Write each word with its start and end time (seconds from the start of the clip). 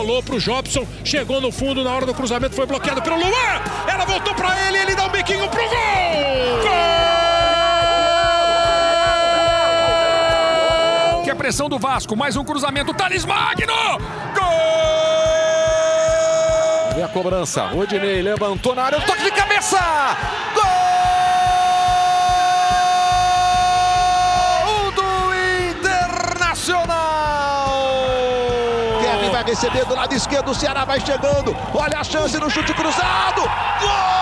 rolou 0.00 0.22
pro 0.22 0.40
Jobson, 0.40 0.86
chegou 1.04 1.42
no 1.42 1.52
fundo 1.52 1.84
na 1.84 1.90
hora 1.90 2.06
do 2.06 2.14
cruzamento, 2.14 2.54
foi 2.54 2.64
bloqueado 2.64 3.02
pelo 3.02 3.16
Luan. 3.16 3.60
Ela 3.86 4.06
voltou 4.06 4.34
para 4.34 4.58
ele, 4.66 4.78
ele 4.78 4.94
dá 4.94 5.04
um 5.04 5.10
biquinho 5.10 5.46
pro 5.48 5.60
gol! 5.60 5.68
Gol! 6.62 6.70
Que 11.22 11.30
a 11.30 11.36
pressão 11.36 11.68
do 11.68 11.78
Vasco, 11.78 12.16
mais 12.16 12.34
um 12.34 12.44
cruzamento, 12.44 12.94
Thales 12.94 13.26
Magno! 13.26 13.74
Gol! 14.34 14.48
E 16.98 17.02
a 17.02 17.08
cobrança, 17.08 17.66
Rodinei 17.66 18.22
levantou 18.22 18.74
na 18.74 18.84
área, 18.84 19.00
toque 19.02 19.24
de 19.24 19.30
cabeça! 19.30 19.78
Gol! 20.54 20.89
Receber 29.50 29.84
do 29.84 29.96
lado 29.96 30.14
esquerdo, 30.14 30.52
o 30.52 30.54
Ceará 30.54 30.84
vai 30.84 31.00
chegando. 31.00 31.56
Olha 31.74 31.98
a 31.98 32.04
chance 32.04 32.38
no 32.38 32.48
chute 32.48 32.72
cruzado. 32.72 33.40
Gol! 33.80 34.20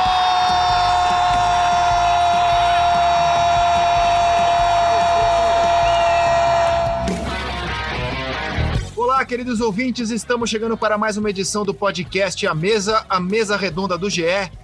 Olá, 8.97 9.23
queridos 9.27 9.61
ouvintes, 9.61 10.11
estamos 10.11 10.49
chegando 10.49 10.79
para 10.79 10.97
mais 10.97 11.19
uma 11.19 11.29
edição 11.29 11.63
do 11.63 11.75
podcast 11.75 12.47
A 12.47 12.55
Mesa, 12.55 13.05
a 13.07 13.21
mesa 13.21 13.55
redonda 13.57 13.99
do 13.99 14.09
GE. 14.09 14.23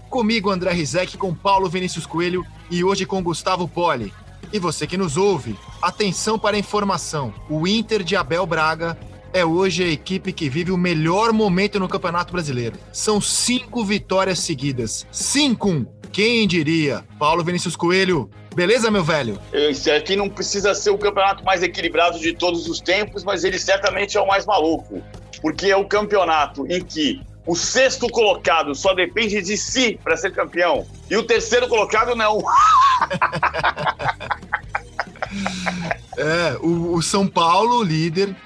Comigo, 0.09 0.51
André 0.51 0.73
Rizek, 0.73 1.19
com 1.19 1.35
Paulo 1.35 1.69
Vinícius 1.69 2.07
Coelho 2.07 2.47
e 2.71 2.83
hoje 2.83 3.05
com 3.05 3.23
Gustavo 3.23 3.69
Poli. 3.69 4.15
E 4.51 4.59
você 4.59 4.87
que 4.87 4.97
nos 4.97 5.19
ouve, 5.19 5.59
atenção 5.83 6.39
para 6.39 6.57
a 6.57 6.59
informação: 6.59 7.35
o 7.51 7.67
Inter 7.69 8.03
de 8.03 8.17
Abel 8.17 8.47
Braga 8.47 8.97
é 9.35 9.45
hoje 9.45 9.83
a 9.83 9.89
equipe 9.89 10.33
que 10.33 10.49
vive 10.49 10.71
o 10.71 10.77
melhor 10.77 11.33
momento 11.33 11.81
no 11.81 11.89
Campeonato 11.89 12.33
Brasileiro. 12.33 12.79
São 12.93 13.21
cinco 13.21 13.85
vitórias 13.85 14.39
seguidas. 14.39 15.05
Cinco! 15.11 15.85
Quem 16.13 16.47
diria? 16.47 17.05
Paulo 17.19 17.43
Vinícius 17.43 17.75
Coelho, 17.75 18.31
beleza, 18.55 18.93
meu 18.93 19.03
velho? 19.03 19.37
Esse 19.53 19.91
aqui 19.91 20.15
não 20.15 20.31
precisa 20.31 20.73
ser 20.73 20.91
o 20.91 20.99
campeonato 20.99 21.45
mais 21.45 21.65
equilibrado 21.65 22.21
de 22.21 22.33
todos 22.33 22.69
os 22.69 22.79
tempos, 22.79 23.25
mas 23.25 23.43
ele 23.43 23.59
certamente 23.59 24.17
é 24.17 24.21
o 24.21 24.27
mais 24.27 24.47
maluco. 24.47 25.03
Porque 25.43 25.67
é 25.67 25.77
o 25.77 25.85
campeonato 25.85 26.65
em 26.71 26.81
que 26.81 27.21
o 27.45 27.57
sexto 27.57 28.09
colocado 28.09 28.73
só 28.77 28.95
depende 28.95 29.43
de 29.43 29.57
si 29.57 29.99
para 30.05 30.17
ser 30.17 30.33
campeão. 30.33 30.87
E 31.11 31.17
o 31.17 31.25
terceiro 31.25 31.67
colocado 31.67 32.15
não. 32.15 32.39
é, 36.17 36.57
o, 36.63 36.95
o 36.95 37.03
São 37.03 37.27
Paulo, 37.27 37.83
líder, 37.83 38.37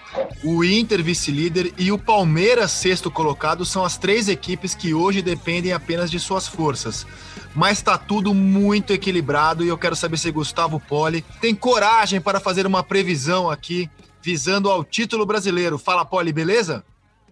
o 0.44 0.64
Inter, 0.64 1.02
vice-líder, 1.02 1.72
e 1.78 1.90
o 1.92 1.98
Palmeiras, 1.98 2.70
sexto 2.70 3.10
colocado, 3.10 3.64
são 3.64 3.84
as 3.84 3.96
três 3.96 4.28
equipes 4.28 4.74
que 4.74 4.94
hoje 4.94 5.22
dependem 5.22 5.72
apenas 5.72 6.10
de 6.10 6.18
suas 6.18 6.46
forças. 6.46 7.06
Mas 7.54 7.78
está 7.78 7.98
tudo 7.98 8.34
muito 8.34 8.92
equilibrado 8.92 9.64
e 9.64 9.68
eu 9.68 9.78
quero 9.78 9.96
saber 9.96 10.16
se 10.18 10.30
Gustavo 10.30 10.78
Poli 10.80 11.22
tem 11.40 11.54
coragem 11.54 12.20
para 12.20 12.40
fazer 12.40 12.66
uma 12.66 12.82
previsão 12.82 13.50
aqui, 13.50 13.90
visando 14.22 14.70
ao 14.70 14.84
título 14.84 15.24
brasileiro. 15.24 15.78
Fala, 15.78 16.04
Poli, 16.04 16.32
beleza? 16.32 16.84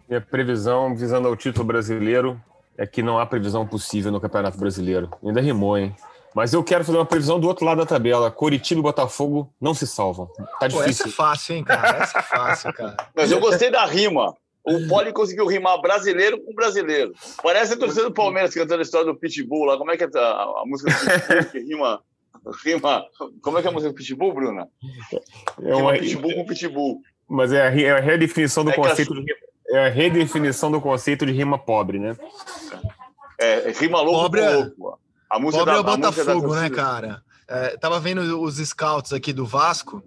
Minha 0.09 0.21
previsão 0.21 0.95
visando 0.97 1.29
ao 1.29 1.37
título 1.37 1.65
brasileiro 1.65 2.41
é 2.79 2.87
que 2.87 3.03
não 3.03 3.19
há 3.19 3.27
previsão 3.27 3.67
possível 3.67 4.13
no 4.13 4.21
Campeonato 4.21 4.59
Brasileiro. 4.59 5.11
Ainda 5.25 5.41
rimou, 5.41 5.77
hein? 5.79 5.95
Mas 6.37 6.53
eu 6.53 6.63
quero 6.63 6.85
fazer 6.85 6.99
uma 6.99 7.07
previsão 7.07 7.41
do 7.41 7.49
outro 7.49 7.65
lado 7.65 7.79
da 7.79 7.87
tabela. 7.87 8.31
Coritiba 8.31 8.79
e 8.79 8.83
Botafogo 8.83 9.51
não 9.59 9.73
se 9.73 9.87
salvam. 9.87 10.31
Tá 10.61 10.69
difícil. 10.69 10.85
Pô, 10.85 10.91
essa 10.91 11.09
é 11.09 11.11
fácil, 11.11 11.57
hein, 11.57 11.65
cara? 11.65 11.97
Essa 11.97 12.19
é 12.19 12.23
fácil, 12.23 12.73
cara. 12.75 12.95
Mas 13.17 13.33
eu 13.33 13.41
gostei 13.41 13.71
da 13.71 13.87
rima. 13.87 14.37
O 14.63 14.87
Poli 14.87 15.15
conseguiu 15.15 15.47
rimar 15.47 15.81
brasileiro 15.81 16.39
com 16.45 16.55
brasileiro. 16.55 17.15
Parece 17.43 17.73
a 17.73 17.79
torcida 17.79 18.05
do 18.05 18.13
Palmeiras 18.13 18.53
cantando 18.53 18.81
a 18.81 18.83
história 18.83 19.07
do 19.07 19.19
Pitbull 19.19 19.65
lá. 19.65 19.79
Como 19.79 19.91
é 19.91 19.97
que 19.97 20.05
é 20.05 20.11
a, 20.15 20.43
a 20.43 20.63
música 20.67 20.91
do 20.91 20.99
Pitbull 20.99 21.45
que 21.53 21.59
rima, 21.59 22.03
rima... 22.63 23.07
Como 23.41 23.57
é 23.57 23.63
que 23.63 23.69
é 23.69 23.71
a 23.71 23.73
música 23.73 23.91
do 23.91 23.97
Pitbull, 23.97 24.35
Bruna? 24.35 24.69
É 25.63 25.75
uma... 25.75 25.95
Rima 25.95 26.05
Pitbull 26.05 26.35
com 26.35 26.45
Pitbull. 26.45 27.01
Mas 27.27 27.51
é 27.51 27.63
a, 27.63 27.81
é 27.81 27.91
a 27.93 28.01
redefinição 28.01 28.63
do 28.63 28.73
é 28.73 28.75
conceito 28.75 29.15
a... 29.15 29.17
de 29.17 29.35
É 29.71 29.87
a 29.87 29.89
redefinição 29.89 30.71
do 30.71 30.83
conceito 30.83 31.25
de 31.25 31.33
rima 31.33 31.59
pobre, 31.59 31.99
né? 31.99 32.15
É, 33.39 33.71
rima 33.71 34.03
louco 34.03 34.21
pobre 34.21 34.43
com 34.43 34.47
é- 34.47 34.55
louco. 34.55 35.06
A 35.31 35.39
música 35.39 35.65
Pobre 35.65 35.75
da, 35.75 35.79
é 35.79 35.81
o 35.81 35.85
Botafogo, 35.85 36.55
né, 36.55 36.71
cara? 36.71 37.23
É, 37.49 37.77
tava 37.77 38.01
vendo 38.01 38.41
os 38.41 38.57
scouts 38.57 39.13
aqui 39.13 39.33
do 39.33 39.47
Vasco. 39.47 40.03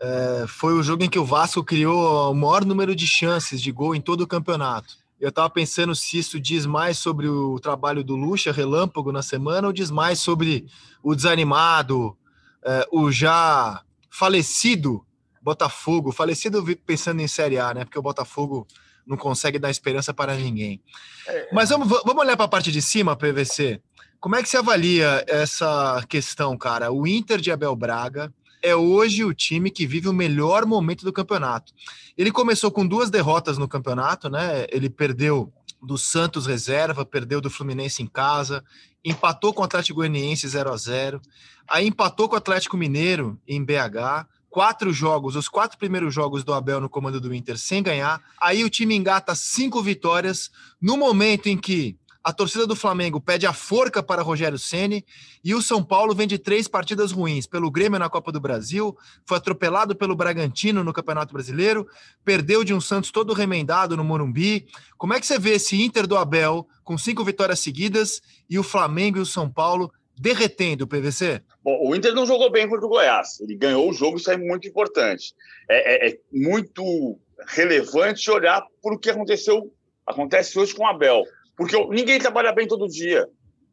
É, 0.00 0.44
foi 0.48 0.72
o 0.72 0.82
jogo 0.82 1.04
em 1.04 1.10
que 1.10 1.18
o 1.18 1.24
Vasco 1.24 1.62
criou 1.62 2.30
o 2.30 2.34
maior 2.34 2.64
número 2.64 2.94
de 2.94 3.06
chances 3.06 3.60
de 3.60 3.70
gol 3.70 3.94
em 3.94 4.00
todo 4.00 4.22
o 4.22 4.26
campeonato. 4.26 4.98
Eu 5.20 5.30
tava 5.30 5.50
pensando 5.50 5.94
se 5.94 6.18
isso 6.18 6.40
diz 6.40 6.64
mais 6.64 6.98
sobre 6.98 7.28
o 7.28 7.60
trabalho 7.60 8.02
do 8.02 8.16
Lucha, 8.16 8.50
relâmpago 8.50 9.12
na 9.12 9.22
semana, 9.22 9.66
ou 9.66 9.72
diz 9.72 9.90
mais 9.90 10.18
sobre 10.18 10.66
o 11.02 11.14
desanimado, 11.14 12.16
é, 12.64 12.88
o 12.90 13.12
já 13.12 13.82
falecido 14.08 15.04
Botafogo, 15.42 16.12
falecido 16.12 16.64
pensando 16.86 17.20
em 17.20 17.28
Série 17.28 17.58
A, 17.58 17.74
né? 17.74 17.84
Porque 17.84 17.98
o 17.98 18.02
Botafogo 18.02 18.66
não 19.06 19.16
consegue 19.16 19.58
dar 19.58 19.70
esperança 19.70 20.12
para 20.12 20.34
ninguém. 20.34 20.82
É. 21.26 21.48
Mas 21.52 21.70
vamos, 21.70 21.88
vamos 21.88 22.22
olhar 22.22 22.36
para 22.36 22.46
a 22.46 22.48
parte 22.48 22.70
de 22.70 22.80
cima, 22.80 23.16
PVC. 23.16 23.82
Como 24.20 24.36
é 24.36 24.42
que 24.42 24.50
você 24.50 24.58
avalia 24.58 25.24
essa 25.26 26.04
questão, 26.06 26.54
cara? 26.54 26.92
O 26.92 27.06
Inter 27.06 27.40
de 27.40 27.50
Abel 27.50 27.74
Braga 27.74 28.30
é 28.62 28.76
hoje 28.76 29.24
o 29.24 29.32
time 29.32 29.70
que 29.70 29.86
vive 29.86 30.08
o 30.08 30.12
melhor 30.12 30.66
momento 30.66 31.06
do 31.06 31.12
campeonato. 31.12 31.72
Ele 32.18 32.30
começou 32.30 32.70
com 32.70 32.86
duas 32.86 33.08
derrotas 33.08 33.56
no 33.56 33.66
campeonato, 33.66 34.28
né? 34.28 34.66
Ele 34.70 34.90
perdeu 34.90 35.50
do 35.82 35.96
Santos 35.96 36.46
reserva, 36.46 37.06
perdeu 37.06 37.40
do 37.40 37.48
Fluminense 37.48 38.02
em 38.02 38.06
casa, 38.06 38.62
empatou 39.02 39.54
com 39.54 39.62
o 39.62 39.64
Atlético 39.64 40.00
Goianiense 40.00 40.46
0 40.46 40.70
a 40.70 40.76
0 40.76 41.22
aí 41.66 41.86
empatou 41.86 42.28
com 42.28 42.34
o 42.34 42.38
Atlético 42.38 42.76
Mineiro 42.76 43.40
em 43.46 43.64
BH, 43.64 44.26
quatro 44.50 44.92
jogos, 44.92 45.36
os 45.36 45.48
quatro 45.48 45.78
primeiros 45.78 46.12
jogos 46.12 46.42
do 46.42 46.52
Abel 46.52 46.80
no 46.80 46.90
comando 46.90 47.20
do 47.20 47.32
Inter 47.32 47.56
sem 47.56 47.80
ganhar, 47.82 48.20
aí 48.38 48.64
o 48.64 48.68
time 48.68 48.96
engata 48.96 49.34
cinco 49.36 49.80
vitórias, 49.80 50.50
no 50.82 50.96
momento 50.96 51.48
em 51.48 51.56
que 51.56 51.96
a 52.22 52.32
torcida 52.32 52.66
do 52.66 52.76
Flamengo 52.76 53.20
pede 53.20 53.46
a 53.46 53.52
forca 53.52 54.02
para 54.02 54.22
Rogério 54.22 54.58
Ceni 54.58 55.04
e 55.42 55.54
o 55.54 55.62
São 55.62 55.82
Paulo 55.82 56.14
vem 56.14 56.26
de 56.26 56.38
três 56.38 56.68
partidas 56.68 57.12
ruins 57.12 57.46
pelo 57.46 57.70
Grêmio 57.70 57.98
na 57.98 58.10
Copa 58.10 58.30
do 58.30 58.40
Brasil, 58.40 58.96
foi 59.24 59.38
atropelado 59.38 59.96
pelo 59.96 60.14
Bragantino 60.14 60.84
no 60.84 60.92
Campeonato 60.92 61.32
Brasileiro, 61.32 61.86
perdeu 62.24 62.62
de 62.62 62.74
um 62.74 62.80
Santos 62.80 63.10
todo 63.10 63.32
remendado 63.32 63.96
no 63.96 64.04
Morumbi. 64.04 64.66
Como 64.98 65.14
é 65.14 65.20
que 65.20 65.26
você 65.26 65.38
vê 65.38 65.52
esse 65.52 65.80
Inter 65.80 66.06
do 66.06 66.16
Abel 66.16 66.66
com 66.84 66.98
cinco 66.98 67.24
vitórias 67.24 67.60
seguidas 67.60 68.20
e 68.48 68.58
o 68.58 68.62
Flamengo 68.62 69.16
e 69.16 69.22
o 69.22 69.26
São 69.26 69.50
Paulo 69.50 69.90
derretendo 70.18 70.84
o 70.84 70.86
PVC? 70.86 71.40
Bom, 71.64 71.88
o 71.88 71.96
Inter 71.96 72.14
não 72.14 72.26
jogou 72.26 72.50
bem 72.50 72.68
contra 72.68 72.84
o 72.84 72.90
Goiás. 72.90 73.40
Ele 73.40 73.56
ganhou 73.56 73.88
o 73.88 73.94
jogo, 73.94 74.18
isso 74.18 74.30
é 74.30 74.36
muito 74.36 74.68
importante. 74.68 75.34
É, 75.70 76.08
é, 76.08 76.10
é 76.10 76.18
muito 76.30 77.18
relevante 77.48 78.30
olhar 78.30 78.62
por 78.82 78.92
o 78.92 78.98
que 78.98 79.08
aconteceu, 79.08 79.72
acontece 80.06 80.58
hoje 80.58 80.74
com 80.74 80.82
o 80.82 80.86
Abel 80.86 81.24
porque 81.60 81.76
ninguém 81.90 82.18
trabalha 82.18 82.52
bem 82.52 82.66
todo 82.66 82.88
dia. 82.88 83.28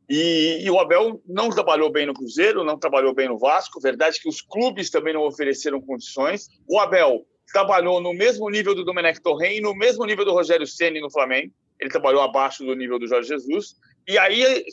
E, 0.09 0.62
e, 0.62 0.70
o 0.70 0.78
Abel 0.78 1.24
não 1.25 1.50
trabalhou 1.50 1.90
bem 1.90 2.06
no 2.06 2.14
Cruzeiro, 2.14 2.66
não 2.66 2.78
trabalhou 2.78 3.14
bem 3.14 3.30
no 3.30 3.40
Vasco. 3.40 3.80
Verdade 3.80 4.20
que 4.20 4.28
os 4.28 4.42
clubes 4.42 4.90
também 4.90 5.14
não 5.14 5.22
ofereceram 5.22 5.80
condições. 5.80 6.50
O 6.68 6.81
Abel 6.81 7.25
trabalhou 7.50 8.02
no 8.02 8.14
mesmo 8.14 8.50
nível 8.50 8.75
do 8.75 8.84
Domenech 8.84 9.22
Torren 9.22 9.56
e 9.56 9.62
no 9.62 9.74
mesmo 9.74 10.03
nível 10.03 10.25
do 10.25 10.34
Rogério 10.34 10.68
Ceni 10.68 11.00
no 11.00 11.09
Flamengo. 11.09 11.53
Ele 11.80 11.90
trabalhou 11.90 12.22
abaixo 12.22 12.66
do 12.66 12.75
nível 12.75 13.00
do 13.00 13.08
Jorge 13.08 13.30
Jesus. 13.30 13.78
E 14.06 14.18
aí 14.18 14.44
eh, 14.44 14.66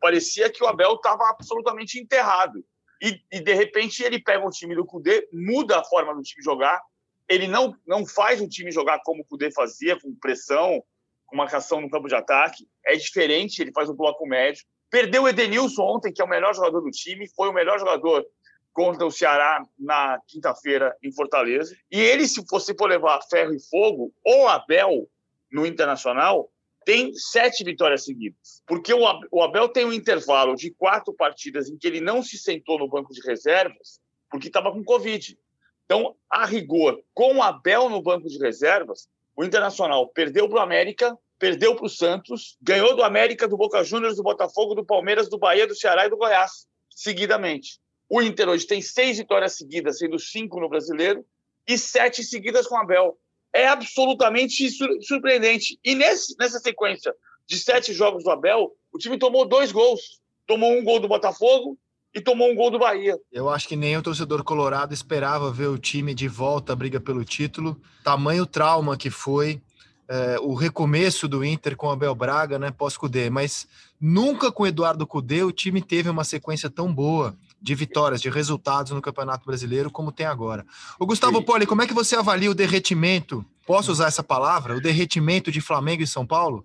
parecia 0.00 0.50
que 0.50 0.64
o 0.64 0.66
Abel 0.66 0.94
estava 0.94 1.30
absolutamente 1.30 2.00
enterrado. 2.00 2.64
E, 3.00 3.20
e, 3.30 3.38
de 3.38 3.54
repente 3.54 4.02
ele 4.02 4.20
pega 4.20 4.44
o 4.44 4.50
time 4.50 4.74
do 4.74 4.84
Cudê, 4.84 5.28
muda 5.32 5.78
a 5.78 5.84
forma 5.84 6.12
do 6.12 6.22
time 6.22 6.42
jogar. 6.42 6.82
Ele 7.28 7.46
não, 7.46 7.72
não 7.86 8.04
faz 8.04 8.40
o 8.40 8.48
time 8.48 8.72
jogar 8.72 8.98
como 9.04 9.22
o 9.22 9.24
Cudê 9.24 9.52
fazia, 9.52 9.96
com 10.00 10.12
pressão, 10.16 10.82
com 11.28 11.36
marcação 11.36 11.80
no 11.80 11.88
campo 11.88 12.08
de 12.08 12.14
ataque. 12.16 12.66
É 12.84 12.96
diferente, 12.96 13.62
ele 13.62 13.72
faz 13.72 13.88
o 13.88 13.94
bloco 13.94 14.26
médio. 14.26 14.64
Perdeu 14.90 15.22
o 15.22 15.28
Edenilson 15.28 15.82
ontem, 15.82 16.12
que 16.12 16.20
é 16.20 16.24
o 16.24 16.28
melhor 16.28 16.54
jogador 16.54 16.80
do 16.80 16.90
time, 16.90 17.28
foi 17.36 17.48
o 17.48 17.52
melhor 17.52 17.78
jogador 17.78 18.26
contra 18.72 19.06
o 19.06 19.10
Ceará 19.10 19.62
na 19.78 20.18
quinta-feira 20.26 20.96
em 21.02 21.12
Fortaleza. 21.12 21.76
E 21.90 22.00
ele, 22.00 22.26
se 22.26 22.44
fosse 22.48 22.74
for 22.76 22.88
levar 22.88 23.20
ferro 23.28 23.54
e 23.54 23.60
fogo, 23.68 24.12
ou 24.24 24.48
Abel 24.48 25.08
no 25.52 25.66
Internacional, 25.66 26.50
tem 26.84 27.12
sete 27.14 27.62
vitórias 27.62 28.04
seguidas. 28.04 28.62
Porque 28.66 28.92
o 28.94 29.42
Abel 29.42 29.68
tem 29.68 29.84
um 29.84 29.92
intervalo 29.92 30.54
de 30.54 30.70
quatro 30.70 31.12
partidas 31.12 31.68
em 31.68 31.76
que 31.76 31.86
ele 31.86 32.00
não 32.00 32.22
se 32.22 32.38
sentou 32.38 32.78
no 32.78 32.88
banco 32.88 33.12
de 33.12 33.20
reservas 33.20 34.00
porque 34.30 34.48
estava 34.48 34.72
com 34.72 34.84
Covid. 34.84 35.38
Então, 35.84 36.14
a 36.30 36.44
rigor, 36.44 37.02
com 37.14 37.36
o 37.36 37.42
Abel 37.42 37.88
no 37.88 38.02
banco 38.02 38.28
de 38.28 38.38
reservas, 38.38 39.08
o 39.38 39.44
Internacional 39.44 40.08
perdeu 40.08 40.48
para 40.48 40.58
o 40.58 40.60
América, 40.60 41.16
perdeu 41.38 41.76
para 41.76 41.86
o 41.86 41.88
Santos, 41.88 42.58
ganhou 42.60 42.96
do 42.96 43.04
América, 43.04 43.46
do 43.46 43.56
Boca 43.56 43.84
Juniors, 43.84 44.16
do 44.16 44.22
Botafogo, 44.24 44.74
do 44.74 44.84
Palmeiras, 44.84 45.28
do 45.28 45.38
Bahia, 45.38 45.64
do 45.64 45.76
Ceará 45.76 46.06
e 46.06 46.10
do 46.10 46.16
Goiás, 46.16 46.66
seguidamente. 46.90 47.78
O 48.10 48.20
Inter 48.20 48.48
hoje 48.48 48.66
tem 48.66 48.82
seis 48.82 49.16
vitórias 49.16 49.56
seguidas, 49.56 49.98
sendo 49.98 50.18
cinco 50.18 50.58
no 50.58 50.68
Brasileiro, 50.68 51.24
e 51.68 51.78
sete 51.78 52.24
seguidas 52.24 52.66
com 52.66 52.76
Abel. 52.76 53.16
é 53.52 53.68
absolutamente 53.68 54.68
surpreendente. 55.02 55.78
E 55.84 55.94
nesse, 55.94 56.34
nessa 56.36 56.58
sequência 56.58 57.14
de 57.46 57.58
sete 57.58 57.92
jogos 57.92 58.24
do 58.24 58.32
Abel, 58.32 58.74
o 58.92 58.98
time 58.98 59.20
tomou 59.20 59.46
dois 59.46 59.70
gols. 59.70 60.20
Tomou 60.48 60.72
um 60.72 60.82
gol 60.82 60.98
do 60.98 61.06
Botafogo 61.06 61.78
e 62.14 62.20
tomou 62.20 62.50
um 62.50 62.54
gol 62.54 62.70
do 62.70 62.78
Bahia. 62.78 63.16
Eu 63.30 63.48
acho 63.48 63.68
que 63.68 63.76
nem 63.76 63.96
o 63.96 64.02
torcedor 64.02 64.42
colorado 64.42 64.94
esperava 64.94 65.50
ver 65.50 65.68
o 65.68 65.78
time 65.78 66.14
de 66.14 66.28
volta 66.28 66.72
à 66.72 66.76
briga 66.76 66.98
pelo 67.00 67.24
título. 67.24 67.80
Tamanho 68.02 68.46
trauma 68.46 68.96
que 68.96 69.10
foi 69.10 69.60
é, 70.08 70.38
o 70.40 70.54
recomeço 70.54 71.28
do 71.28 71.44
Inter 71.44 71.76
com 71.76 71.90
Abel 71.90 72.14
Braga, 72.14 72.58
né, 72.58 72.70
pós-Cudê. 72.70 73.28
Mas 73.28 73.68
nunca 74.00 74.50
com 74.50 74.66
Eduardo 74.66 75.06
Cudê 75.06 75.42
o 75.42 75.52
time 75.52 75.82
teve 75.82 76.08
uma 76.08 76.24
sequência 76.24 76.70
tão 76.70 76.92
boa 76.92 77.36
de 77.60 77.74
vitórias, 77.74 78.22
de 78.22 78.30
resultados 78.30 78.92
no 78.92 79.02
Campeonato 79.02 79.44
Brasileiro 79.44 79.90
como 79.90 80.10
tem 80.10 80.26
agora. 80.26 80.64
O 80.98 81.04
Gustavo 81.04 81.42
Poli, 81.42 81.66
como 81.66 81.82
é 81.82 81.86
que 81.86 81.94
você 81.94 82.16
avalia 82.16 82.50
o 82.50 82.54
derretimento? 82.54 83.44
Posso 83.66 83.92
usar 83.92 84.06
essa 84.06 84.22
palavra? 84.22 84.76
O 84.76 84.80
derretimento 84.80 85.52
de 85.52 85.60
Flamengo 85.60 86.02
e 86.02 86.06
São 86.06 86.26
Paulo? 86.26 86.64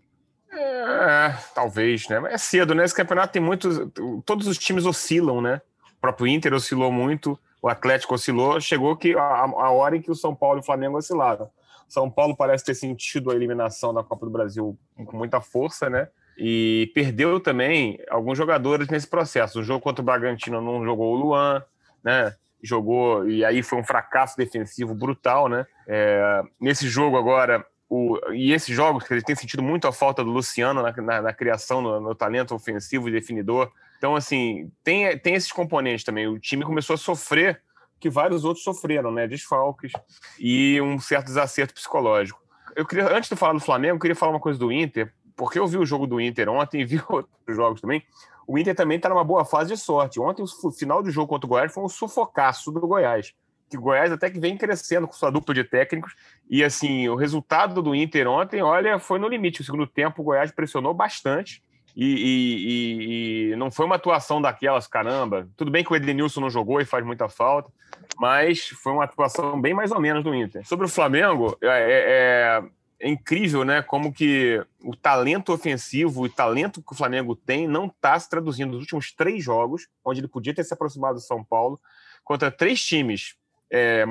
É, 0.56 1.36
talvez, 1.56 2.08
né? 2.08 2.20
Mas 2.20 2.34
é 2.34 2.38
cedo, 2.38 2.76
né? 2.76 2.86
Esse 2.86 2.96
campeonato 2.96 3.34
tem 3.34 3.42
muitos. 3.42 3.80
Todos 4.26 4.48
os 4.48 4.58
times 4.58 4.86
oscilam, 4.86 5.42
né? 5.42 5.62
O 5.98 6.02
próprio 6.02 6.28
Inter 6.28 6.54
oscilou 6.54 6.92
muito, 6.92 7.40
o 7.62 7.68
Atlético 7.68 8.14
oscilou. 8.14 8.60
Chegou 8.62 8.96
que 8.96 9.16
a, 9.16 9.22
a 9.22 9.72
hora 9.72 9.98
em 9.98 10.02
que 10.02 10.12
o 10.12 10.16
São 10.16 10.36
Paulo 10.36 10.60
e 10.60 10.62
o 10.62 10.66
Flamengo 10.66 10.98
oscilaram. 10.98 11.50
São 11.88 12.10
Paulo 12.10 12.36
parece 12.36 12.66
ter 12.66 12.76
sentido 12.76 13.32
a 13.32 13.36
eliminação 13.36 13.94
da 13.94 14.04
Copa 14.04 14.26
do 14.26 14.32
Brasil 14.32 14.78
com 14.96 15.18
muita 15.18 15.40
força, 15.40 15.90
né? 15.90 16.08
E 16.38 16.92
perdeu 16.94 17.40
também 17.40 18.00
alguns 18.10 18.38
jogadores 18.38 18.88
nesse 18.88 19.08
processo. 19.08 19.60
O 19.60 19.64
jogo 19.64 19.82
contra 19.82 20.02
o 20.02 20.06
Bragantino 20.06 20.60
não 20.62 20.84
jogou 20.84 21.14
o 21.14 21.18
Luan, 21.18 21.64
né? 22.04 22.36
Jogou, 22.62 23.30
e 23.30 23.44
aí 23.46 23.62
foi 23.62 23.78
um 23.78 23.84
fracasso 23.84 24.38
defensivo 24.38 24.96
brutal, 24.96 25.48
né? 25.48 25.68
É, 25.88 26.42
nesse 26.60 26.88
jogo 26.88 27.18
agora, 27.18 27.64
o, 27.90 28.20
e 28.34 28.52
esses 28.52 28.76
jogos, 28.76 29.04
que 29.04 29.14
ele 29.14 29.22
tem 29.22 29.36
sentido 29.36 29.62
muito 29.62 29.88
a 29.88 29.92
falta 29.92 30.24
do 30.24 30.32
Luciano 30.32 30.82
na, 30.82 30.92
na, 30.92 31.22
na 31.22 31.34
criação, 31.34 31.82
no, 31.82 32.00
no, 32.00 32.16
talento 32.16 32.56
ofensivo 32.56 33.08
e 33.08 33.12
definidor. 33.12 33.72
Então, 33.98 34.16
assim, 34.16 34.72
tem, 34.84 35.18
tem 35.18 35.36
esses 35.36 35.52
componentes 35.52 36.04
também. 36.04 36.28
O 36.28 36.40
time 36.40 36.64
começou 36.64 36.96
a 36.96 36.98
sofrer 36.98 37.62
que 38.00 38.10
vários 38.10 38.44
outros 38.44 38.64
sofreram, 38.64 39.12
né? 39.12 39.28
Desfalques 39.28 39.92
e 40.40 40.82
um 40.82 41.00
certo 41.00 41.28
desacerto 41.28 41.74
psicológico. 41.74 42.42
Eu 42.76 42.86
queria, 42.86 43.16
antes 43.16 43.30
de 43.30 43.36
falar 43.36 43.54
do 43.54 43.60
Flamengo, 43.60 43.96
eu 43.96 44.00
queria 44.00 44.16
falar 44.16 44.34
uma 44.34 44.40
coisa 44.40 44.60
do 44.60 44.72
Inter, 44.72 45.14
porque 45.36 45.60
eu 45.60 45.68
vi 45.68 45.78
o 45.78 45.86
jogo 45.86 46.08
do 46.08 46.20
Inter 46.20 46.50
ontem 46.50 46.82
e 46.82 46.86
vi 46.86 47.02
outros 47.08 47.30
jogos 47.56 47.80
também. 47.80 48.04
O 48.46 48.58
Inter 48.58 48.76
também 48.76 48.98
está 48.98 49.08
numa 49.08 49.24
boa 49.24 49.46
fase 49.46 49.74
de 49.74 49.80
sorte. 49.80 50.20
Ontem, 50.20 50.44
o 50.44 50.72
final 50.72 51.02
do 51.02 51.10
jogo 51.12 51.28
contra 51.28 51.46
o 51.46 51.50
Goiás 51.50 51.74
foi 51.74 51.84
um 51.84 51.90
sufocaço 51.90 52.72
do 52.72 52.82
Goiás 52.82 53.34
que 53.74 53.78
o 53.78 53.82
Goiás 53.82 54.12
até 54.12 54.30
que 54.30 54.40
vem 54.40 54.58
crescendo 54.58 55.08
com 55.08 55.14
sua 55.14 55.32
dupla 55.32 55.54
de 55.54 55.64
técnicos. 55.64 56.16
E 56.50 56.64
assim, 56.64 57.08
o 57.10 57.16
resultado 57.16 57.82
do 57.82 57.96
Inter 57.96 58.28
ontem, 58.28 58.62
olha, 58.62 59.00
foi 59.00 59.20
no 59.20 59.28
limite. 59.28 59.62
O 59.62 59.64
segundo 59.64 59.88
tempo, 59.88 60.22
o 60.22 60.26
Goiás 60.26 60.52
pressionou 60.52 60.94
bastante. 60.94 61.64
E, 61.96 62.06
e, 62.06 63.52
e, 63.52 63.56
não 63.56 63.70
foi 63.70 63.86
uma 63.86 63.96
atuação 63.96 64.42
daquelas, 64.42 64.88
caramba. 64.88 65.48
Tudo 65.56 65.70
bem 65.70 65.84
que 65.84 65.92
o 65.92 65.96
Edenilson 65.96 66.42
não 66.42 66.50
jogou 66.50 66.82
e 66.82 66.86
faz 66.86 67.06
muita 67.06 67.30
falta, 67.30 67.72
mas 68.20 68.68
foi 68.70 68.94
uma 68.94 69.04
atuação 69.04 69.62
bem 69.62 69.76
mais 69.76 69.92
ou 69.92 70.00
menos 70.00 70.24
do 70.24 70.34
Inter. 70.34 70.68
Sobre 70.68 70.86
o 70.86 70.90
Flamengo, 70.90 71.56
é, 71.62 71.68
é, 71.68 71.74
é, 71.80 72.64
é 73.00 73.10
incrível, 73.10 73.64
né? 73.64 73.84
Como 73.84 74.12
que 74.12 74.64
o 74.84 74.96
talento 74.96 75.54
ofensivo 75.54 76.26
e 76.26 76.30
talento 76.30 76.82
que 76.82 76.94
o 76.94 76.96
Flamengo 76.96 77.36
tem 77.36 77.68
não 77.68 77.86
está 77.86 78.18
se 78.18 78.28
traduzindo 78.28 78.72
nos 78.72 78.82
últimos 78.82 79.12
três 79.14 79.44
jogos, 79.44 79.88
onde 80.04 80.20
ele 80.20 80.28
podia 80.28 80.54
ter 80.54 80.64
se 80.64 80.74
aproximado 80.74 81.16
do 81.16 81.22
São 81.22 81.44
Paulo, 81.44 81.80
contra 82.24 82.50
três 82.50 82.84
times 82.84 83.36
é, 83.74 84.06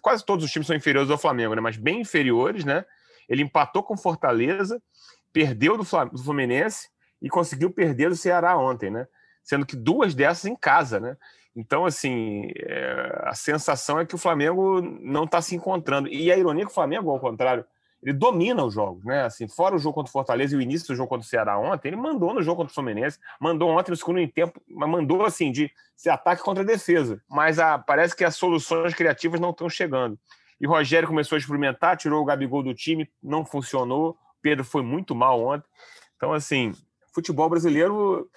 quase 0.00 0.24
todos 0.24 0.46
os 0.46 0.50
times 0.50 0.66
são 0.66 0.74
inferiores 0.74 1.10
ao 1.10 1.18
Flamengo, 1.18 1.54
né? 1.54 1.60
Mas 1.60 1.76
bem 1.76 2.00
inferiores, 2.00 2.64
né? 2.64 2.86
Ele 3.28 3.42
empatou 3.42 3.82
com 3.82 3.98
Fortaleza, 3.98 4.82
perdeu 5.30 5.76
do, 5.76 5.84
Fluminense 5.84 6.88
e 7.20 7.28
conseguiu 7.28 7.70
perder 7.70 8.08
do 8.08 8.16
Ceará 8.16 8.56
ontem, 8.56 8.90
né? 8.90 9.06
Sendo 9.44 9.66
que 9.66 9.76
duas 9.76 10.14
dessas 10.14 10.46
em 10.46 10.56
casa, 10.56 10.98
né? 10.98 11.18
Então, 11.54 11.84
assim, 11.84 12.50
é, 12.56 13.24
a 13.24 13.34
sensação 13.34 14.00
é 14.00 14.06
que 14.06 14.14
o 14.14 14.18
Flamengo 14.18 14.80
não 14.80 15.24
está 15.24 15.42
se 15.42 15.54
encontrando. 15.54 16.08
E 16.08 16.32
a 16.32 16.38
ironia 16.38 16.62
é 16.62 16.66
que 16.66 16.72
o 16.72 16.74
Flamengo, 16.74 17.10
ao 17.10 17.20
contrário, 17.20 17.66
ele 18.02 18.12
domina 18.12 18.64
os 18.64 18.74
jogos, 18.74 19.04
né? 19.04 19.22
Assim, 19.24 19.46
fora 19.46 19.76
o 19.76 19.78
jogo 19.78 19.94
contra 19.94 20.08
o 20.08 20.12
Fortaleza 20.12 20.54
e 20.54 20.58
o 20.58 20.60
início 20.60 20.88
do 20.88 20.96
jogo 20.96 21.08
contra 21.08 21.24
o 21.24 21.28
Ceará 21.28 21.58
ontem, 21.58 21.88
ele 21.88 21.96
mandou 21.96 22.34
no 22.34 22.42
jogo 22.42 22.56
contra 22.56 22.72
o 22.72 22.74
Fluminense, 22.74 23.18
mandou 23.40 23.70
ontem 23.70 23.92
no 23.92 23.96
segundo 23.96 24.26
tempo, 24.28 24.60
mas 24.68 24.90
mandou 24.90 25.24
assim 25.24 25.52
de 25.52 25.70
ser 25.96 26.10
ataque 26.10 26.42
contra 26.42 26.64
defesa. 26.64 27.22
Mas 27.30 27.60
a, 27.60 27.78
parece 27.78 28.16
que 28.16 28.24
as 28.24 28.34
soluções 28.34 28.92
criativas 28.94 29.38
não 29.38 29.50
estão 29.50 29.68
chegando. 29.68 30.18
E 30.60 30.66
o 30.66 30.70
Rogério 30.70 31.08
começou 31.08 31.36
a 31.36 31.38
experimentar, 31.38 31.96
tirou 31.96 32.20
o 32.20 32.24
Gabigol 32.24 32.62
do 32.62 32.74
time, 32.74 33.08
não 33.22 33.44
funcionou. 33.44 34.16
Pedro 34.40 34.64
foi 34.64 34.82
muito 34.82 35.14
mal 35.14 35.40
ontem. 35.40 35.68
Então, 36.16 36.32
assim, 36.32 36.72
futebol 37.14 37.48
brasileiro 37.48 38.28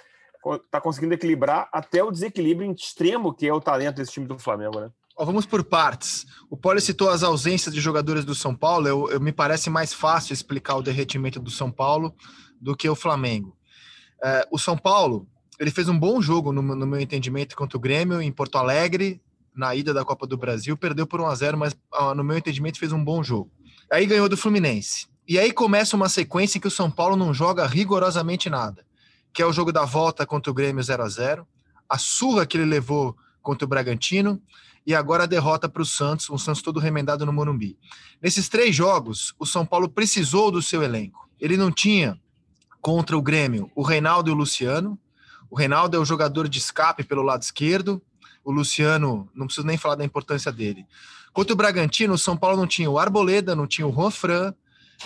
está 0.64 0.80
conseguindo 0.80 1.16
equilibrar 1.16 1.68
até 1.72 2.04
o 2.04 2.12
desequilíbrio 2.12 2.72
extremo 2.72 3.34
que 3.34 3.48
é 3.48 3.54
o 3.54 3.60
talento 3.60 3.96
desse 3.96 4.12
time 4.12 4.28
do 4.28 4.38
Flamengo, 4.38 4.80
né? 4.80 4.92
Vamos 5.18 5.46
por 5.46 5.64
partes. 5.64 6.26
O 6.50 6.58
Poli 6.58 6.82
citou 6.82 7.10
as 7.10 7.24
ausências 7.24 7.74
de 7.74 7.80
jogadores 7.80 8.26
do 8.26 8.36
São 8.36 8.54
Paulo. 8.54 8.88
Eu, 8.88 9.10
eu, 9.12 9.20
me 9.22 9.32
parece 9.32 9.70
mais 9.70 9.94
fácil 9.94 10.34
explicar 10.34 10.76
o 10.76 10.82
derretimento 10.82 11.40
do 11.40 11.50
São 11.50 11.72
Paulo 11.72 12.14
do 12.60 12.76
que 12.76 12.90
o 12.90 12.96
Flamengo. 12.96 13.56
É, 14.22 14.46
o 14.52 14.60
São 14.60 14.78
Paulo 14.78 15.28
ele 15.58 15.72
fez 15.72 15.88
um 15.88 15.98
bom 15.98 16.22
jogo, 16.22 16.52
no, 16.52 16.62
no, 16.62 16.86
meu 16.86 17.00
entendimento, 17.00 17.56
contra 17.56 17.78
o 17.78 17.80
Grêmio 17.80 18.22
em 18.22 18.32
Porto 18.32 18.58
Alegre, 18.58 19.22
na 19.56 19.74
ida 19.74 19.94
da 19.94 20.04
Copa 20.04 20.28
do 20.28 20.38
Brasil. 20.38 20.76
Perdeu 20.76 21.08
por 21.08 21.22
1 21.22 21.28
a 21.28 21.36
0 21.36 21.58
mas 21.58 21.76
no 22.16 22.24
meu 22.24 22.38
entendimento 22.38 22.78
fez 22.78 22.92
um 22.92 23.04
bom 23.04 23.24
jogo. 23.24 23.50
Aí 23.90 24.06
ganhou 24.06 24.28
do 24.28 24.36
Fluminense. 24.36 25.08
E 25.28 25.40
aí 25.40 25.52
começa 25.52 25.96
uma 25.96 26.10
sequência 26.10 26.58
em 26.58 26.62
que 26.62 26.68
o 26.68 26.72
São 26.72 26.92
Paulo 26.92 27.16
não 27.16 27.34
joga 27.34 27.66
rigorosamente 27.66 28.50
nada, 28.50 28.86
que 29.34 29.42
é 29.42 29.46
o 29.46 29.54
jogo 29.54 29.72
da 29.72 29.86
volta 29.86 30.26
contra 30.26 30.52
o 30.52 30.54
Grêmio 30.54 30.84
0 30.84 31.04
a 31.04 31.10
0 31.10 31.48
a 31.88 31.98
surra 31.98 32.46
que 32.46 32.58
ele 32.58 32.66
levou 32.66 33.16
contra 33.42 33.66
o 33.66 33.70
Bragantino 33.70 34.42
e 34.86 34.94
agora 34.94 35.24
a 35.24 35.28
derrota 35.28 35.68
para 35.68 35.82
o 35.82 35.86
Santos, 35.86 36.30
um 36.30 36.38
Santos 36.38 36.62
todo 36.62 36.80
remendado 36.80 37.26
no 37.26 37.34
Morumbi. 37.34 37.78
Nesses 38.22 38.48
três 38.48 38.76
jogos, 38.76 39.34
o 39.40 39.46
São 39.46 39.66
Paulo 39.66 39.90
precisou 39.90 40.52
do 40.52 40.62
seu 40.62 40.84
elenco. 40.84 41.28
Ele 41.40 41.58
não 41.58 41.72
tinha 41.72 42.20
contra 42.82 43.18
o 43.18 43.22
Grêmio 43.22 43.72
o 43.74 43.82
Reinaldo 43.82 44.30
e 44.30 44.34
o 44.34 44.36
Luciano. 44.36 45.00
O 45.50 45.56
Reinaldo 45.56 45.98
é 45.98 46.00
o 46.00 46.06
jogador 46.06 46.48
de 46.48 46.60
escape 46.60 47.04
pelo 47.04 47.24
lado 47.24 47.42
esquerdo. 47.42 48.00
O 48.44 48.52
Luciano, 48.52 49.28
não 49.34 49.48
preciso 49.48 49.66
nem 49.66 49.78
falar 49.78 49.96
da 49.96 50.06
importância 50.06 50.52
dele. 50.52 50.86
Contra 51.34 51.54
o 51.54 51.58
Bragantino, 51.58 52.14
o 52.14 52.18
São 52.18 52.38
Paulo 52.38 52.56
não 52.56 52.68
tinha 52.68 52.90
o 52.90 53.00
Arboleda, 53.00 53.56
não 53.56 53.66
tinha 53.66 53.88
o 53.88 53.92
Juan 53.92 54.12
Fran, 54.12 54.54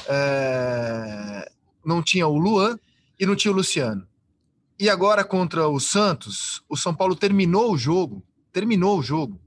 é... 0.07 1.49
não 1.85 2.03
tinha 2.03 2.27
o 2.27 2.37
Luan 2.37 2.77
e 3.17 3.25
não 3.25 3.35
tinha 3.35 3.51
o 3.51 3.55
Luciano. 3.55 4.05
E 4.77 4.89
agora 4.89 5.23
contra 5.23 5.69
o 5.69 5.79
Santos, 5.79 6.61
o 6.67 6.75
São 6.75 6.93
Paulo 6.93 7.15
terminou 7.15 7.71
o 7.71 7.77
jogo, 7.77 8.21
terminou 8.51 8.99
o 8.99 9.03
jogo 9.03 9.39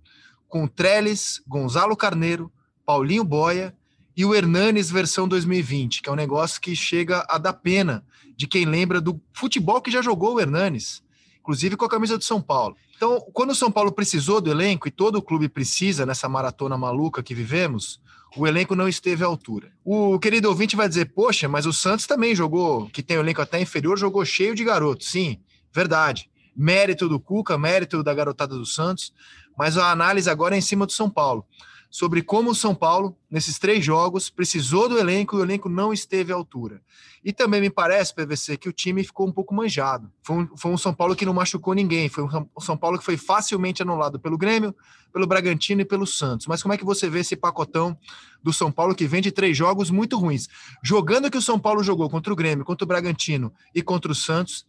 com 0.52 0.66
Trellis, 0.66 1.40
Gonzalo 1.49 1.97
Carneiro, 1.97 2.52
Paulinho 2.85 3.25
Boia 3.25 3.75
e 4.14 4.23
o 4.23 4.35
Hernanes 4.35 4.90
versão 4.90 5.26
2020, 5.26 6.02
que 6.02 6.11
é 6.11 6.12
um 6.12 6.14
negócio 6.14 6.61
que 6.61 6.76
chega 6.76 7.25
a 7.26 7.38
dar 7.38 7.54
pena 7.54 8.04
de 8.37 8.47
quem 8.47 8.66
lembra 8.66 9.00
do 9.00 9.18
futebol 9.32 9.80
que 9.80 9.90
já 9.90 10.02
jogou 10.02 10.35
o 10.35 10.40
Hernanes, 10.40 11.02
inclusive 11.40 11.75
com 11.75 11.87
a 11.87 11.88
camisa 11.88 12.18
do 12.18 12.25
São 12.25 12.42
Paulo. 12.42 12.76
Então, 12.94 13.18
quando 13.32 13.52
o 13.52 13.54
São 13.54 13.73
Paulo 13.73 13.90
precisou 13.92 14.42
do 14.42 14.50
elenco, 14.50 14.87
e 14.87 14.90
todo 14.90 15.16
o 15.16 15.23
clube 15.23 15.49
precisa 15.49 16.04
nessa 16.04 16.28
maratona 16.28 16.76
maluca 16.76 17.23
que 17.23 17.35
vivemos, 17.35 17.99
o 18.37 18.47
elenco 18.47 18.75
não 18.75 18.87
esteve 18.87 19.25
à 19.25 19.26
altura. 19.26 19.73
O 19.82 20.18
querido 20.18 20.50
ouvinte 20.50 20.76
vai 20.76 20.87
dizer, 20.87 21.14
poxa, 21.14 21.49
mas 21.49 21.64
o 21.64 21.73
Santos 21.73 22.06
também 22.06 22.35
jogou, 22.35 22.90
que 22.90 23.02
tem 23.02 23.16
o 23.16 23.21
elenco 23.21 23.40
até 23.40 23.59
inferior, 23.59 23.99
jogou 23.99 24.23
cheio 24.23 24.54
de 24.54 24.64
garotos. 24.64 25.11
Sim, 25.11 25.40
verdade. 25.73 26.28
Mérito 26.54 27.09
do 27.09 27.18
Cuca, 27.18 27.56
mérito 27.56 28.02
da 28.02 28.14
garotada 28.14 28.56
do 28.56 28.66
Santos, 28.66 29.12
mas 29.56 29.76
a 29.76 29.90
análise 29.90 30.28
agora 30.28 30.54
é 30.54 30.59
em 30.59 30.62
cima 30.62 30.87
do 30.87 30.92
São 30.92 31.09
Paulo, 31.09 31.47
sobre 31.90 32.23
como 32.23 32.50
o 32.50 32.54
São 32.54 32.75
Paulo, 32.75 33.16
nesses 33.30 33.59
três 33.59 33.85
jogos, 33.85 34.30
precisou 34.30 34.88
do 34.88 34.99
elenco 34.99 35.37
e 35.37 35.40
o 35.40 35.42
elenco 35.42 35.68
não 35.68 35.92
esteve 35.92 36.32
à 36.32 36.35
altura. 36.35 36.80
E 37.23 37.35
também 37.35 37.61
me 37.61 37.68
parece, 37.68 38.14
PVC, 38.14 38.56
que 38.56 38.68
o 38.68 38.73
time 38.73 39.04
ficou 39.04 39.28
um 39.28 39.30
pouco 39.30 39.54
manjado. 39.54 40.11
Foi 40.23 40.37
um, 40.37 40.56
foi 40.56 40.73
um 40.73 40.78
São 40.78 40.94
Paulo 40.94 41.14
que 41.14 41.26
não 41.26 41.35
machucou 41.35 41.75
ninguém, 41.75 42.09
foi 42.09 42.25
um 42.25 42.61
São 42.61 42.78
Paulo 42.78 42.99
que 42.99 43.04
foi 43.04 43.18
facilmente 43.18 43.82
anulado 43.82 44.18
pelo 44.18 44.38
Grêmio, 44.38 44.75
pelo 45.12 45.26
Bragantino 45.26 45.82
e 45.82 45.85
pelo 45.85 46.06
Santos. 46.06 46.47
Mas 46.47 46.62
como 46.62 46.73
é 46.73 46.78
que 46.78 46.85
você 46.85 47.11
vê 47.11 47.21
esse 47.21 47.37
pacotão 47.37 47.97
do 48.42 48.52
São 48.52 48.73
Paulo 48.73 48.94
que 48.94 49.06
vem 49.06 49.21
de 49.21 49.30
três 49.30 49.56
jogos 49.56 49.90
muito 49.90 50.18
ruins? 50.18 50.49
Jogando 50.82 51.30
que 51.30 51.37
o 51.37 51.42
São 51.42 51.61
Paulo 51.61 51.85
jogou 51.85 52.09
contra 52.09 52.32
o 52.32 52.37
Grêmio, 52.37 52.64
contra 52.64 52.85
o 52.85 52.88
Bragantino 52.88 53.52
e 53.75 53.82
contra 53.82 54.11
o 54.11 54.14
Santos, 54.14 54.64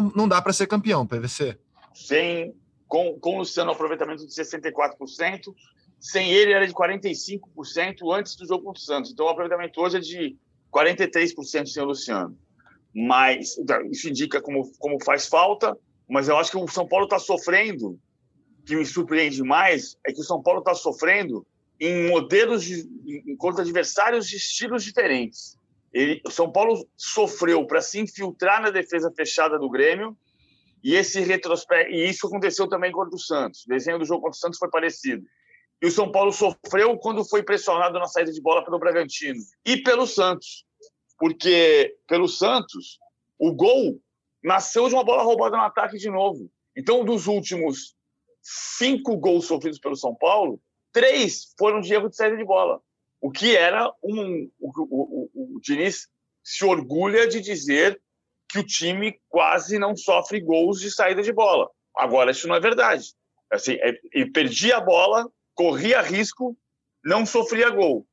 não, 0.00 0.12
não 0.14 0.28
dá 0.28 0.40
para 0.40 0.52
ser 0.52 0.66
campeão, 0.66 1.06
PVC. 1.06 1.58
Sem 1.94 2.54
com, 2.88 3.18
com 3.18 3.36
o 3.36 3.38
Luciano, 3.38 3.70
aproveitamento 3.70 4.26
de 4.26 4.32
64%. 4.32 5.54
Sem 5.98 6.30
ele, 6.30 6.52
era 6.52 6.66
de 6.66 6.74
45% 6.74 7.40
antes 8.14 8.36
do 8.36 8.46
jogo 8.46 8.64
contra 8.64 8.80
o 8.80 8.84
Santos. 8.84 9.10
Então, 9.10 9.26
o 9.26 9.28
aproveitamento 9.28 9.80
hoje 9.80 9.96
é 9.96 10.00
de 10.00 10.36
43% 10.72 11.66
sem 11.66 11.82
o 11.82 11.86
Luciano. 11.86 12.38
Mas 12.94 13.56
isso 13.90 14.08
indica 14.08 14.40
como, 14.40 14.70
como 14.78 15.02
faz 15.04 15.26
falta. 15.26 15.76
Mas 16.08 16.28
eu 16.28 16.36
acho 16.36 16.50
que 16.50 16.56
o 16.56 16.68
São 16.68 16.86
Paulo 16.86 17.04
está 17.04 17.18
sofrendo. 17.18 17.98
Que 18.64 18.76
me 18.76 18.84
surpreende 18.84 19.42
mais 19.42 19.96
é 20.06 20.12
que 20.12 20.20
o 20.20 20.24
São 20.24 20.42
Paulo 20.42 20.60
está 20.60 20.74
sofrendo 20.74 21.46
em 21.78 22.08
modelos 22.08 22.64
de, 22.64 22.88
em 23.06 23.36
contra 23.36 23.62
adversários 23.62 24.26
de 24.26 24.36
estilos 24.36 24.82
diferentes. 24.82 25.55
Ele, 25.96 26.20
o 26.26 26.30
São 26.30 26.52
Paulo 26.52 26.86
sofreu 26.94 27.66
para 27.66 27.80
se 27.80 27.98
infiltrar 27.98 28.60
na 28.60 28.68
defesa 28.68 29.10
fechada 29.16 29.58
do 29.58 29.70
Grêmio 29.70 30.14
e 30.84 30.94
esse 30.94 31.20
retrospecto 31.20 31.90
e 31.90 32.06
isso 32.06 32.26
aconteceu 32.26 32.68
também 32.68 32.92
contra 32.92 33.16
o 33.16 33.18
Santos. 33.18 33.64
O 33.64 33.68
desenho 33.68 33.98
do 33.98 34.04
jogo 34.04 34.20
contra 34.20 34.36
o 34.36 34.38
Santos 34.38 34.58
foi 34.58 34.68
parecido. 34.68 35.24
E 35.80 35.86
o 35.86 35.90
São 35.90 36.12
Paulo 36.12 36.32
sofreu 36.32 36.98
quando 36.98 37.24
foi 37.24 37.42
pressionado 37.42 37.98
na 37.98 38.06
saída 38.06 38.30
de 38.30 38.42
bola 38.42 38.62
pelo 38.62 38.78
Bragantino 38.78 39.40
e 39.64 39.78
pelo 39.78 40.06
Santos, 40.06 40.66
porque 41.18 41.96
pelo 42.06 42.28
Santos 42.28 42.98
o 43.38 43.54
gol 43.54 43.98
nasceu 44.44 44.88
de 44.88 44.94
uma 44.94 45.04
bola 45.04 45.22
roubada 45.22 45.56
no 45.56 45.62
ataque 45.62 45.96
de 45.96 46.10
novo. 46.10 46.50
Então, 46.76 47.06
dos 47.06 47.26
últimos 47.26 47.96
cinco 48.42 49.16
gols 49.16 49.46
sofridos 49.46 49.78
pelo 49.78 49.96
São 49.96 50.14
Paulo, 50.14 50.60
três 50.92 51.54
foram 51.58 51.80
de 51.80 51.94
erro 51.94 52.10
de 52.10 52.16
saída 52.16 52.36
de 52.36 52.44
bola. 52.44 52.82
O 53.20 53.30
que 53.30 53.56
era 53.56 53.90
um. 54.02 54.50
O, 54.58 54.70
o, 54.70 55.30
o, 55.34 55.56
o 55.56 55.60
Diniz 55.60 56.08
se 56.42 56.64
orgulha 56.64 57.26
de 57.26 57.40
dizer 57.40 58.00
que 58.48 58.58
o 58.58 58.66
time 58.66 59.18
quase 59.28 59.78
não 59.78 59.96
sofre 59.96 60.40
gols 60.40 60.80
de 60.80 60.90
saída 60.90 61.22
de 61.22 61.32
bola. 61.32 61.68
Agora, 61.96 62.30
isso 62.30 62.46
não 62.46 62.54
é 62.54 62.60
verdade. 62.60 63.12
Assim, 63.50 63.72
é, 63.74 63.98
ele 64.12 64.30
perdia 64.30 64.76
a 64.76 64.80
bola, 64.80 65.28
corria 65.54 66.00
risco, 66.00 66.56
não 67.04 67.26
sofria 67.26 67.70
gol. 67.70 68.06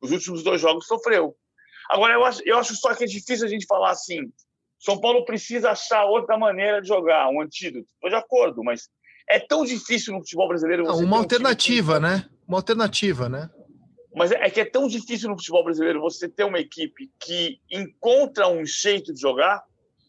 Os 0.00 0.10
últimos 0.10 0.42
dois 0.42 0.60
jogos 0.60 0.86
sofreu. 0.86 1.36
Agora, 1.90 2.14
eu 2.14 2.24
acho, 2.24 2.42
eu 2.44 2.58
acho 2.58 2.74
só 2.74 2.94
que 2.94 3.04
é 3.04 3.06
difícil 3.06 3.46
a 3.46 3.48
gente 3.48 3.66
falar 3.66 3.90
assim. 3.90 4.20
São 4.78 5.00
Paulo 5.00 5.24
precisa 5.24 5.70
achar 5.70 6.04
outra 6.04 6.36
maneira 6.36 6.82
de 6.82 6.88
jogar, 6.88 7.28
um 7.28 7.40
antídoto. 7.40 7.86
Estou 7.94 8.10
de 8.10 8.16
acordo, 8.16 8.62
mas 8.62 8.88
é 9.28 9.38
tão 9.38 9.64
difícil 9.64 10.12
no 10.12 10.20
futebol 10.20 10.48
brasileiro. 10.48 10.84
Não, 10.84 10.98
uma 10.98 11.18
alternativa, 11.18 11.98
um 11.98 12.00
né? 12.00 12.28
Uma 12.46 12.58
alternativa, 12.58 13.28
né? 13.28 13.50
Mas 14.16 14.32
é 14.32 14.48
que 14.48 14.60
é 14.60 14.64
tão 14.64 14.88
difícil 14.88 15.28
no 15.28 15.36
futebol 15.36 15.62
brasileiro 15.62 16.00
você 16.00 16.26
ter 16.26 16.44
uma 16.44 16.58
equipe 16.58 17.12
que 17.20 17.60
encontra 17.70 18.48
um 18.48 18.64
jeito 18.64 19.12
de 19.12 19.20
jogar, 19.20 19.62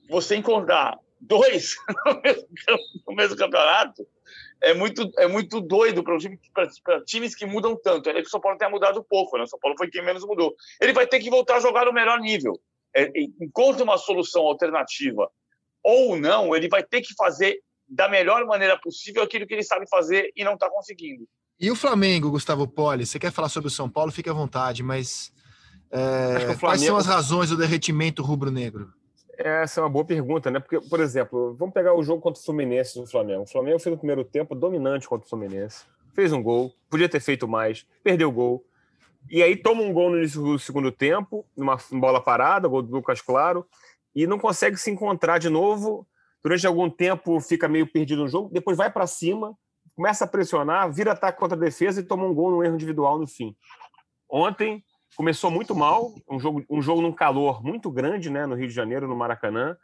você 0.10 0.38
encontrar 0.38 0.98
dois 1.20 1.76
no 3.06 3.14
mesmo, 3.14 3.36
campeonato, 3.36 4.08
é 4.62 4.74
muito, 4.74 5.12
é 5.18 5.28
muito 5.28 5.60
doido 5.60 6.06
para 6.06 6.18
time, 6.18 6.40
times 7.06 7.36
que 7.36 7.46
mudam 7.46 7.76
tanto. 7.76 8.10
É 8.10 8.14
que 8.14 8.28
o 8.28 8.30
São 8.30 8.40
Paulo 8.40 8.58
tenha 8.58 8.72
mudado 8.72 9.04
pouco, 9.04 9.38
né? 9.38 9.44
O 9.44 9.48
São 9.48 9.60
Paulo 9.60 9.76
foi 9.78 9.90
quem 9.90 10.02
menos 10.02 10.26
mudou. 10.26 10.56
Ele 10.80 10.94
vai 10.94 11.06
ter 11.06 11.20
que 11.20 11.30
voltar 11.30 11.58
a 11.58 11.60
jogar 11.60 11.86
no 11.86 11.92
melhor 11.92 12.22
nível. 12.22 12.58
É, 12.96 13.12
encontre 13.42 13.84
uma 13.84 13.98
solução 13.98 14.44
alternativa 14.44 15.30
ou 15.84 16.16
não, 16.16 16.56
ele 16.56 16.70
vai 16.70 16.82
ter 16.82 17.02
que 17.02 17.14
fazer 17.14 17.62
da 17.86 18.08
melhor 18.08 18.46
maneira 18.46 18.80
possível 18.80 19.22
aquilo 19.22 19.46
que 19.46 19.54
ele 19.54 19.64
sabe 19.64 19.86
fazer 19.90 20.32
e 20.34 20.46
não 20.46 20.54
está 20.54 20.70
conseguindo. 20.70 21.28
E 21.60 21.72
o 21.72 21.76
Flamengo, 21.76 22.30
Gustavo 22.30 22.68
Poli? 22.68 23.06
Você 23.06 23.18
quer 23.18 23.32
falar 23.32 23.50
sobre 23.50 23.68
o 23.68 23.72
São 23.72 23.90
Paulo? 23.90 24.12
Fique 24.12 24.30
à 24.30 24.34
vontade, 24.34 24.84
mas 24.84 25.34
é, 25.90 26.40
Flamengo... 26.40 26.60
quais 26.60 26.82
são 26.82 26.98
as 26.98 27.08
razões 27.08 27.50
do 27.50 27.58
derretimento 27.58 28.22
rubro-negro? 28.22 28.94
Essa 29.38 29.80
é 29.80 29.84
uma 29.84 29.90
boa 29.90 30.06
pergunta, 30.06 30.52
né? 30.52 30.60
Porque, 30.60 30.80
por 30.82 31.00
exemplo, 31.00 31.56
vamos 31.56 31.74
pegar 31.74 31.96
o 31.96 32.04
jogo 32.04 32.22
contra 32.22 32.40
o 32.40 32.46
Fluminense 32.46 33.00
do 33.00 33.08
Flamengo. 33.08 33.44
O 33.44 33.48
Flamengo 33.48 33.80
fez 33.80 33.96
o 33.96 33.98
primeiro 33.98 34.24
tempo 34.24 34.54
dominante 34.54 35.08
contra 35.08 35.26
o 35.26 35.30
Fluminense. 35.30 35.86
Fez 36.14 36.32
um 36.32 36.42
gol, 36.42 36.74
podia 36.90 37.10
ter 37.10 37.20
feito 37.20 37.48
mais, 37.48 37.86
perdeu 38.04 38.30
o 38.30 38.32
gol. 38.32 38.64
E 39.30 39.42
aí 39.42 39.56
toma 39.56 39.82
um 39.82 39.92
gol 39.92 40.12
no 40.12 40.18
início 40.18 40.42
do 40.42 40.60
segundo 40.60 40.92
tempo, 40.92 41.46
numa 41.56 41.78
bola 41.92 42.22
parada, 42.22 42.68
gol 42.68 42.84
do 42.84 42.92
Lucas 42.92 43.22
Claro, 43.22 43.66
e 44.16 44.26
não 44.28 44.38
consegue 44.40 44.78
se 44.78 44.92
encontrar 44.92 45.40
de 45.40 45.50
novo. 45.50 46.08
Durante 46.44 46.66
algum 46.66 46.90
tempo 46.90 47.40
fica 47.40 47.68
meio 47.68 47.86
perdido 47.86 48.22
no 48.22 48.28
jogo, 48.28 48.50
depois 48.54 48.78
vai 48.78 48.92
para 48.92 49.06
cima, 49.06 49.56
começa 49.98 50.26
a 50.26 50.28
pressionar, 50.28 50.92
vira 50.92 51.14
ataque 51.14 51.40
contra 51.40 51.58
a 51.58 51.60
defesa 51.60 52.00
e 52.00 52.04
toma 52.04 52.24
um 52.24 52.34
gol 52.34 52.52
no 52.52 52.64
erro 52.64 52.76
individual 52.76 53.18
no 53.18 53.26
fim. 53.26 53.56
Ontem 54.30 54.86
começou 55.16 55.50
muito 55.50 55.74
mal, 55.74 56.14
um 56.30 56.40
jogo, 56.40 56.64
um 56.70 56.80
jogo 56.84 57.02
num 57.02 57.12
calor 57.12 57.64
muito 57.64 57.90
grande, 57.90 58.30
né, 58.30 58.46
no 58.46 58.54
Rio 58.54 58.68
de 58.68 58.74
Janeiro, 58.76 59.08
no 59.08 59.16
Maracanã. 59.16 59.76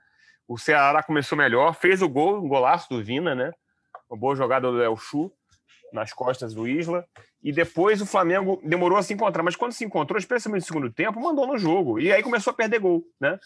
O 0.48 0.56
Ceará 0.56 1.02
começou 1.02 1.36
melhor, 1.36 1.74
fez 1.74 2.04
o 2.04 2.08
gol, 2.08 2.38
um 2.44 2.48
golaço 2.48 2.88
do 2.90 3.04
Vina, 3.04 3.34
né? 3.34 3.52
Uma 4.08 4.20
boa 4.20 4.36
jogada 4.36 4.70
do 4.70 4.84
El 4.84 4.96
Chu 4.96 5.32
nas 5.92 6.14
costas 6.14 6.54
do 6.54 6.68
Isla. 6.68 7.04
E 7.42 7.52
depois 7.52 8.00
o 8.00 8.06
Flamengo 8.06 8.62
demorou 8.64 9.00
a 9.00 9.04
se 9.04 9.14
encontrar, 9.14 9.42
mas 9.42 9.56
quando 9.56 9.72
se 9.72 9.84
encontrou, 9.84 10.20
especialmente 10.20 10.62
no 10.62 10.68
segundo 10.68 10.94
tempo, 10.94 11.20
mandou 11.20 11.48
no 11.48 11.58
jogo. 11.58 12.00
E 12.00 12.14
aí 12.14 12.22
começou 12.22 12.52
a 12.52 12.56
perder 12.56 12.80
gol, 12.80 13.04
né? 13.20 13.40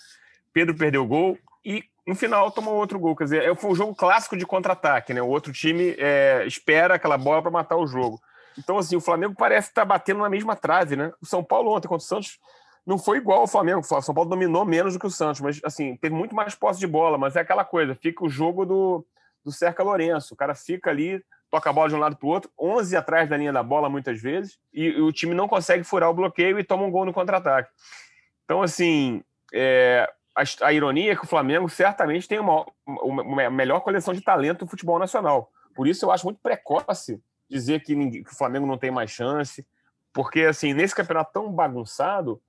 Pedro 0.51 0.75
perdeu 0.75 1.03
o 1.03 1.07
gol 1.07 1.37
e 1.63 1.85
no 2.07 2.15
final 2.15 2.49
tomou 2.49 2.75
outro 2.75 2.97
gol. 2.97 3.15
Quer 3.15 3.25
dizer, 3.25 3.43
é, 3.43 3.53
foi 3.53 3.69
um 3.69 3.75
jogo 3.75 3.93
clássico 3.93 4.37
de 4.37 4.45
contra-ataque, 4.45 5.13
né? 5.13 5.21
O 5.21 5.27
outro 5.27 5.51
time 5.51 5.93
é, 5.97 6.45
espera 6.47 6.95
aquela 6.95 7.17
bola 7.17 7.41
para 7.41 7.51
matar 7.51 7.75
o 7.75 7.85
jogo. 7.85 8.21
Então, 8.57 8.77
assim, 8.77 8.95
o 8.95 9.01
Flamengo 9.01 9.35
parece 9.37 9.67
estar 9.67 9.81
tá 9.81 9.85
batendo 9.85 10.21
na 10.21 10.29
mesma 10.29 10.55
trave, 10.55 10.95
né? 10.95 11.11
O 11.21 11.25
São 11.25 11.43
Paulo 11.43 11.71
ontem 11.71 11.89
contra 11.89 12.03
o 12.03 12.07
Santos 12.07 12.39
não 12.85 12.97
foi 12.97 13.17
igual 13.17 13.41
ao 13.41 13.47
Flamengo. 13.47 13.81
O 13.81 14.01
São 14.01 14.15
Paulo 14.15 14.29
dominou 14.29 14.63
menos 14.63 14.93
do 14.93 14.99
que 14.99 15.05
o 15.05 15.11
Santos, 15.11 15.41
mas, 15.41 15.59
assim, 15.65 15.97
teve 15.97 16.15
muito 16.15 16.33
mais 16.33 16.55
posse 16.55 16.79
de 16.79 16.87
bola. 16.87 17.17
Mas 17.17 17.35
é 17.35 17.41
aquela 17.41 17.65
coisa, 17.65 17.93
fica 17.93 18.23
o 18.23 18.29
jogo 18.29 18.65
do, 18.65 19.05
do 19.43 19.51
Cerca 19.51 19.83
Lourenço. 19.83 20.33
O 20.33 20.37
cara 20.37 20.55
fica 20.55 20.89
ali, 20.89 21.21
toca 21.51 21.69
a 21.69 21.73
bola 21.73 21.89
de 21.89 21.95
um 21.95 21.99
lado 21.99 22.15
para 22.15 22.25
o 22.25 22.29
outro, 22.29 22.49
11 22.57 22.95
atrás 22.95 23.29
da 23.29 23.35
linha 23.35 23.51
da 23.51 23.61
bola 23.61 23.89
muitas 23.89 24.21
vezes, 24.21 24.57
e, 24.73 24.85
e, 24.85 25.01
o 25.01 25.11
time 25.11 25.35
não 25.35 25.47
consegue 25.47 25.83
furar 25.83 26.09
o 26.09 26.13
bloqueio 26.13 26.57
e 26.57 26.63
toma 26.63 26.83
um 26.83 26.91
gol 26.91 27.05
no 27.05 27.13
contra-ataque. 27.13 27.69
Então, 28.45 28.61
assim, 28.61 29.21
é, 29.53 30.09
a, 30.37 30.67
a, 30.67 30.73
ironia 30.73 31.13
é 31.13 31.15
que 31.15 31.23
o 31.23 31.27
Flamengo 31.27 31.67
certamente 31.67 32.27
tem 32.27 32.39
uma, 32.39 32.65
uma, 32.85 33.23
uma 33.23 33.49
melhor 33.49 33.79
coleção 33.79 34.13
de 34.13 34.21
talento 34.21 34.65
do 34.65 34.69
futebol 34.69 34.99
nacional. 34.99 35.51
Por 35.75 35.87
isso 35.87 36.05
eu 36.05 36.11
acho 36.11 36.25
muito 36.25 36.39
precoce 36.39 37.21
dizer 37.49 37.81
que, 37.81 37.95
ninguém, 37.95 38.23
que, 38.23 38.31
o 38.31 38.35
Flamengo 38.35 38.67
não 38.67 38.77
tem 38.77 38.91
mais 38.91 39.09
chance, 39.09 39.65
porque 40.13 40.41
assim 40.41 40.73
nesse 40.73 40.93
campeonato 40.93 41.33
tão 41.33 41.51
bagunçado, 41.51 42.39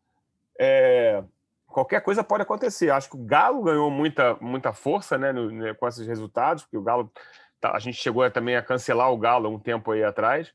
é, 0.58 1.24
qualquer 1.66 2.02
coisa 2.02 2.22
pode 2.22 2.42
acontecer. 2.42 2.90
Acho 2.90 3.08
que 3.08 3.16
o 3.16 3.24
Galo 3.24 3.62
ganhou 3.62 3.90
muita, 3.90 4.34
muita 4.40 4.72
força 4.72 5.16
né, 5.16 5.32
no, 5.32 5.50
né, 5.50 5.72
com 5.72 5.88
esses 5.88 6.06
resultados, 6.06 6.64
porque 6.64 6.76
o 6.76 6.82
Galo 6.82 7.10
tá, 7.60 7.72
a 7.74 7.78
gente 7.78 7.96
chegou 7.96 8.28
também 8.30 8.56
a 8.56 8.62
cancelar 8.62 9.10
o 9.10 9.18
Galo 9.18 9.48
um 9.48 9.58
tempo 9.58 9.92
aí 9.92 10.04
atrás. 10.04 10.52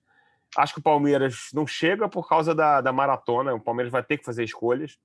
Acho 0.56 0.74
que 0.76 0.80
o 0.80 0.84
Palmeiras 0.84 1.50
não 1.52 1.66
chega 1.66 2.08
por 2.08 2.30
causa 2.30 2.54
da, 2.54 2.80
da 2.80 2.92
maratona. 2.92 3.56
O 3.56 3.60
Palmeiras 3.60 3.92
vai 3.92 4.04
ter 4.04 4.20
que 4.20 4.26
fazer 4.26 4.44
escolhas. 4.44 5.00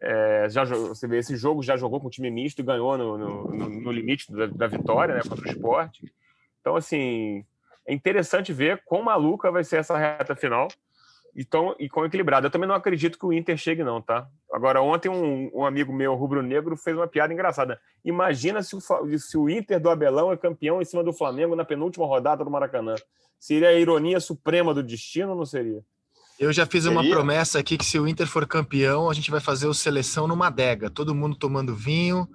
É, 0.00 0.48
já, 0.48 0.64
você 0.64 1.08
vê, 1.08 1.18
esse 1.18 1.36
jogo 1.36 1.62
já 1.62 1.76
jogou 1.76 2.00
com 2.00 2.08
time 2.08 2.30
misto 2.30 2.60
e 2.60 2.64
ganhou 2.64 2.96
no, 2.96 3.18
no, 3.18 3.68
no 3.68 3.92
limite 3.92 4.30
da, 4.32 4.46
da, 4.46 4.66
vitória 4.66 5.14
né, 5.14 5.22
contra 5.28 5.48
o 5.48 5.50
esporte. 5.50 6.12
Então, 6.60 6.76
assim, 6.76 7.44
é 7.86 7.92
interessante 7.92 8.52
ver 8.52 8.82
quão 8.84 9.02
maluca 9.02 9.50
vai 9.50 9.64
ser 9.64 9.78
essa 9.78 9.98
reta 9.98 10.36
final 10.36 10.68
e, 11.34 11.44
tão, 11.44 11.74
e 11.78 11.88
quão 11.88 12.06
equilibrada. 12.06 12.46
Eu 12.46 12.50
também 12.50 12.68
não 12.68 12.74
acredito 12.74 13.18
que 13.18 13.26
o 13.26 13.32
Inter 13.32 13.56
chegue, 13.56 13.82
não, 13.82 14.00
tá? 14.00 14.28
Agora, 14.52 14.82
ontem 14.82 15.08
um, 15.08 15.50
um 15.52 15.64
amigo 15.64 15.92
meu, 15.92 16.14
rubro-negro, 16.14 16.76
fez 16.76 16.96
uma 16.96 17.08
piada 17.08 17.32
engraçada. 17.32 17.80
Imagina 18.04 18.62
se 18.62 18.76
o, 18.76 18.80
se 19.18 19.36
o 19.36 19.48
Inter 19.48 19.80
do 19.80 19.90
Abelão 19.90 20.32
é 20.32 20.36
campeão 20.36 20.80
em 20.80 20.84
cima 20.84 21.02
do 21.02 21.12
Flamengo 21.12 21.56
na 21.56 21.64
penúltima 21.64 22.06
rodada 22.06 22.44
do 22.44 22.50
Maracanã. 22.50 22.94
Seria 23.38 23.68
a 23.68 23.74
ironia 23.74 24.20
suprema 24.20 24.74
do 24.74 24.82
destino 24.82 25.30
ou 25.30 25.36
não 25.36 25.46
seria? 25.46 25.82
Eu 26.38 26.52
já 26.52 26.64
fiz 26.64 26.86
uma 26.86 27.02
promessa 27.02 27.58
aqui 27.58 27.76
que 27.76 27.84
se 27.84 27.98
o 27.98 28.06
Inter 28.06 28.28
for 28.28 28.46
campeão, 28.46 29.10
a 29.10 29.14
gente 29.14 29.28
vai 29.28 29.40
fazer 29.40 29.66
o 29.66 29.74
seleção 29.74 30.28
numa 30.28 30.46
adega, 30.46 30.88
todo 30.88 31.12
mundo 31.12 31.34
tomando 31.34 31.74
vinho, 31.74 32.28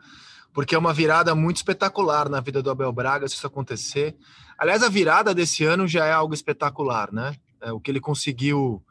porque 0.51 0.75
é 0.75 0.77
uma 0.77 0.93
virada 0.93 1.33
muito 1.33 1.57
espetacular 1.57 2.27
na 2.27 2.41
vida 2.41 2.61
do 2.61 2.69
Abel 2.69 2.91
Braga 2.91 3.25
se 3.29 3.35
isso 3.35 3.47
acontecer. 3.47 4.13
Aliás, 4.57 4.83
a 4.83 4.89
virada 4.89 5.33
desse 5.33 5.63
ano 5.63 5.87
já 5.87 6.05
é 6.05 6.11
algo 6.11 6.33
espetacular, 6.33 7.13
né? 7.13 7.33
É, 7.61 7.71
o 7.71 7.79
que 7.79 7.89
ele 7.89 8.01
conseguiu 8.01 8.83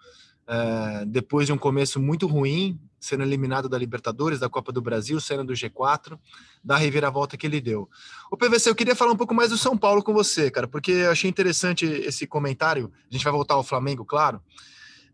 é, 0.46 1.04
depois 1.06 1.46
de 1.46 1.52
um 1.52 1.58
começo 1.58 2.00
muito 2.00 2.26
ruim, 2.26 2.80
sendo 2.98 3.22
eliminado 3.22 3.68
da 3.68 3.76
Libertadores, 3.76 4.40
da 4.40 4.48
Copa 4.48 4.72
do 4.72 4.80
Brasil, 4.80 5.20
saindo 5.20 5.44
do 5.44 5.52
G4, 5.52 6.18
da 6.64 6.78
reviravolta 6.78 7.36
que 7.36 7.46
ele 7.46 7.60
deu. 7.60 7.86
O 8.30 8.36
PVC, 8.36 8.70
eu 8.70 8.74
queria 8.74 8.96
falar 8.96 9.12
um 9.12 9.16
pouco 9.16 9.34
mais 9.34 9.50
do 9.50 9.58
São 9.58 9.76
Paulo 9.76 10.02
com 10.02 10.14
você, 10.14 10.50
cara, 10.50 10.66
porque 10.66 10.90
eu 10.90 11.10
achei 11.10 11.28
interessante 11.28 11.84
esse 11.84 12.26
comentário. 12.26 12.90
A 13.10 13.12
gente 13.14 13.24
vai 13.24 13.32
voltar 13.32 13.54
ao 13.54 13.62
Flamengo, 13.62 14.06
claro 14.06 14.40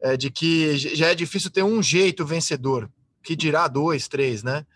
é, 0.00 0.16
de 0.16 0.30
que 0.30 0.76
já 0.76 1.08
é 1.08 1.14
difícil 1.14 1.50
ter 1.50 1.62
um 1.62 1.82
jeito 1.82 2.24
vencedor, 2.24 2.90
que 3.22 3.36
dirá 3.36 3.68
dois, 3.68 4.08
três, 4.08 4.42
né? 4.42 4.66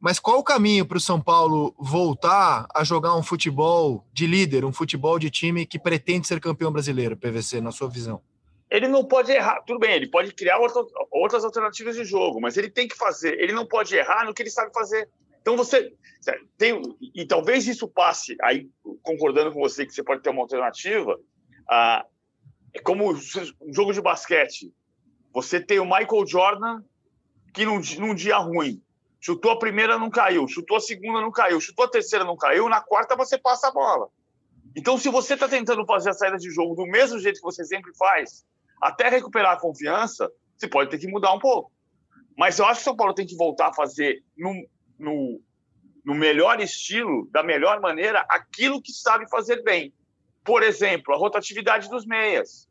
Mas 0.00 0.18
qual 0.18 0.38
o 0.38 0.42
caminho 0.42 0.84
para 0.84 0.96
o 0.96 1.00
São 1.00 1.20
Paulo 1.20 1.72
voltar 1.78 2.66
a 2.74 2.82
jogar 2.82 3.14
um 3.14 3.22
futebol 3.22 4.04
de 4.12 4.26
líder, 4.26 4.64
um 4.64 4.72
futebol 4.72 5.16
de 5.16 5.30
time 5.30 5.64
que 5.64 5.78
pretende 5.78 6.26
ser 6.26 6.40
campeão 6.40 6.72
brasileiro, 6.72 7.16
PVC, 7.16 7.60
na 7.60 7.70
sua 7.70 7.88
visão? 7.88 8.20
Ele 8.68 8.88
não 8.88 9.04
pode 9.04 9.30
errar, 9.30 9.62
tudo 9.66 9.78
bem, 9.78 9.92
ele 9.92 10.08
pode 10.08 10.34
criar 10.34 10.58
outras 10.58 11.44
alternativas 11.44 11.94
de 11.94 12.04
jogo, 12.04 12.40
mas 12.40 12.56
ele 12.56 12.68
tem 12.68 12.88
que 12.88 12.96
fazer, 12.96 13.38
ele 13.38 13.52
não 13.52 13.66
pode 13.66 13.94
errar 13.94 14.24
no 14.24 14.34
que 14.34 14.42
ele 14.42 14.50
sabe 14.50 14.72
fazer. 14.72 15.08
Então 15.40 15.56
você 15.56 15.92
tem, 16.56 16.80
e 17.14 17.26
talvez 17.26 17.68
isso 17.68 17.86
passe, 17.86 18.36
aí 18.42 18.68
concordando 19.02 19.52
com 19.52 19.60
você 19.60 19.86
que 19.86 19.92
você 19.92 20.02
pode 20.02 20.22
ter 20.22 20.30
uma 20.30 20.42
alternativa, 20.42 21.16
ah, 21.70 22.04
é 22.74 22.80
como 22.80 23.12
um 23.12 23.72
jogo 23.72 23.92
de 23.92 24.00
basquete. 24.00 24.72
Você 25.32 25.60
tem 25.60 25.78
o 25.78 25.84
Michael 25.84 26.26
Jordan, 26.26 26.82
que 27.54 27.64
num, 27.64 27.80
num 27.98 28.14
dia 28.14 28.38
ruim, 28.38 28.82
chutou 29.20 29.50
a 29.50 29.58
primeira, 29.58 29.98
não 29.98 30.10
caiu, 30.10 30.46
chutou 30.48 30.76
a 30.76 30.80
segunda, 30.80 31.20
não 31.20 31.30
caiu, 31.30 31.60
chutou 31.60 31.84
a 31.84 31.90
terceira, 31.90 32.24
não 32.24 32.36
caiu, 32.36 32.68
na 32.68 32.80
quarta 32.80 33.16
você 33.16 33.38
passa 33.38 33.68
a 33.68 33.72
bola. 33.72 34.08
Então, 34.74 34.96
se 34.96 35.08
você 35.10 35.34
está 35.34 35.48
tentando 35.48 35.84
fazer 35.84 36.10
a 36.10 36.14
saída 36.14 36.38
de 36.38 36.50
jogo 36.50 36.74
do 36.74 36.86
mesmo 36.86 37.18
jeito 37.18 37.36
que 37.36 37.42
você 37.42 37.64
sempre 37.64 37.94
faz, 37.94 38.44
Até 38.80 39.08
recuperar 39.08 39.52
a 39.52 39.60
confiança, 39.60 40.28
você 40.56 40.66
pode 40.66 40.90
ter 40.90 40.98
que 40.98 41.06
mudar 41.06 41.32
um 41.32 41.38
pouco. 41.38 41.70
Mas 42.36 42.58
eu 42.58 42.64
acho 42.64 42.80
que 42.80 42.82
o 42.82 42.84
São 42.84 42.96
Paulo 42.96 43.14
tem 43.14 43.24
que 43.24 43.36
voltar 43.36 43.68
a 43.68 43.74
fazer 43.74 44.24
no, 44.36 44.52
no, 44.98 45.40
no 46.04 46.14
melhor 46.14 46.60
estilo, 46.60 47.28
da 47.30 47.44
melhor 47.44 47.80
maneira, 47.80 48.26
aquilo 48.28 48.82
que 48.82 48.92
sabe 48.92 49.28
fazer 49.28 49.62
bem. 49.62 49.94
Por 50.44 50.62
exemplo, 50.62 51.14
a 51.14 51.18
rotatividade 51.18 51.88
dos 51.88 52.04
meias. 52.06 52.68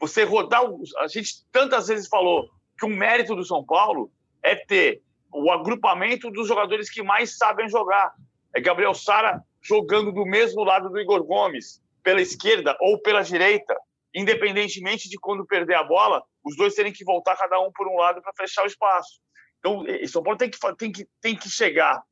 Você 0.00 0.22
rodar. 0.24 0.62
A 0.98 1.08
gente 1.08 1.44
tantas 1.50 1.88
vezes 1.88 2.08
falou 2.08 2.48
que 2.78 2.86
o 2.86 2.88
mérito 2.88 3.34
do 3.34 3.44
São 3.44 3.64
Paulo 3.64 4.10
é 4.42 4.54
ter 4.54 5.02
o 5.32 5.50
agrupamento 5.50 6.30
dos 6.30 6.46
jogadores 6.46 6.90
que 6.90 7.02
mais 7.02 7.36
sabem 7.36 7.68
jogar. 7.68 8.14
É 8.54 8.60
Gabriel 8.60 8.94
Sara 8.94 9.42
jogando 9.60 10.12
do 10.12 10.24
mesmo 10.24 10.62
lado 10.62 10.88
do 10.88 10.98
Igor 10.98 11.24
Gomes, 11.24 11.82
pela 12.02 12.22
esquerda 12.22 12.76
ou 12.80 13.00
pela 13.02 13.22
direita, 13.22 13.76
independentemente 14.14 15.08
de 15.08 15.18
quando 15.18 15.44
perder 15.44 15.74
a 15.74 15.84
bola, 15.84 16.22
os 16.44 16.56
dois 16.56 16.74
terem 16.74 16.92
que 16.92 17.04
voltar 17.04 17.36
cada 17.36 17.60
um 17.60 17.70
por 17.72 17.86
um 17.88 17.96
lado 17.96 18.22
para 18.22 18.32
fechar 18.34 18.64
o 18.64 18.66
espaço. 18.66 19.20
Então, 19.58 19.80
o 19.80 20.08
São 20.08 20.22
Paulo 20.22 20.38
tem 20.38 20.48
que, 20.48 20.58
tem 20.76 20.92
que, 20.92 21.08
tem 21.20 21.36
que 21.36 21.50
chegar 21.50 22.02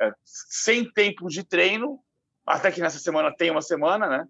é, 0.00 0.12
sem 0.24 0.90
tempo 0.92 1.28
de 1.28 1.42
treino, 1.42 1.98
até 2.46 2.70
que 2.70 2.80
nessa 2.80 2.98
semana 2.98 3.34
tem 3.34 3.50
uma 3.50 3.62
semana, 3.62 4.06
né? 4.06 4.24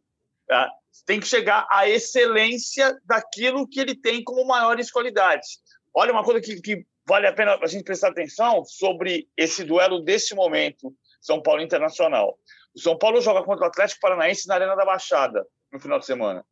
É, 0.50 0.66
tem 1.07 1.21
que 1.21 1.26
chegar 1.26 1.66
à 1.71 1.88
excelência 1.88 2.99
daquilo 3.04 3.69
que 3.69 3.80
ele 3.80 3.95
tem 3.95 4.23
como 4.23 4.47
maiores 4.47 4.90
qualidades. 4.90 5.59
Olha, 5.95 6.12
uma 6.12 6.25
coisa 6.25 6.40
que, 6.40 6.61
que 6.61 6.85
vale 7.07 7.26
a 7.26 7.33
pena 7.33 7.59
a 7.61 7.66
gente 7.66 7.85
prestar 7.85 8.09
atenção 8.09 8.64
sobre 8.64 9.28
esse 9.37 9.64
duelo 9.64 10.00
desse 10.00 10.35
momento, 10.35 10.95
São 11.21 11.42
Paulo 11.42 11.62
Internacional. 11.62 12.38
O 12.75 12.80
São 12.80 12.97
Paulo 12.97 13.21
joga 13.21 13.42
contra 13.42 13.64
o 13.64 13.69
Atlético 13.69 14.00
Paranaense 14.00 14.47
na 14.47 14.54
Arena 14.54 14.76
da 14.76 14.85
Baixada 14.85 15.47
no 15.73 15.80
final 15.80 15.99
de 15.99 16.07
semana. 16.07 16.45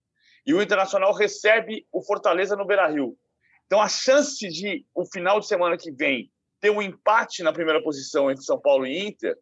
E 0.46 0.54
o 0.54 0.62
Internacional 0.62 1.12
recebe 1.12 1.86
o 1.92 2.02
Fortaleza 2.02 2.56
no 2.56 2.66
Beira-Rio. 2.66 3.16
Então 3.66 3.80
a 3.80 3.88
chance 3.88 4.48
de 4.48 4.86
o 4.94 5.04
final 5.04 5.40
de 5.40 5.46
semana 5.46 5.76
que 5.76 5.92
vem 5.92 6.32
ter 6.60 6.70
um 6.70 6.82
empate 6.82 7.42
na 7.42 7.52
primeira 7.52 7.82
posição 7.82 8.30
entre 8.30 8.42
São 8.42 8.60
Paulo 8.60 8.86
e 8.86 9.06
Inter, 9.06 9.36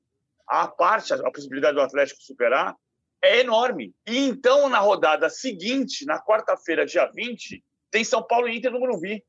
a 0.46 0.68
parte, 0.68 1.12
a 1.12 1.30
possibilidade 1.30 1.74
do 1.74 1.80
Atlético 1.80 2.20
superar, 2.20 2.76
é 3.26 3.40
enorme. 3.40 3.92
E 4.06 4.18
então, 4.18 4.68
na 4.68 4.78
rodada 4.78 5.28
seguinte, 5.28 6.04
na 6.04 6.22
quarta-feira, 6.22 6.86
dia 6.86 7.10
20, 7.14 7.62
tem 7.90 8.04
São 8.04 8.22
Paulo 8.22 8.48
e 8.48 8.56
Inter 8.56 8.72
no 8.72 8.80
Morumbi. 8.80 9.22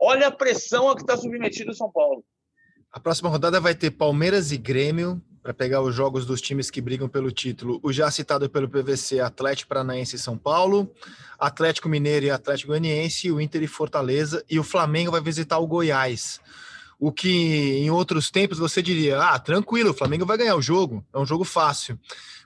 Olha 0.00 0.28
a 0.28 0.32
pressão 0.32 0.88
a 0.88 0.94
que 0.94 1.02
está 1.02 1.16
submetido 1.16 1.70
o 1.70 1.74
São 1.74 1.90
Paulo. 1.90 2.24
A 2.90 3.00
próxima 3.00 3.28
rodada 3.28 3.60
vai 3.60 3.74
ter 3.74 3.90
Palmeiras 3.90 4.52
e 4.52 4.56
Grêmio, 4.56 5.22
para 5.46 5.54
pegar 5.54 5.80
os 5.80 5.94
jogos 5.94 6.26
dos 6.26 6.40
times 6.40 6.72
que 6.72 6.80
brigam 6.80 7.08
pelo 7.08 7.30
título. 7.30 7.78
O 7.80 7.92
já 7.92 8.10
citado 8.10 8.50
pelo 8.50 8.68
PVC, 8.68 9.20
Atlético 9.20 9.68
Paranaense 9.68 10.16
e 10.16 10.18
São 10.18 10.36
Paulo, 10.36 10.92
Atlético 11.38 11.88
Mineiro 11.88 12.26
e 12.26 12.30
Atlético 12.30 12.72
Goianiense, 12.72 13.30
o 13.30 13.40
Inter 13.40 13.62
e 13.62 13.68
Fortaleza, 13.68 14.44
e 14.50 14.58
o 14.58 14.64
Flamengo 14.64 15.12
vai 15.12 15.20
visitar 15.20 15.58
o 15.58 15.66
Goiás. 15.68 16.40
O 16.98 17.12
que 17.12 17.78
em 17.78 17.90
outros 17.90 18.30
tempos 18.30 18.58
você 18.58 18.80
diria, 18.80 19.20
ah, 19.20 19.38
tranquilo, 19.38 19.90
o 19.90 19.94
Flamengo 19.94 20.24
vai 20.24 20.38
ganhar 20.38 20.56
o 20.56 20.62
jogo, 20.62 21.04
é 21.12 21.18
um 21.18 21.26
jogo 21.26 21.44
fácil 21.44 21.98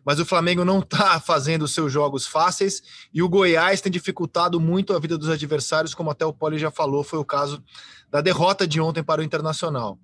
mas 0.04 0.18
o 0.18 0.24
Flamengo 0.24 0.64
não 0.64 0.80
está 0.80 1.18
fazendo 1.20 1.68
seus 1.68 1.92
jogos 1.92 2.26
fáceis 2.26 2.82
e 3.12 3.22
o 3.22 3.28
Goiás 3.28 3.80
tem 3.80 3.92
dificultado 3.92 4.60
muito 4.60 4.94
a 4.94 4.98
vida 4.98 5.16
dos 5.16 5.28
adversários, 5.28 5.94
como 5.94 6.10
até 6.10 6.24
o 6.24 6.32
Poli 6.32 6.58
já 6.58 6.70
falou, 6.70 7.04
foi 7.04 7.18
o 7.18 7.24
caso 7.24 7.62
da 8.10 8.20
derrota 8.20 8.66
de 8.66 8.80
ontem 8.80 9.02
para 9.02 9.20
o 9.20 9.24
Internacional. 9.24 9.98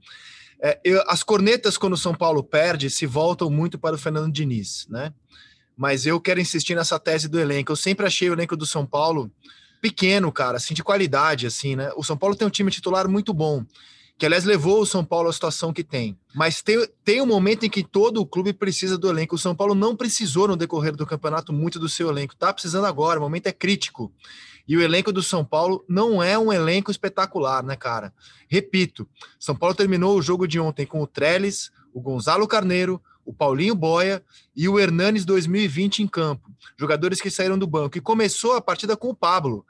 É, 0.61 0.81
eu, 0.85 1.03
as 1.07 1.23
cornetas, 1.23 1.76
quando 1.76 1.95
o 1.95 1.99
São 1.99 2.15
Paulo 2.15 2.43
perde, 2.43 2.88
se 2.88 3.05
voltam 3.07 3.50
muito 3.50 3.79
para 3.79 3.97
o 3.97 3.99
Fernando 3.99 4.33
Diniz, 4.33 4.87
né? 4.88 5.12
Mas 5.76 6.07
eu 6.07 6.19
quero 6.19 6.41
insistir 6.41 6.75
nessa 6.75 6.99
tese 6.99 7.29
do 7.29 7.38
elenco. 7.38 7.71
Eu 7.71 7.76
sempre 7.76 8.07
achei 8.07 8.31
o 8.31 8.33
elenco 8.33 8.57
do 8.57 8.65
São 8.65 8.87
Paulo 8.87 9.30
pequeno, 9.82 10.32
cara, 10.32 10.56
assim, 10.56 10.73
de 10.73 10.82
qualidade, 10.82 11.47
assim, 11.47 11.76
né? 11.76 11.91
O 11.95 12.02
São 12.02 12.17
Paulo 12.17 12.35
tem 12.35 12.47
um 12.47 12.50
time 12.50 12.71
titular 12.71 13.06
muito 13.06 13.35
bom 13.35 13.63
que 14.19 14.25
aliás 14.25 14.45
levou 14.45 14.81
o 14.81 14.87
São 14.87 15.05
Paulo 15.05 15.29
à 15.29 15.33
situação 15.33 15.73
que 15.73 15.85
tem. 15.85 16.19
Mas 16.35 16.63
tem, 16.63 16.89
tem 17.05 17.21
um 17.21 17.26
momento 17.26 17.67
em 17.67 17.71
que 17.71 17.85
todo 17.85 18.21
o 18.21 18.26
clube 18.26 18.52
precisa 18.52 18.97
do 18.97 19.09
elenco. 19.09 19.35
O 19.35 19.39
São 19.39 19.55
Paulo 19.55 19.75
não 19.75 19.95
precisou 19.95 20.49
no 20.49 20.57
decorrer 20.57 20.97
do 20.97 21.07
campeonato 21.07 21.52
muito 21.52 21.79
do 21.79 21.89
seu 21.89 22.09
elenco, 22.09 22.37
tá 22.37 22.52
precisando 22.52 22.87
agora, 22.87 23.19
o 23.19 23.23
momento 23.23 23.47
é 23.47 23.52
crítico. 23.52 24.13
E 24.67 24.76
o 24.76 24.83
elenco 24.83 25.13
do 25.13 25.23
São 25.23 25.45
Paulo 25.45 25.85
não 25.89 26.23
é 26.23 26.37
um 26.37 26.52
elenco 26.52 26.91
espetacular, 26.91 27.63
né, 27.63 27.76
cara? 27.76 28.13
Repito, 28.49 29.09
São 29.39 29.55
Paulo 29.55 29.75
terminou 29.75 30.17
o 30.17 30.23
jogo 30.23 30.49
de 30.49 30.59
ontem 30.59 30.85
com 30.87 31.00
o 31.00 31.07
Trellis, 31.07 31.71
o 31.93 32.00
Gonzalo 32.00 32.49
Carneiro, 32.49 33.00
o 33.25 33.33
Paulinho 33.33 33.75
Boia 33.75 34.23
e 34.57 34.69
o 34.69 34.79
Hernanes 34.79 35.25
2020 35.25 36.02
em 36.02 36.09
campo. 36.09 36.50
Jogadores 36.76 37.21
que 37.21 37.31
saíram 37.31 37.59
do 37.59 37.67
banco. 37.67 37.99
E 37.99 38.00
começou 38.00 38.55
a 38.55 38.61
partida 38.61 38.97
com 38.97 39.09
o 39.09 39.15
Pablo 39.15 39.65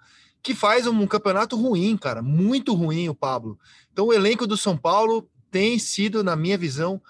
que 0.46 0.54
faz 0.54 0.86
um 0.86 1.04
campeonato 1.08 1.56
ruim, 1.56 1.96
cara, 1.96 2.22
muito 2.22 2.72
ruim 2.72 3.08
o 3.08 3.14
Pablo. 3.16 3.58
Então 3.92 4.06
o 4.06 4.12
elenco 4.12 4.46
do 4.46 4.56
São 4.56 4.76
Paulo 4.76 5.28
tem 5.50 5.76
sido, 5.76 6.22
na 6.22 6.36
minha 6.36 6.56
visão, 6.56 7.02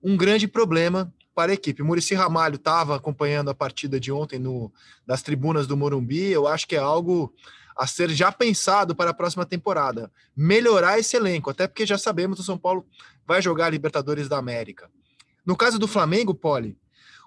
um 0.00 0.16
grande 0.16 0.46
problema 0.46 1.12
para 1.34 1.50
a 1.50 1.54
equipe. 1.56 1.82
Murici 1.82 2.14
Ramalho 2.14 2.54
estava 2.54 2.94
acompanhando 2.94 3.50
a 3.50 3.54
partida 3.54 3.98
de 3.98 4.12
ontem 4.12 4.38
no, 4.38 4.72
das 5.04 5.22
tribunas 5.22 5.66
do 5.66 5.76
Morumbi. 5.76 6.30
Eu 6.30 6.46
acho 6.46 6.68
que 6.68 6.76
é 6.76 6.78
algo 6.78 7.34
a 7.76 7.84
ser 7.84 8.10
já 8.10 8.30
pensado 8.30 8.94
para 8.94 9.10
a 9.10 9.14
próxima 9.14 9.44
temporada. 9.44 10.08
Melhorar 10.36 10.96
esse 10.96 11.16
elenco, 11.16 11.50
até 11.50 11.66
porque 11.66 11.84
já 11.84 11.98
sabemos 11.98 12.36
que 12.36 12.42
o 12.42 12.46
São 12.46 12.56
Paulo 12.56 12.86
vai 13.26 13.42
jogar 13.42 13.66
a 13.66 13.70
Libertadores 13.70 14.28
da 14.28 14.38
América. 14.38 14.88
No 15.44 15.56
caso 15.56 15.80
do 15.80 15.88
Flamengo, 15.88 16.32
Poli, 16.32 16.78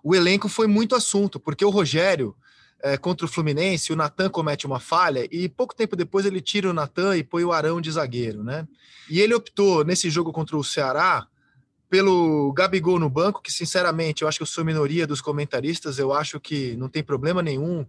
o 0.02 0.16
elenco 0.16 0.48
foi 0.48 0.66
muito 0.66 0.96
assunto, 0.96 1.42
porque 1.42 1.66
o 1.66 1.70
Rogério 1.70 2.34
é, 2.82 2.98
contra 2.98 3.26
o 3.26 3.30
Fluminense, 3.30 3.92
o 3.92 3.96
Natan 3.96 4.30
comete 4.30 4.66
uma 4.66 4.80
falha 4.80 5.28
e 5.32 5.50
pouco 5.50 5.76
tempo 5.76 5.96
depois 5.96 6.26
ele 6.26 6.42
tira 6.42 6.70
o 6.70 6.74
Natan 6.74 7.18
e 7.18 7.24
põe 7.24 7.44
o 7.44 7.52
Arão 7.52 7.82
de 7.82 7.92
zagueiro, 7.92 8.44
né? 8.44 8.68
E 9.10 9.20
ele 9.20 9.34
optou 9.34 9.84
nesse 9.84 10.10
jogo 10.10 10.32
contra 10.32 10.56
o 10.58 10.64
Ceará 10.64 11.28
pelo 11.90 12.52
Gabigol 12.54 13.00
no 13.00 13.10
banco, 13.10 13.42
que 13.42 13.52
sinceramente 13.52 14.22
eu 14.22 14.28
acho 14.28 14.38
que 14.38 14.44
eu 14.44 14.48
sou 14.48 14.64
minoria 14.64 15.08
dos 15.08 15.22
comentaristas, 15.22 15.98
eu 15.98 16.12
acho 16.12 16.40
que 16.40 16.76
não 16.76 16.90
tem 16.90 17.02
problema 17.02 17.42
nenhum 17.42 17.86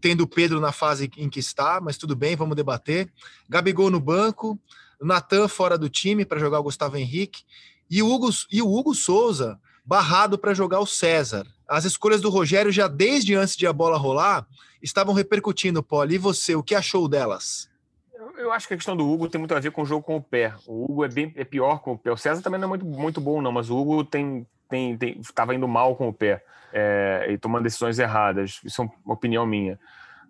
tendo 0.00 0.22
o 0.22 0.26
Pedro 0.26 0.60
na 0.60 0.72
fase 0.72 1.10
em 1.16 1.28
que 1.28 1.38
está, 1.38 1.78
mas 1.80 1.98
tudo 1.98 2.16
bem, 2.16 2.34
vamos 2.36 2.56
debater. 2.56 3.12
Gabigol 3.48 3.90
no 3.90 4.00
banco, 4.00 4.58
Natan 5.00 5.46
fora 5.46 5.76
do 5.76 5.90
time 5.90 6.24
para 6.24 6.40
jogar 6.40 6.60
o 6.60 6.64
Gustavo 6.64 6.96
Henrique 6.96 7.42
e 7.90 8.02
o 8.02 8.10
Hugo, 8.10 8.30
e 8.50 8.62
o 8.62 8.72
Hugo 8.72 8.94
Souza 8.94 9.60
barrado 9.84 10.38
para 10.38 10.54
jogar 10.54 10.80
o 10.80 10.86
César 10.86 11.46
as 11.68 11.84
escolhas 11.84 12.20
do 12.20 12.30
Rogério 12.30 12.70
já 12.70 12.86
desde 12.88 13.34
antes 13.34 13.56
de 13.56 13.66
a 13.66 13.72
bola 13.72 13.96
rolar 13.96 14.46
estavam 14.82 15.14
repercutindo, 15.14 15.82
Poli. 15.82 16.16
E 16.16 16.18
você, 16.18 16.54
o 16.54 16.62
que 16.62 16.74
achou 16.74 17.08
delas? 17.08 17.70
Eu 18.36 18.52
acho 18.52 18.68
que 18.68 18.74
a 18.74 18.76
questão 18.76 18.96
do 18.96 19.10
Hugo 19.10 19.28
tem 19.28 19.38
muito 19.38 19.54
a 19.54 19.60
ver 19.60 19.70
com 19.70 19.82
o 19.82 19.86
jogo 19.86 20.02
com 20.02 20.16
o 20.16 20.22
pé. 20.22 20.54
O 20.66 20.84
Hugo 20.84 21.04
é 21.04 21.08
bem 21.08 21.32
é 21.36 21.44
pior 21.44 21.78
com 21.78 21.92
o 21.92 21.98
pé. 21.98 22.12
O 22.12 22.16
César 22.16 22.42
também 22.42 22.60
não 22.60 22.66
é 22.66 22.68
muito, 22.68 22.84
muito 22.84 23.20
bom, 23.20 23.40
não, 23.40 23.52
mas 23.52 23.70
o 23.70 23.76
Hugo 23.76 24.04
tem 24.04 24.46
tem, 24.68 24.98
estava 25.20 25.54
indo 25.54 25.68
mal 25.68 25.94
com 25.94 26.08
o 26.08 26.12
pé 26.12 26.42
é, 26.72 27.28
e 27.30 27.38
tomando 27.38 27.62
decisões 27.62 27.98
erradas. 27.98 28.60
Isso 28.64 28.82
é 28.82 28.88
uma 29.04 29.14
opinião 29.14 29.46
minha. 29.46 29.78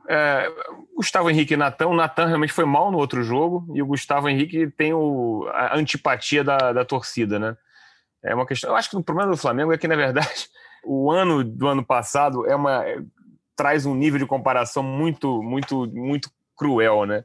É, 0.07 0.53
Gustavo 0.95 1.31
Henrique 1.31 1.55
e 1.55 1.57
Natan. 1.57 1.89
O 1.89 1.95
Natan 1.95 2.27
realmente 2.27 2.53
foi 2.53 2.67
mal 2.67 2.93
no 2.93 2.99
outro 2.99 3.23
jogo 3.23 3.67
e 3.75 3.83
o 3.83 3.87
Gustavo 3.87 4.29
Henrique 4.29 4.71
tem 4.71 4.93
o, 4.93 5.49
a 5.51 5.77
antipatia 5.77 6.45
da, 6.45 6.73
da 6.73 6.85
torcida, 6.85 7.39
né? 7.39 7.57
É 8.25 8.35
uma 8.35 8.47
questão. 8.47 8.71
Eu 8.71 8.77
acho 8.77 8.91
que 8.91 8.97
o 8.97 9.03
problema 9.03 9.31
do 9.31 9.37
Flamengo 9.37 9.73
é 9.73 9.79
que, 9.79 9.87
na 9.87 9.97
verdade, 9.97 10.49
o 10.85 11.11
ano 11.11 11.45
do 11.45 11.69
ano 11.69 11.85
passado 11.85 12.47
é 12.47 12.57
uma 12.57 12.85
é, 12.85 12.99
traz 13.55 13.87
um 13.87 13.95
nível 13.95 14.19
de 14.19 14.27
comparação 14.27 14.83
muito, 14.83 15.43
muito, 15.43 15.87
muito 15.93 16.31
cruel, 16.57 17.05
né? 17.05 17.25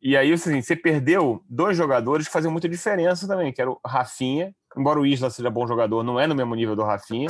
E 0.00 0.16
aí, 0.16 0.32
assim, 0.32 0.62
você 0.62 0.76
perdeu 0.76 1.44
dois 1.48 1.76
jogadores 1.76 2.26
que 2.26 2.32
faziam 2.32 2.52
muita 2.52 2.68
diferença 2.68 3.26
também, 3.26 3.52
que 3.52 3.60
era 3.60 3.70
o 3.70 3.80
Rafinha, 3.84 4.54
embora 4.76 5.00
o 5.00 5.06
Isla 5.06 5.28
seja 5.28 5.50
bom 5.50 5.66
jogador, 5.66 6.04
não 6.04 6.20
é 6.20 6.26
no 6.26 6.36
mesmo 6.36 6.54
nível 6.54 6.76
do 6.76 6.84
Rafinha, 6.84 7.28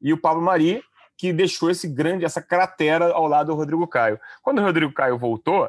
e 0.00 0.12
o 0.12 0.18
Pablo 0.18 0.42
Mari, 0.42 0.82
que 1.18 1.32
deixou 1.32 1.70
esse 1.70 1.86
grande, 1.86 2.24
essa 2.24 2.40
cratera 2.40 3.12
ao 3.12 3.26
lado 3.26 3.48
do 3.48 3.54
Rodrigo 3.54 3.86
Caio. 3.86 4.18
Quando 4.42 4.60
o 4.60 4.64
Rodrigo 4.64 4.92
Caio 4.92 5.18
voltou, 5.18 5.68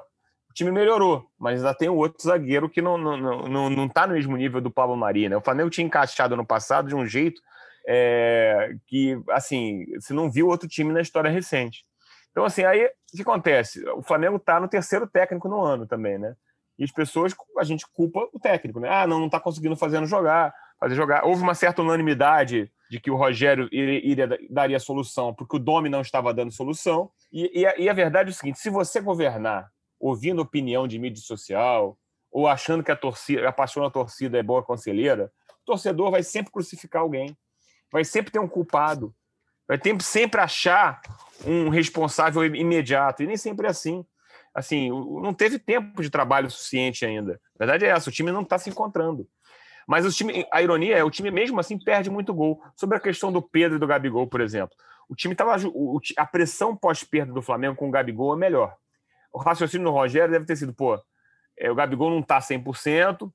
time 0.59 0.71
melhorou, 0.71 1.25
mas 1.39 1.59
ainda 1.59 1.73
tem 1.73 1.89
o 1.89 1.95
outro 1.95 2.21
zagueiro 2.21 2.69
que 2.69 2.81
não, 2.81 2.97
não, 2.97 3.17
não, 3.17 3.69
não 3.69 3.89
tá 3.89 4.05
no 4.05 4.13
mesmo 4.13 4.35
nível 4.35 4.59
do 4.59 4.69
Pablo 4.69 4.95
Mari, 4.95 5.29
né? 5.29 5.37
O 5.37 5.41
Flamengo 5.41 5.69
tinha 5.69 5.85
encaixado 5.85 6.35
no 6.35 6.45
passado 6.45 6.89
de 6.89 6.95
um 6.95 7.05
jeito 7.05 7.41
é, 7.87 8.75
que, 8.85 9.17
assim, 9.29 9.85
você 9.95 10.13
não 10.13 10.29
viu 10.29 10.47
outro 10.47 10.67
time 10.67 10.91
na 10.91 11.01
história 11.01 11.31
recente. 11.31 11.85
Então, 12.31 12.43
assim, 12.43 12.63
aí 12.63 12.85
o 12.85 13.15
que 13.15 13.21
acontece? 13.21 13.87
O 13.91 14.03
Flamengo 14.03 14.35
está 14.35 14.59
no 14.59 14.67
terceiro 14.67 15.07
técnico 15.07 15.47
no 15.47 15.61
ano 15.61 15.87
também, 15.87 16.17
né? 16.17 16.35
E 16.77 16.83
as 16.83 16.91
pessoas, 16.91 17.33
a 17.57 17.63
gente 17.63 17.85
culpa 17.93 18.27
o 18.33 18.39
técnico, 18.39 18.79
né? 18.79 18.89
Ah, 18.89 19.07
não, 19.07 19.19
não 19.19 19.25
está 19.25 19.39
conseguindo 19.39 19.75
fazer 19.75 20.05
jogar, 20.05 20.53
fazer 20.79 20.95
jogar. 20.95 21.25
Houve 21.25 21.41
uma 21.41 21.55
certa 21.55 21.81
unanimidade 21.81 22.71
de 22.89 22.99
que 22.99 23.09
o 23.09 23.15
Rogério 23.15 23.69
iria, 23.71 24.05
iria 24.05 24.39
daria 24.49 24.79
solução, 24.79 25.33
porque 25.33 25.55
o 25.55 25.59
Domi 25.59 25.89
não 25.89 26.01
estava 26.01 26.33
dando 26.33 26.51
solução. 26.51 27.11
E, 27.31 27.61
e, 27.61 27.65
a, 27.65 27.77
e 27.77 27.89
a 27.89 27.93
verdade 27.93 28.29
é 28.29 28.31
o 28.31 28.35
seguinte: 28.35 28.59
se 28.59 28.69
você 28.69 29.01
governar 29.01 29.69
ouvindo 29.99 30.41
opinião 30.41 30.87
de 30.87 30.97
mídia 30.97 31.21
social, 31.21 31.97
ou 32.31 32.47
achando 32.47 32.83
que 32.83 32.91
a 32.91 32.95
torcida, 32.95 33.47
a 33.47 33.51
paixão 33.51 33.83
da 33.83 33.89
torcida 33.89 34.37
é 34.37 34.43
boa 34.43 34.63
conselheira, 34.63 35.31
o 35.61 35.65
torcedor 35.65 36.11
vai 36.11 36.23
sempre 36.23 36.51
crucificar 36.51 37.01
alguém 37.01 37.35
vai 37.91 38.03
sempre 38.03 38.31
ter 38.31 38.39
um 38.39 38.47
culpado, 38.47 39.13
vai 39.67 39.77
ter, 39.77 39.99
sempre 40.01 40.39
achar 40.41 41.01
um 41.45 41.69
responsável 41.69 42.43
imediato, 42.45 43.23
e 43.23 43.27
nem 43.27 43.37
sempre 43.37 43.67
é 43.67 43.69
assim. 43.69 44.05
assim, 44.53 44.89
não 44.89 45.33
teve 45.33 45.59
tempo 45.59 46.01
de 46.01 46.09
trabalho 46.09 46.49
suficiente 46.49 47.05
ainda. 47.05 47.39
A 47.55 47.59
verdade 47.59 47.85
é 47.85 47.89
essa, 47.89 48.09
o 48.09 48.13
time 48.13 48.31
não 48.31 48.41
está 48.41 48.57
se 48.57 48.69
encontrando. 48.69 49.27
Mas 49.87 50.05
o 50.05 50.11
time, 50.11 50.45
a 50.51 50.61
ironia 50.61 50.97
é, 50.97 51.03
o 51.03 51.09
time 51.09 51.31
mesmo 51.31 51.59
assim 51.59 51.77
perde 51.77 52.11
muito 52.11 52.33
gol. 52.33 52.61
Sobre 52.75 52.97
a 52.97 52.99
questão 52.99 53.31
do 53.31 53.41
Pedro 53.41 53.77
e 53.77 53.79
do 53.79 53.87
Gabigol, 53.87 54.27
por 54.27 54.39
exemplo. 54.39 54.75
O 55.07 55.15
time 55.15 55.33
estava. 55.33 55.55
A 56.15 56.25
pressão 56.27 56.75
pós-perda 56.75 57.33
do 57.33 57.41
Flamengo 57.41 57.75
com 57.75 57.87
o 57.87 57.91
Gabigol 57.91 58.35
é 58.35 58.37
melhor. 58.37 58.75
O 59.31 59.39
raciocínio 59.39 59.85
do 59.85 59.91
Rogério 59.91 60.31
deve 60.31 60.45
ter 60.45 60.55
sido, 60.55 60.73
pô, 60.73 60.99
é, 61.57 61.69
o 61.69 61.75
Gabigol 61.75 62.09
não 62.09 62.19
está 62.19 62.39
100%, 62.39 63.31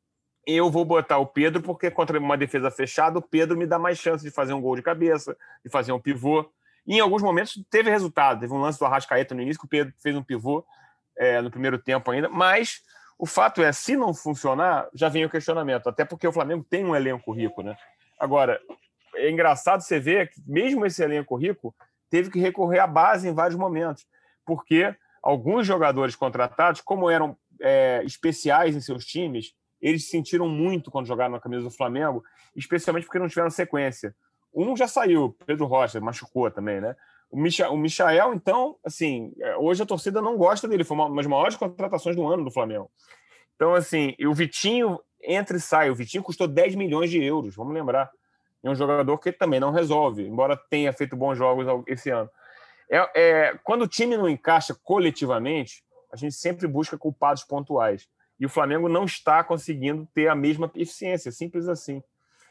eu 0.47 0.71
vou 0.71 0.85
botar 0.85 1.19
o 1.19 1.27
Pedro, 1.27 1.63
porque 1.63 1.91
contra 1.91 2.19
uma 2.19 2.37
defesa 2.37 2.71
fechada, 2.71 3.19
o 3.19 3.23
Pedro 3.23 3.57
me 3.57 3.67
dá 3.67 3.79
mais 3.79 3.99
chance 3.99 4.23
de 4.25 4.31
fazer 4.31 4.53
um 4.53 4.61
gol 4.61 4.77
de 4.77 4.83
cabeça, 4.83 5.37
de 5.65 5.71
fazer 5.71 5.93
um 5.93 5.99
pivô. 5.99 6.51
E 6.87 6.97
em 6.97 7.01
alguns 7.01 7.23
momentos 7.23 7.63
teve 7.71 7.91
resultado. 7.91 8.41
Teve 8.41 8.53
um 8.53 8.61
lance 8.61 8.79
do 8.79 8.85
Arrascaeta 8.85 9.35
no 9.35 9.41
início, 9.41 9.59
que 9.59 9.67
o 9.67 9.69
Pedro 9.69 9.95
fez 9.99 10.15
um 10.15 10.23
pivô 10.23 10.65
é, 11.17 11.41
no 11.41 11.51
primeiro 11.51 11.79
tempo 11.79 12.11
ainda, 12.11 12.29
mas 12.29 12.83
o 13.19 13.27
fato 13.27 13.63
é, 13.63 13.73
se 13.73 13.97
não 13.97 14.13
funcionar, 14.13 14.89
já 14.93 15.09
vem 15.09 15.25
o 15.25 15.31
questionamento, 15.31 15.89
até 15.89 16.05
porque 16.05 16.27
o 16.27 16.33
Flamengo 16.33 16.67
tem 16.69 16.85
um 16.85 16.95
elenco 16.95 17.33
rico, 17.33 17.63
né? 17.63 17.77
Agora, 18.19 18.61
é 19.15 19.31
engraçado 19.31 19.81
você 19.81 20.01
ver 20.01 20.31
que 20.31 20.43
mesmo 20.47 20.85
esse 20.85 21.03
elenco 21.03 21.37
rico 21.37 21.75
teve 22.11 22.31
que 22.31 22.41
recorrer 22.41 22.81
à 22.81 22.87
base 22.87 23.29
em 23.29 23.33
vários 23.33 23.59
momentos, 23.59 24.07
porque 24.45 24.95
alguns 25.25 25.67
jogadores 25.67 26.15
contratados, 26.15 26.83
como 26.83 27.09
eram 27.09 27.35
é, 27.61 28.03
especiais 28.05 28.77
em 28.77 28.81
seus 28.81 29.07
times, 29.07 29.55
eles 29.81 30.05
se 30.05 30.11
sentiram 30.11 30.47
muito 30.47 30.91
quando 30.91 31.07
jogaram 31.07 31.33
na 31.33 31.41
camisa 31.41 31.63
do 31.63 31.71
Flamengo, 31.71 32.23
especialmente 32.55 33.05
porque 33.05 33.19
não 33.19 33.29
tiveram 33.29 33.49
sequência. 33.49 34.15
Um 34.55 34.77
já 34.77 34.87
saiu, 34.87 35.35
Pedro 35.47 35.65
Rocha, 35.65 35.99
machucou 35.99 36.51
também, 36.51 36.81
né? 36.81 36.95
O, 37.31 37.39
Micha, 37.39 37.71
o 37.71 37.77
Michael, 37.77 38.35
então, 38.35 38.77
assim, 38.85 39.33
é, 39.41 39.57
hoje 39.57 39.83
a 39.83 39.87
torcida 39.87 40.21
não 40.21 40.37
gosta 40.37 40.69
dele, 40.69 40.85
foi 40.85 40.97
uma, 40.97 41.17
das 41.17 41.27
maiores 41.27 41.57
contratações 41.57 42.15
do 42.15 42.27
ano 42.27 42.45
do 42.45 42.51
Flamengo. 42.51 42.91
Então, 43.57 43.75
assim, 43.75 44.15
o 44.21 44.35
Vitinho 44.35 45.01
entra 45.23 45.57
e 45.57 45.61
sai. 45.61 45.91
O 45.91 45.95
Vitinho 45.95 46.23
custou 46.23 46.47
10 46.47 46.75
milhões 46.75 47.11
de 47.11 47.23
euros, 47.23 47.57
vamos 47.57 47.73
lembrar. 47.73 48.11
É 48.63 48.71
um 48.71 48.75
jogador 48.75 49.17
que 49.19 49.33
também 49.33 49.59
não 49.59 49.71
resolve, 49.71 50.27
embora 50.27 50.57
tenha 50.71 50.93
feito 50.93 51.17
bons 51.17 51.37
jogos 51.37 51.67
esse 51.87 52.11
ano. 52.11 52.29
É, 52.91 53.11
é, 53.15 53.59
quando 53.63 53.83
o 53.83 53.89
time 53.89 54.17
não 54.17 54.29
encaixa 54.29 54.75
coletivamente, 54.83 55.83
a 56.13 56.17
gente 56.17 56.35
sempre 56.35 56.67
busca 56.67 56.97
culpados 56.97 57.45
pontuais. 57.45 58.09
E 58.39 58.47
o 58.47 58.49
Flamengo 58.49 58.89
não 58.89 59.05
está 59.05 59.43
conseguindo 59.43 60.09
ter 60.15 60.29
a 60.29 60.35
mesma 60.35 60.71
eficiência, 60.75 61.31
simples 61.33 61.69
assim. 61.69 62.03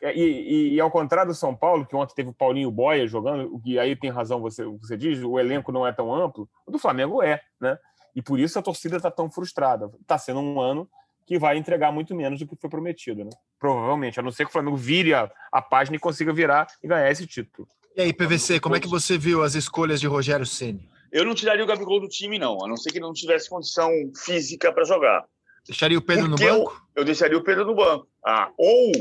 É, 0.01 0.13
e, 0.13 0.21
e, 0.21 0.73
e, 0.73 0.81
ao 0.81 0.91
contrário 0.91 1.31
do 1.31 1.35
São 1.35 1.55
Paulo, 1.55 1.85
que 1.85 1.95
ontem 1.95 2.13
teve 2.13 2.29
o 2.29 2.33
Paulinho 2.33 2.69
Boia 2.69 3.07
jogando, 3.07 3.61
aí 3.79 3.95
tem 3.95 4.09
razão 4.09 4.41
você, 4.41 4.65
você 4.65 4.97
diz, 4.97 5.23
o 5.23 5.39
elenco 5.39 5.71
não 5.71 5.87
é 5.87 5.93
tão 5.93 6.13
amplo, 6.13 6.49
o 6.65 6.71
do 6.71 6.77
Flamengo 6.77 7.23
é, 7.23 7.41
né? 7.59 7.77
E 8.13 8.21
por 8.21 8.39
isso 8.39 8.59
a 8.59 8.61
torcida 8.61 8.97
está 8.97 9.09
tão 9.09 9.31
frustrada. 9.31 9.89
Está 10.01 10.17
sendo 10.17 10.39
um 10.41 10.59
ano 10.59 10.89
que 11.25 11.39
vai 11.39 11.57
entregar 11.57 11.91
muito 11.91 12.13
menos 12.13 12.39
do 12.39 12.45
que 12.45 12.55
foi 12.55 12.69
prometido, 12.69 13.23
né? 13.23 13.29
Provavelmente, 13.57 14.19
a 14.19 14.23
não 14.23 14.31
ser 14.31 14.43
que 14.43 14.49
o 14.49 14.53
Flamengo 14.53 14.75
vire 14.75 15.13
a, 15.13 15.31
a 15.51 15.61
página 15.61 15.95
e 15.95 15.99
consiga 15.99 16.33
virar 16.33 16.67
e 16.83 16.87
ganhar 16.87 17.09
esse 17.09 17.25
título. 17.25 17.67
E 17.95 18.01
aí, 18.01 18.13
PVC, 18.13 18.59
como 18.59 18.75
é 18.75 18.79
que 18.79 18.87
você 18.87 19.17
viu 19.17 19.43
as 19.43 19.55
escolhas 19.55 19.99
de 20.01 20.07
Rogério 20.07 20.45
Ceni? 20.45 20.89
Eu 21.11 21.23
não 21.23 21.35
tiraria 21.35 21.63
o 21.63 21.67
Gabigol 21.67 21.99
do 21.99 22.07
time, 22.07 22.39
não, 22.39 22.57
a 22.63 22.67
não 22.67 22.75
ser 22.75 22.91
que 22.91 22.97
ele 22.97 23.05
não 23.05 23.13
tivesse 23.13 23.47
condição 23.47 23.89
física 24.25 24.73
para 24.73 24.83
jogar. 24.83 25.23
Deixaria 25.65 25.97
o 25.97 26.01
Pedro 26.01 26.29
Porque 26.29 26.43
no 26.43 26.57
banco? 26.57 26.71
Eu, 26.95 27.01
eu 27.01 27.05
deixaria 27.05 27.37
o 27.37 27.43
Pedro 27.43 27.65
no 27.65 27.75
banco. 27.75 28.07
Ah, 28.25 28.51
ou 28.57 28.91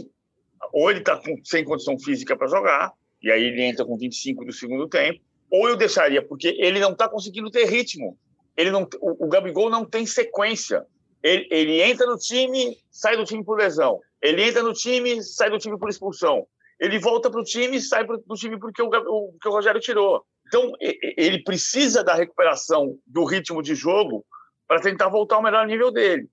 ou 0.72 0.90
ele 0.90 1.00
está 1.00 1.20
sem 1.44 1.64
condição 1.64 1.98
física 1.98 2.37
para 2.37 2.46
jogar, 2.46 2.92
e 3.22 3.31
aí 3.31 3.42
ele 3.44 3.62
entra 3.62 3.85
com 3.85 3.96
25 3.96 4.44
do 4.44 4.52
segundo 4.52 4.88
tempo, 4.88 5.20
ou 5.50 5.68
eu 5.68 5.76
deixaria, 5.76 6.22
porque 6.22 6.57
ele 6.59 6.78
não 6.78 6.92
está 6.92 7.09
conseguindo 7.09 7.50
ter 7.50 7.66
ritmo. 7.66 8.16
Ele 8.57 8.70
não, 8.70 8.88
o, 9.00 9.26
o 9.26 9.28
Gabigol 9.28 9.70
não 9.70 9.85
tem 9.85 10.07
sequência. 10.07 10.85
Ele, 11.22 11.46
ele, 11.50 11.83
entra 11.83 12.07
no 12.07 12.16
time, 12.16 12.76
sai 12.90 13.16
do 13.16 13.24
time 13.24 13.44
por 13.44 13.59
lesão. 13.59 14.00
Ele 14.20 14.42
entra 14.42 14.62
no 14.62 14.72
time, 14.72 15.22
sai 15.22 15.50
do 15.50 15.59
time 15.59 15.78
por 15.78 15.88
expulsão. 15.88 16.46
Ele 16.83 16.99
volta 16.99 17.31
para 17.31 17.40
o 17.40 17.45
time, 17.45 17.81
sai 17.81 18.05
do 18.05 18.35
time 18.35 18.59
porque 18.59 18.83
o, 18.83 18.88
o, 18.88 19.38
o 19.45 19.51
Rogério 19.51 19.81
tirou. 19.81 20.27
Então, 20.49 20.73
ele 20.81 21.40
precisa 21.45 22.03
da 22.03 22.12
recuperação 22.12 22.99
do 23.07 23.25
ritmo 23.25 23.62
de 23.62 23.77
jogo 23.77 24.27
para 24.66 24.81
tentar 24.81 25.09
voltar 25.09 25.37
ao 25.37 25.42
melhor 25.42 25.64
nível 25.64 25.92
dele. 25.92 26.29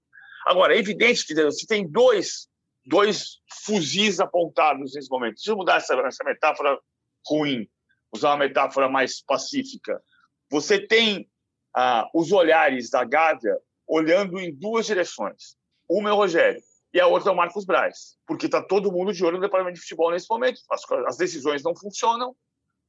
Agora, 0.47 0.75
é 0.75 0.79
evidente 0.79 1.23
que 1.23 1.51
se 1.51 1.67
tem 1.67 1.87
dois 1.87 2.49
dois 2.83 3.37
fuzis 3.63 4.19
apontados 4.19 4.95
nesse 4.95 5.07
momento. 5.11 5.35
Deixa 5.35 5.51
eu 5.51 5.55
mudar 5.55 5.75
essa, 5.75 5.93
essa 5.93 6.23
metáfora 6.23 6.79
ruim, 7.27 7.69
usar 8.11 8.29
uma 8.29 8.37
metáfora 8.37 8.89
mais 8.89 9.21
pacífica. 9.21 10.01
Você 10.49 10.79
tem 10.79 11.29
ah, 11.75 12.09
os 12.15 12.31
olhares 12.31 12.89
da 12.89 13.03
Gávea 13.03 13.55
olhando 13.87 14.39
em 14.39 14.51
duas 14.51 14.87
direções. 14.87 15.55
Uma 15.87 16.09
é 16.09 16.13
o 16.13 16.15
Rogério 16.15 16.63
e 16.93 16.99
a 16.99 17.07
outra 17.07 17.29
é 17.29 17.33
o 17.33 17.35
Marcos 17.35 17.65
Braz, 17.65 18.17
porque 18.25 18.47
está 18.47 18.61
todo 18.61 18.91
mundo 18.91 19.13
de 19.13 19.23
olho 19.23 19.37
no 19.37 19.41
departamento 19.41 19.75
de 19.75 19.81
futebol 19.81 20.11
nesse 20.11 20.27
momento. 20.29 20.59
As, 20.71 20.81
as 21.07 21.17
decisões 21.17 21.63
não 21.63 21.75
funcionam, 21.75 22.35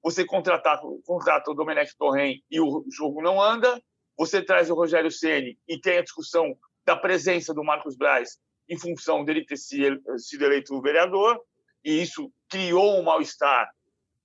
você 0.03 0.25
contrata, 0.25 0.81
contrata 1.05 1.51
o 1.51 1.55
Domenech 1.55 1.95
Torren 1.97 2.43
e 2.51 2.61
o 2.61 2.85
jogo 2.91 3.21
não 3.21 3.41
anda, 3.41 3.81
você 4.17 4.43
traz 4.43 4.71
o 4.71 4.75
Rogério 4.75 5.11
Ceni 5.11 5.59
e 5.69 5.79
tem 5.79 5.99
a 5.99 6.03
discussão 6.03 6.57
da 6.85 6.97
presença 6.97 7.53
do 7.53 7.63
Marcos 7.63 7.97
Braz 7.97 8.39
em 8.69 8.79
função 8.79 9.25
dele 9.25 9.45
ter 9.45 9.57
sido 9.57 10.01
eleito 10.45 10.81
vereador, 10.81 11.41
e 11.85 12.01
isso 12.01 12.33
criou 12.49 12.99
um 12.99 13.03
mal-estar 13.03 13.69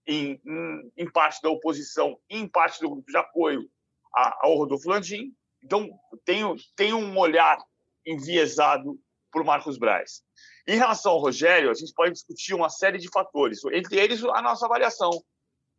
em, 0.06 0.40
em, 0.46 0.92
em, 0.98 1.12
parte 1.12 1.42
da 1.42 1.50
oposição 1.50 2.20
e 2.30 2.38
em 2.38 2.48
parte 2.48 2.80
do 2.80 2.90
grupo 2.90 3.10
de 3.10 3.18
apoio 3.18 3.68
ao 4.14 4.56
Rodolfo 4.56 4.88
Landim. 4.88 5.34
Então, 5.64 5.90
tem, 6.24 6.44
tem 6.76 6.94
um 6.94 7.18
olhar 7.18 7.58
enviesado 8.06 9.00
por 9.36 9.44
Marcos 9.44 9.78
Braz. 9.78 10.22
Em 10.66 10.78
relação 10.78 11.12
ao 11.12 11.20
Rogério, 11.20 11.70
a 11.70 11.74
gente 11.74 11.92
pode 11.94 12.14
discutir 12.14 12.54
uma 12.54 12.70
série 12.70 12.98
de 12.98 13.10
fatores, 13.10 13.60
entre 13.74 14.00
eles 14.00 14.24
a 14.24 14.42
nossa 14.42 14.66
avaliação. 14.66 15.10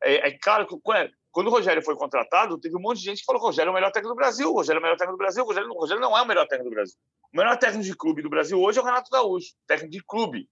É, 0.02 0.28
é 0.28 0.38
claro 0.38 0.66
que 0.66 0.76
quando 1.30 1.46
o 1.46 1.50
Rogério 1.50 1.82
foi 1.82 1.96
contratado, 1.96 2.60
teve 2.60 2.76
um 2.76 2.80
monte 2.82 2.98
de 2.98 3.04
gente 3.04 3.20
que 3.20 3.24
falou 3.24 3.40
Rogério 3.40 3.70
é 3.70 3.72
o 3.72 3.74
melhor 3.74 3.90
técnico 3.90 4.14
do 4.14 4.18
Brasil, 4.18 4.52
Rogério 4.52 4.76
é 4.76 4.80
o 4.80 4.82
melhor 4.82 4.98
técnico 4.98 5.16
do 5.16 5.22
Brasil, 5.22 5.42
Rogério, 5.42 5.72
Rogério 5.72 6.02
não 6.02 6.18
é 6.18 6.20
o 6.20 6.26
melhor 6.26 6.46
técnico 6.46 6.68
do 6.68 6.74
Brasil. 6.74 6.96
O 7.32 7.36
melhor 7.38 7.56
técnico 7.56 7.84
de 7.84 7.96
clube 7.96 8.20
do 8.20 8.28
Brasil 8.28 8.60
hoje 8.60 8.78
é 8.78 8.82
o 8.82 8.84
Renato 8.84 9.10
Gaúcho, 9.10 9.54
técnico 9.66 9.92
de 9.92 10.04
clube. 10.04 10.50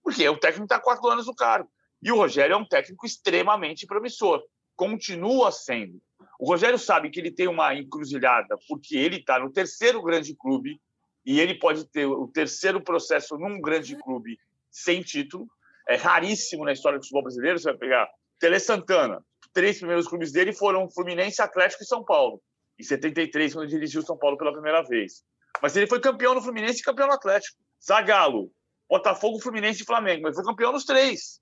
Porque 0.00 0.28
o 0.28 0.38
técnico 0.38 0.66
está 0.66 0.78
quatro 0.78 1.08
anos 1.08 1.26
no 1.26 1.34
cargo. 1.34 1.68
E 2.00 2.12
o 2.12 2.16
Rogério 2.16 2.54
é 2.54 2.56
um 2.56 2.64
técnico 2.64 3.04
extremamente 3.04 3.84
promissor. 3.84 4.44
Continua 4.76 5.50
sendo. 5.50 6.00
O 6.38 6.46
Rogério 6.46 6.78
sabe 6.78 7.10
que 7.10 7.18
ele 7.18 7.32
tem 7.32 7.48
uma 7.48 7.74
encruzilhada, 7.74 8.56
porque 8.68 8.96
ele 8.96 9.16
está 9.16 9.40
no 9.40 9.50
terceiro 9.50 10.00
grande 10.00 10.36
clube 10.36 10.80
e 11.24 11.40
ele 11.40 11.58
pode 11.58 11.86
ter 11.86 12.06
o 12.06 12.28
terceiro 12.28 12.82
processo 12.82 13.36
num 13.38 13.60
grande 13.60 13.96
clube 13.96 14.38
sem 14.70 15.02
título. 15.02 15.48
É 15.88 15.96
raríssimo 15.96 16.64
na 16.64 16.72
história 16.72 16.98
do 16.98 17.02
futebol 17.02 17.22
brasileiro. 17.22 17.58
Você 17.58 17.70
vai 17.70 17.78
pegar 17.78 18.08
Tele 18.38 18.60
Santana. 18.60 19.24
Três 19.52 19.78
primeiros 19.78 20.08
clubes 20.08 20.32
dele 20.32 20.52
foram 20.52 20.90
Fluminense, 20.90 21.40
Atlético 21.40 21.82
e 21.82 21.86
São 21.86 22.04
Paulo. 22.04 22.42
Em 22.78 22.82
73, 22.82 23.52
quando 23.52 23.64
ele 23.64 23.72
dirigiu 23.72 24.02
São 24.02 24.18
Paulo 24.18 24.36
pela 24.36 24.52
primeira 24.52 24.82
vez. 24.82 25.24
Mas 25.62 25.76
ele 25.76 25.86
foi 25.86 26.00
campeão 26.00 26.34
no 26.34 26.42
Fluminense 26.42 26.80
e 26.80 26.82
campeão 26.82 27.06
no 27.06 27.14
Atlético. 27.14 27.56
Zagallo, 27.82 28.50
Botafogo, 28.88 29.40
Fluminense 29.40 29.82
e 29.82 29.86
Flamengo. 29.86 30.22
Mas 30.22 30.34
foi 30.34 30.44
campeão 30.44 30.72
nos 30.72 30.84
três. 30.84 31.40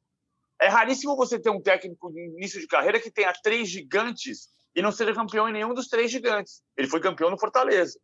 É 0.61 0.69
raríssimo 0.69 1.17
você 1.17 1.41
ter 1.41 1.51
um 1.51 1.61
técnico 1.61 2.13
de 2.13 2.21
início 2.21 2.61
de 2.61 2.67
carreira 2.67 3.01
que 3.01 3.11
tenha 3.11 3.33
três 3.43 3.69
gigantes 3.69 4.49
e 4.75 4.83
não 4.83 4.93
seja 4.93 5.15
campeão 5.15 5.49
em 5.49 5.53
nenhum 5.53 5.75
dos 5.75 5.89
três 5.89 6.11
gigantes. 6.11 6.63
Ele 6.77 6.87
foi 6.87 7.01
campeão 7.01 7.31
no 7.31 7.39
Fortaleza. 7.39 7.99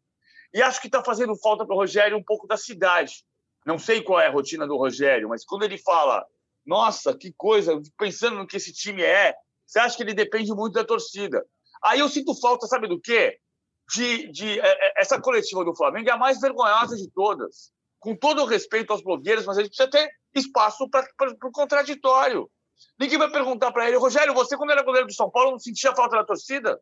E 0.53 0.63
acho 0.63 0.81
que 0.81 0.87
está 0.89 1.03
fazendo 1.03 1.37
falta 1.37 1.67
para 1.67 1.75
o 1.75 1.79
Rogério 1.79 2.17
um 2.17 2.23
pouco 2.23 2.47
da 2.47 2.57
cidade. 2.57 3.25
Não 3.67 3.79
sei 3.79 4.03
qual 4.03 4.21
é 4.21 4.27
a 4.27 4.31
rotina 4.31 4.67
do 4.67 4.77
Rogério, 4.77 5.29
mas 5.29 5.45
quando 5.45 5.65
ele 5.65 5.77
fala, 5.79 6.25
nossa, 6.65 7.17
que 7.17 7.33
coisa, 7.37 7.81
pensando 7.99 8.37
no 8.37 8.47
que 8.47 8.57
esse 8.57 8.73
time 8.73 9.03
é, 9.03 9.35
você 9.67 9.79
acha 9.79 9.97
que 9.97 10.03
ele 10.03 10.15
depende 10.15 10.53
muito 10.55 10.75
da 10.75 10.85
torcida. 10.85 11.45
Aí 11.85 12.01
eu 12.01 12.09
sinto 12.09 12.35
falta, 12.41 12.67
sabe 12.67 12.89
do 12.89 13.01
quê? 13.01 13.39
de, 13.89 14.31
de 14.31 14.61
é, 14.61 14.67
é, 14.67 14.93
essa 14.99 15.21
coletiva 15.21 15.65
do 15.65 15.75
Flamengo 15.75 16.09
é 16.09 16.13
a 16.13 16.17
mais 16.17 16.41
vergonhosa 16.41 16.97
de 16.97 17.11
todas. 17.11 17.73
Com 17.99 18.15
todo 18.15 18.43
o 18.43 18.47
respeito 18.47 18.93
aos 18.93 19.03
blogueiros, 19.03 19.47
mas 19.47 19.59
a 19.59 19.63
gente 19.63 19.75
precisa 19.75 19.91
ter 19.91 20.09
espaço 20.35 20.89
para 20.89 21.07
o 21.45 21.51
contraditório. 21.51 22.49
Ninguém 22.99 23.19
vai 23.19 23.31
perguntar 23.31 23.73
para 23.73 23.89
ele, 23.89 23.97
Rogério, 23.97 24.35
você 24.35 24.57
quando 24.57 24.71
era 24.71 24.85
goleiro 24.85 25.07
do 25.07 25.15
São 25.15 25.31
Paulo 25.31 25.53
não 25.53 25.59
sentia 25.59 25.95
falta 25.95 26.17
da 26.17 26.25
torcida? 26.25 26.79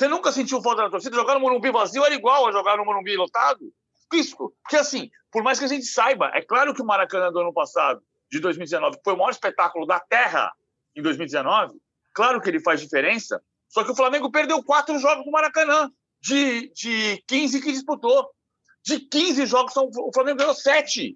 Você 0.00 0.08
nunca 0.08 0.32
sentiu 0.32 0.62
falta 0.62 0.84
da 0.84 0.88
torcida? 0.88 1.14
Jogar 1.14 1.34
no 1.34 1.40
Morumbi 1.40 1.70
vazio 1.70 2.02
era 2.02 2.14
igual 2.14 2.48
a 2.48 2.52
jogar 2.52 2.78
no 2.78 2.86
Morumbi 2.86 3.14
lotado? 3.18 3.70
Isso, 4.14 4.34
porque 4.34 4.76
assim, 4.78 5.10
por 5.30 5.42
mais 5.42 5.58
que 5.58 5.66
a 5.66 5.68
gente 5.68 5.84
saiba, 5.84 6.30
é 6.32 6.40
claro 6.40 6.72
que 6.72 6.80
o 6.80 6.86
Maracanã 6.86 7.30
do 7.30 7.38
ano 7.38 7.52
passado, 7.52 8.02
de 8.32 8.40
2019, 8.40 8.98
foi 9.04 9.12
o 9.12 9.18
maior 9.18 9.28
espetáculo 9.28 9.84
da 9.84 10.00
Terra 10.00 10.50
em 10.96 11.02
2019, 11.02 11.74
claro 12.14 12.40
que 12.40 12.48
ele 12.48 12.60
faz 12.60 12.80
diferença, 12.80 13.42
só 13.68 13.84
que 13.84 13.90
o 13.90 13.94
Flamengo 13.94 14.30
perdeu 14.30 14.64
quatro 14.64 14.98
jogos 14.98 15.26
no 15.26 15.32
Maracanã 15.32 15.92
de, 16.22 16.72
de 16.72 17.22
15 17.28 17.60
que 17.60 17.70
disputou. 17.70 18.26
De 18.82 19.00
15 19.00 19.44
jogos, 19.44 19.76
o 19.76 20.10
Flamengo 20.14 20.38
ganhou 20.38 20.54
7 20.54 21.14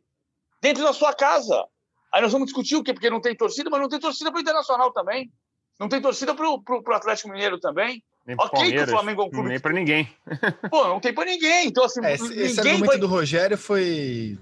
dentro 0.60 0.84
da 0.84 0.92
sua 0.92 1.14
casa. 1.14 1.64
Aí 2.12 2.20
nós 2.20 2.32
vamos 2.32 2.48
discutir 2.48 2.76
o 2.76 2.84
quê? 2.84 2.92
Porque 2.92 3.08
não 3.08 3.22
tem 3.22 3.34
torcida, 3.34 3.70
mas 3.70 3.80
não 3.80 3.88
tem 3.88 3.98
torcida 3.98 4.30
para 4.30 4.36
o 4.36 4.42
Internacional 4.42 4.92
também. 4.92 5.32
Não 5.80 5.88
tem 5.88 6.02
torcida 6.02 6.34
para 6.34 6.46
o 6.46 6.94
Atlético 6.94 7.30
Mineiro 7.30 7.58
também. 7.58 8.04
Nem 8.26 8.36
ok 8.38 8.50
Palmeiras, 8.50 8.84
que 8.84 8.90
o 8.90 8.94
Flamengo 8.94 9.22
é 9.22 9.24
um 9.24 9.30
clube. 9.30 9.48
Nem 9.48 9.60
para 9.60 9.72
ninguém. 9.72 10.08
Pô, 10.70 10.88
não 10.88 11.00
tem 11.00 11.12
para 11.12 11.24
ninguém. 11.26 11.68
Então, 11.68 11.84
assim, 11.84 12.04
é, 12.04 12.14
esse, 12.14 12.40
esse 12.40 12.60
argumento 12.60 12.86
vai... 12.86 12.98
do 12.98 13.06
Rogério 13.06 13.58
foi. 13.58 14.38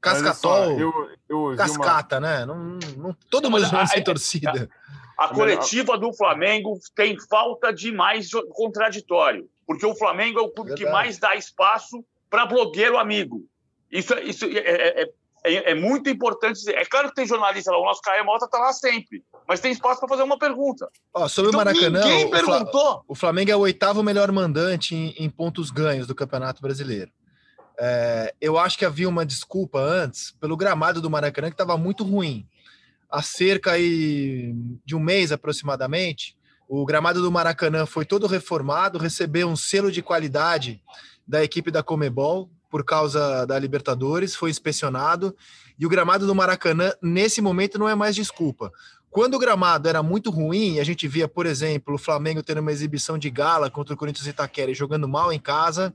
Cascatol. 0.00 0.80
eu, 0.80 0.92
eu 1.28 1.56
cascata, 1.56 2.18
uma... 2.18 2.20
né? 2.20 2.46
Não, 2.46 2.78
não, 2.96 3.16
todo 3.28 3.50
mundo 3.50 3.70
não 3.70 3.86
sem 3.86 4.02
torcida. 4.02 4.68
A, 5.18 5.26
a 5.26 5.28
coletiva 5.28 5.98
do 5.98 6.12
Flamengo 6.14 6.78
tem 6.94 7.18
falta 7.28 7.72
de 7.72 7.92
mais 7.92 8.30
contraditório. 8.50 9.48
Porque 9.66 9.84
o 9.84 9.94
Flamengo 9.94 10.38
é 10.38 10.42
o 10.42 10.50
clube 10.50 10.70
Verdade. 10.70 10.86
que 10.86 10.90
mais 10.90 11.18
dá 11.18 11.34
espaço 11.34 12.04
para 12.30 12.46
blogueiro 12.46 12.96
amigo. 12.96 13.44
Isso, 13.90 14.14
isso 14.20 14.46
é, 14.46 14.58
é, 14.58 15.02
é 15.02 15.10
é, 15.44 15.70
é, 15.70 15.74
muito 15.74 16.08
importante 16.10 16.56
dizer. 16.56 16.76
É 16.76 16.84
claro 16.84 17.08
que 17.08 17.14
tem 17.14 17.26
jornalista 17.26 17.70
lá, 17.70 17.78
o 17.78 17.84
nosso 17.84 18.00
Caio 18.02 18.24
Mota 18.24 18.44
está 18.44 18.58
lá 18.58 18.72
sempre, 18.72 19.24
mas 19.48 19.60
tem 19.60 19.72
espaço 19.72 20.00
para 20.00 20.08
fazer 20.08 20.22
uma 20.22 20.38
pergunta. 20.38 20.88
Ó, 21.14 21.26
sobre 21.28 21.50
então, 21.50 21.60
o 21.60 21.64
Maracanã, 21.64 22.00
ninguém 22.00 22.24
o 22.26 22.30
perguntou. 22.30 23.04
O 23.08 23.14
Flamengo 23.14 23.50
é 23.50 23.56
o 23.56 23.60
oitavo 23.60 24.02
melhor 24.02 24.30
mandante 24.32 24.94
em, 24.94 25.14
em 25.18 25.30
pontos 25.30 25.70
ganhos 25.70 26.06
do 26.06 26.14
Campeonato 26.14 26.60
Brasileiro. 26.60 27.10
É, 27.78 28.34
eu 28.40 28.58
acho 28.58 28.76
que 28.76 28.84
havia 28.84 29.08
uma 29.08 29.24
desculpa 29.24 29.78
antes 29.78 30.32
pelo 30.32 30.56
gramado 30.56 31.00
do 31.00 31.08
Maracanã 31.08 31.48
que 31.48 31.54
estava 31.54 31.78
muito 31.78 32.04
ruim. 32.04 32.46
Há 33.10 33.22
cerca 33.22 33.72
de 33.78 34.94
um 34.94 35.00
mês 35.00 35.32
aproximadamente, 35.32 36.36
o 36.68 36.84
gramado 36.84 37.20
do 37.20 37.32
Maracanã 37.32 37.84
foi 37.86 38.04
todo 38.04 38.28
reformado, 38.28 38.98
recebeu 38.98 39.48
um 39.48 39.56
selo 39.56 39.90
de 39.90 40.02
qualidade 40.02 40.80
da 41.26 41.42
equipe 41.42 41.70
da 41.70 41.82
Comebol, 41.82 42.48
por 42.70 42.84
causa 42.84 43.44
da 43.44 43.58
Libertadores, 43.58 44.34
foi 44.34 44.50
inspecionado 44.50 45.34
e 45.78 45.84
o 45.84 45.88
gramado 45.88 46.26
do 46.26 46.34
Maracanã, 46.34 46.92
nesse 47.02 47.40
momento, 47.40 47.78
não 47.78 47.88
é 47.88 47.94
mais 47.94 48.14
desculpa. 48.14 48.70
Quando 49.10 49.34
o 49.34 49.38
gramado 49.38 49.88
era 49.88 50.02
muito 50.02 50.30
ruim, 50.30 50.78
a 50.78 50.84
gente 50.84 51.08
via, 51.08 51.26
por 51.26 51.46
exemplo, 51.46 51.94
o 51.94 51.98
Flamengo 51.98 52.42
tendo 52.42 52.60
uma 52.60 52.70
exibição 52.70 53.18
de 53.18 53.28
gala 53.28 53.70
contra 53.70 53.94
o 53.94 53.96
Corinthians 53.96 54.26
Itaquera 54.26 54.70
e 54.70 54.74
jogando 54.74 55.08
mal 55.08 55.32
em 55.32 55.38
casa, 55.40 55.92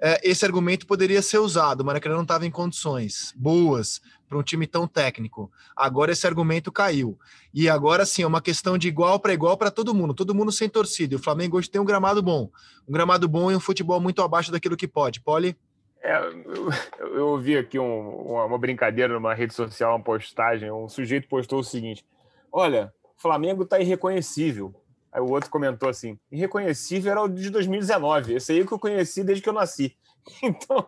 é, 0.00 0.20
esse 0.22 0.44
argumento 0.44 0.86
poderia 0.86 1.20
ser 1.20 1.38
usado. 1.38 1.80
O 1.80 1.84
Maracanã 1.84 2.14
não 2.14 2.22
estava 2.22 2.46
em 2.46 2.50
condições 2.50 3.34
boas 3.36 4.00
para 4.28 4.38
um 4.38 4.42
time 4.42 4.66
tão 4.66 4.86
técnico. 4.86 5.50
Agora 5.74 6.12
esse 6.12 6.26
argumento 6.26 6.70
caiu. 6.70 7.18
E 7.52 7.68
agora 7.68 8.06
sim, 8.06 8.22
é 8.22 8.26
uma 8.26 8.40
questão 8.40 8.78
de 8.78 8.88
igual 8.88 9.18
para 9.18 9.34
igual 9.34 9.56
para 9.56 9.70
todo 9.70 9.94
mundo, 9.94 10.14
todo 10.14 10.34
mundo 10.34 10.52
sem 10.52 10.68
torcida. 10.68 11.14
E 11.14 11.16
o 11.16 11.22
Flamengo 11.22 11.58
hoje 11.58 11.68
tem 11.68 11.80
um 11.80 11.84
gramado 11.84 12.22
bom. 12.22 12.50
Um 12.88 12.92
gramado 12.92 13.28
bom 13.28 13.50
e 13.50 13.56
um 13.56 13.60
futebol 13.60 14.00
muito 14.00 14.22
abaixo 14.22 14.52
daquilo 14.52 14.76
que 14.76 14.88
pode. 14.88 15.20
Poli? 15.20 15.56
É, 16.02 16.16
eu, 16.18 16.70
eu 17.14 17.26
ouvi 17.28 17.56
aqui 17.56 17.78
um, 17.78 18.10
uma, 18.10 18.58
brincadeira 18.58 19.14
numa 19.14 19.34
rede 19.34 19.54
social, 19.54 19.92
uma 19.92 20.04
postagem. 20.04 20.70
Um 20.70 20.88
sujeito 20.88 21.28
postou 21.28 21.60
o 21.60 21.64
seguinte: 21.64 22.04
Olha, 22.52 22.92
Flamengo 23.16 23.62
está 23.62 23.80
irreconhecível. 23.80 24.74
Aí 25.12 25.20
o 25.20 25.30
outro 25.30 25.50
comentou 25.50 25.88
assim: 25.88 26.18
irreconhecível 26.30 27.10
era 27.10 27.22
o 27.22 27.28
de 27.28 27.50
2019. 27.50 28.34
Esse 28.34 28.52
aí 28.52 28.66
que 28.66 28.72
eu 28.72 28.78
conheci 28.78 29.24
desde 29.24 29.42
que 29.42 29.48
eu 29.48 29.54
nasci. 29.54 29.96
Então, 30.42 30.84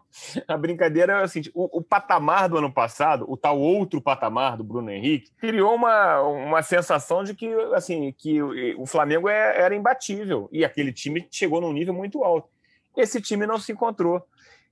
a 0.48 0.56
brincadeira 0.56 1.20
é 1.20 1.22
assim: 1.22 1.42
o, 1.54 1.78
o, 1.78 1.82
patamar 1.82 2.48
do 2.48 2.58
ano 2.58 2.72
passado, 2.72 3.24
o 3.28 3.36
tal 3.36 3.58
outro 3.58 4.02
patamar 4.02 4.56
do 4.56 4.64
Bruno 4.64 4.90
Henrique, 4.90 5.30
criou 5.38 5.76
uma, 5.76 6.20
uma 6.20 6.60
sensação 6.60 7.22
de 7.22 7.34
que, 7.34 7.48
assim, 7.72 8.12
que 8.18 8.42
o, 8.42 8.82
o 8.82 8.84
Flamengo 8.84 9.28
é, 9.28 9.60
era 9.60 9.76
imbatível 9.76 10.48
e 10.50 10.64
aquele 10.64 10.92
time 10.92 11.26
chegou 11.30 11.60
num 11.60 11.72
nível 11.72 11.94
muito 11.94 12.24
alto. 12.24 12.48
Esse 12.96 13.20
time 13.20 13.46
não 13.46 13.58
se 13.58 13.70
encontrou. 13.70 14.20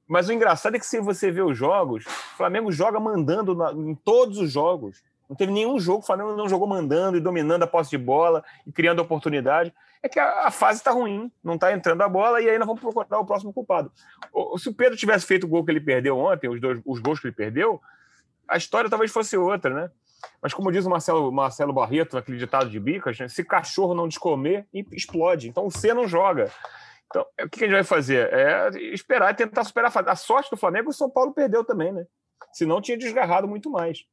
Mas 0.06 0.28
o 0.28 0.32
engraçado 0.32 0.76
é 0.76 0.78
que 0.78 0.86
se 0.86 1.00
você 1.00 1.30
vê 1.30 1.42
os 1.42 1.56
jogos, 1.56 2.04
o 2.06 2.36
Flamengo 2.36 2.70
joga 2.70 3.00
mandando 3.00 3.54
na, 3.54 3.72
em 3.72 3.94
todos 3.94 4.38
os 4.38 4.52
jogos. 4.52 5.02
Não 5.28 5.34
teve 5.34 5.52
nenhum 5.52 5.78
jogo 5.80 5.98
o 5.98 6.06
Flamengo 6.06 6.36
não 6.36 6.48
jogou 6.48 6.68
mandando 6.68 7.16
e 7.16 7.20
dominando 7.20 7.64
a 7.64 7.66
posse 7.66 7.90
de 7.90 7.98
bola 7.98 8.44
e 8.64 8.70
criando 8.70 9.00
oportunidade. 9.00 9.74
É 10.00 10.08
que 10.08 10.20
a, 10.20 10.46
a 10.46 10.50
fase 10.52 10.78
está 10.78 10.92
ruim, 10.92 11.30
não 11.42 11.54
está 11.54 11.72
entrando 11.72 12.02
a 12.02 12.08
bola 12.08 12.40
e 12.40 12.48
aí 12.48 12.58
nós 12.58 12.66
vamos 12.66 12.80
procurar 12.80 13.18
o 13.18 13.26
próximo 13.26 13.52
culpado. 13.52 13.90
Se 14.58 14.68
o 14.68 14.74
Pedro 14.74 14.96
tivesse 14.96 15.26
feito 15.26 15.44
o 15.44 15.48
gol 15.48 15.64
que 15.64 15.72
ele 15.72 15.80
perdeu 15.80 16.16
ontem, 16.16 16.48
os, 16.48 16.60
dois, 16.60 16.80
os 16.84 17.00
gols 17.00 17.18
que 17.18 17.26
ele 17.26 17.34
perdeu, 17.34 17.80
a 18.46 18.56
história 18.56 18.88
talvez 18.88 19.10
fosse 19.10 19.36
outra, 19.36 19.74
né? 19.74 19.90
Mas 20.40 20.54
como 20.54 20.70
diz 20.70 20.86
o 20.86 20.90
Marcelo, 20.90 21.32
Marcelo 21.32 21.72
Barreto, 21.72 22.14
naquele 22.14 22.38
ditado 22.38 22.70
de 22.70 22.78
bicas, 22.78 23.18
né? 23.18 23.28
se 23.28 23.44
cachorro 23.44 23.94
não 23.94 24.08
descomer, 24.08 24.66
explode. 24.92 25.48
Então 25.48 25.66
o 25.66 25.70
C 25.70 25.92
não 25.92 26.06
joga. 26.06 26.50
Então, 27.08 27.24
o 27.42 27.48
que 27.48 27.64
a 27.64 27.66
gente 27.66 27.74
vai 27.74 27.84
fazer? 27.84 28.32
É 28.32 28.68
esperar 28.92 29.32
e 29.32 29.36
tentar 29.36 29.64
superar 29.64 29.88
a 29.88 29.92
fase. 29.92 30.08
A 30.08 30.16
sorte 30.16 30.50
do 30.50 30.56
Flamengo, 30.56 30.90
o 30.90 30.92
São 30.92 31.08
Paulo 31.08 31.32
perdeu 31.32 31.64
também, 31.64 31.92
né? 31.92 32.04
Senão 32.52 32.80
tinha 32.80 32.98
desgarrado 32.98 33.46
muito 33.46 33.70
mais. 33.70 34.04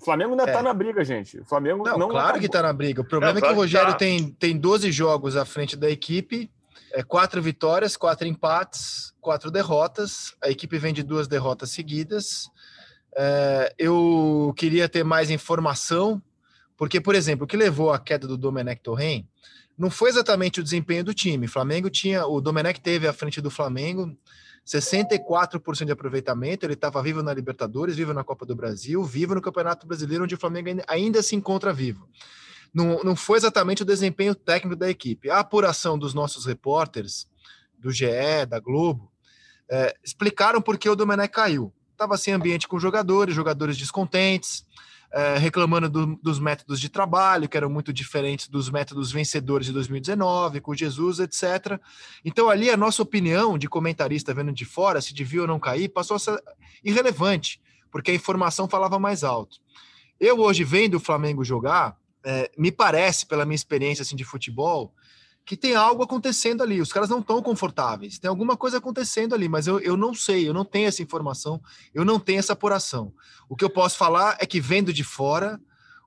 O 0.00 0.04
Flamengo 0.04 0.30
ainda 0.30 0.44
está 0.44 0.60
é. 0.60 0.62
na 0.62 0.72
briga, 0.72 1.04
gente. 1.04 1.38
O 1.40 1.44
Flamengo 1.44 1.84
não. 1.84 1.98
não 1.98 2.08
claro 2.08 2.24
acabou. 2.24 2.40
que 2.40 2.46
está 2.46 2.62
na 2.62 2.72
briga. 2.72 3.02
O 3.02 3.04
problema 3.04 3.38
é, 3.38 3.42
é 3.42 3.46
que 3.46 3.52
o 3.52 3.56
Rogério 3.56 3.92
tá. 3.92 3.98
tem, 3.98 4.30
tem 4.32 4.56
12 4.56 4.90
jogos 4.90 5.36
à 5.36 5.44
frente 5.44 5.76
da 5.76 5.90
equipe, 5.90 6.50
é, 6.92 7.02
quatro 7.02 7.42
vitórias, 7.42 7.96
quatro 7.96 8.26
empates, 8.26 9.14
quatro 9.20 9.50
derrotas. 9.50 10.34
A 10.42 10.48
equipe 10.48 10.78
vem 10.78 10.94
de 10.94 11.02
duas 11.02 11.28
derrotas 11.28 11.70
seguidas. 11.70 12.50
É, 13.14 13.74
eu 13.78 14.54
queria 14.56 14.88
ter 14.88 15.04
mais 15.04 15.30
informação, 15.30 16.22
porque, 16.78 17.00
por 17.00 17.14
exemplo, 17.14 17.44
o 17.44 17.46
que 17.46 17.56
levou 17.56 17.92
à 17.92 17.98
queda 17.98 18.26
do 18.26 18.38
Domenech 18.38 18.80
Torren 18.80 19.28
não 19.80 19.88
foi 19.88 20.10
exatamente 20.10 20.60
o 20.60 20.62
desempenho 20.62 21.02
do 21.02 21.14
time. 21.14 21.46
O 21.46 21.48
Flamengo 21.48 21.88
tinha, 21.88 22.26
o 22.26 22.38
Domenech 22.38 22.78
teve 22.82 23.08
à 23.08 23.14
frente 23.14 23.40
do 23.40 23.50
Flamengo 23.50 24.14
64% 24.66 25.86
de 25.86 25.92
aproveitamento, 25.92 26.66
ele 26.66 26.74
estava 26.74 27.02
vivo 27.02 27.22
na 27.22 27.32
Libertadores, 27.32 27.96
vivo 27.96 28.12
na 28.12 28.22
Copa 28.22 28.44
do 28.44 28.54
Brasil, 28.54 29.02
vivo 29.02 29.34
no 29.34 29.40
Campeonato 29.40 29.86
Brasileiro, 29.86 30.24
onde 30.24 30.34
o 30.34 30.38
Flamengo 30.38 30.82
ainda 30.86 31.22
se 31.22 31.34
encontra 31.34 31.72
vivo. 31.72 32.06
Não, 32.74 33.02
não 33.02 33.16
foi 33.16 33.38
exatamente 33.38 33.82
o 33.82 33.86
desempenho 33.86 34.34
técnico 34.34 34.76
da 34.76 34.90
equipe. 34.90 35.30
A 35.30 35.38
apuração 35.38 35.98
dos 35.98 36.12
nossos 36.12 36.44
repórteres, 36.44 37.26
do 37.78 37.90
GE, 37.90 38.44
da 38.46 38.60
Globo, 38.60 39.10
é, 39.66 39.96
explicaram 40.04 40.60
por 40.60 40.76
que 40.76 40.90
o 40.90 40.94
Domenech 40.94 41.32
caiu. 41.32 41.72
Estava 41.92 42.18
sem 42.18 42.34
ambiente 42.34 42.68
com 42.68 42.78
jogadores, 42.78 43.34
jogadores 43.34 43.78
descontentes, 43.78 44.66
é, 45.12 45.38
reclamando 45.38 45.88
do, 45.88 46.16
dos 46.22 46.38
métodos 46.38 46.80
de 46.80 46.88
trabalho, 46.88 47.48
que 47.48 47.56
eram 47.56 47.68
muito 47.68 47.92
diferentes 47.92 48.48
dos 48.48 48.70
métodos 48.70 49.10
vencedores 49.10 49.66
de 49.66 49.72
2019, 49.72 50.60
com 50.60 50.74
Jesus, 50.74 51.18
etc. 51.18 51.80
Então, 52.24 52.48
ali, 52.48 52.70
a 52.70 52.76
nossa 52.76 53.02
opinião 53.02 53.58
de 53.58 53.68
comentarista 53.68 54.32
vendo 54.32 54.52
de 54.52 54.64
fora, 54.64 55.00
se 55.00 55.12
devia 55.12 55.42
ou 55.42 55.48
não 55.48 55.58
cair, 55.58 55.88
passou 55.88 56.16
a 56.16 56.20
ser 56.20 56.42
irrelevante, 56.84 57.60
porque 57.90 58.10
a 58.10 58.14
informação 58.14 58.68
falava 58.68 58.98
mais 58.98 59.24
alto. 59.24 59.58
Eu, 60.18 60.38
hoje, 60.38 60.64
vendo 60.64 60.94
o 60.94 61.00
Flamengo 61.00 61.44
jogar, 61.44 61.96
é, 62.22 62.50
me 62.56 62.70
parece, 62.70 63.26
pela 63.26 63.44
minha 63.44 63.56
experiência 63.56 64.02
assim, 64.02 64.16
de 64.16 64.24
futebol, 64.24 64.94
que 65.44 65.56
tem 65.56 65.74
algo 65.74 66.02
acontecendo 66.02 66.62
ali. 66.62 66.80
Os 66.80 66.92
caras 66.92 67.08
não 67.08 67.20
estão 67.20 67.42
confortáveis. 67.42 68.18
Tem 68.18 68.28
alguma 68.28 68.56
coisa 68.56 68.78
acontecendo 68.78 69.34
ali, 69.34 69.48
mas 69.48 69.66
eu, 69.66 69.80
eu 69.80 69.96
não 69.96 70.14
sei, 70.14 70.48
eu 70.48 70.54
não 70.54 70.64
tenho 70.64 70.88
essa 70.88 71.02
informação, 71.02 71.60
eu 71.92 72.04
não 72.04 72.20
tenho 72.20 72.38
essa 72.38 72.52
apuração. 72.52 73.12
O 73.48 73.56
que 73.56 73.64
eu 73.64 73.70
posso 73.70 73.96
falar 73.96 74.36
é 74.38 74.46
que, 74.46 74.60
vendo 74.60 74.92
de 74.92 75.02
fora, 75.02 75.60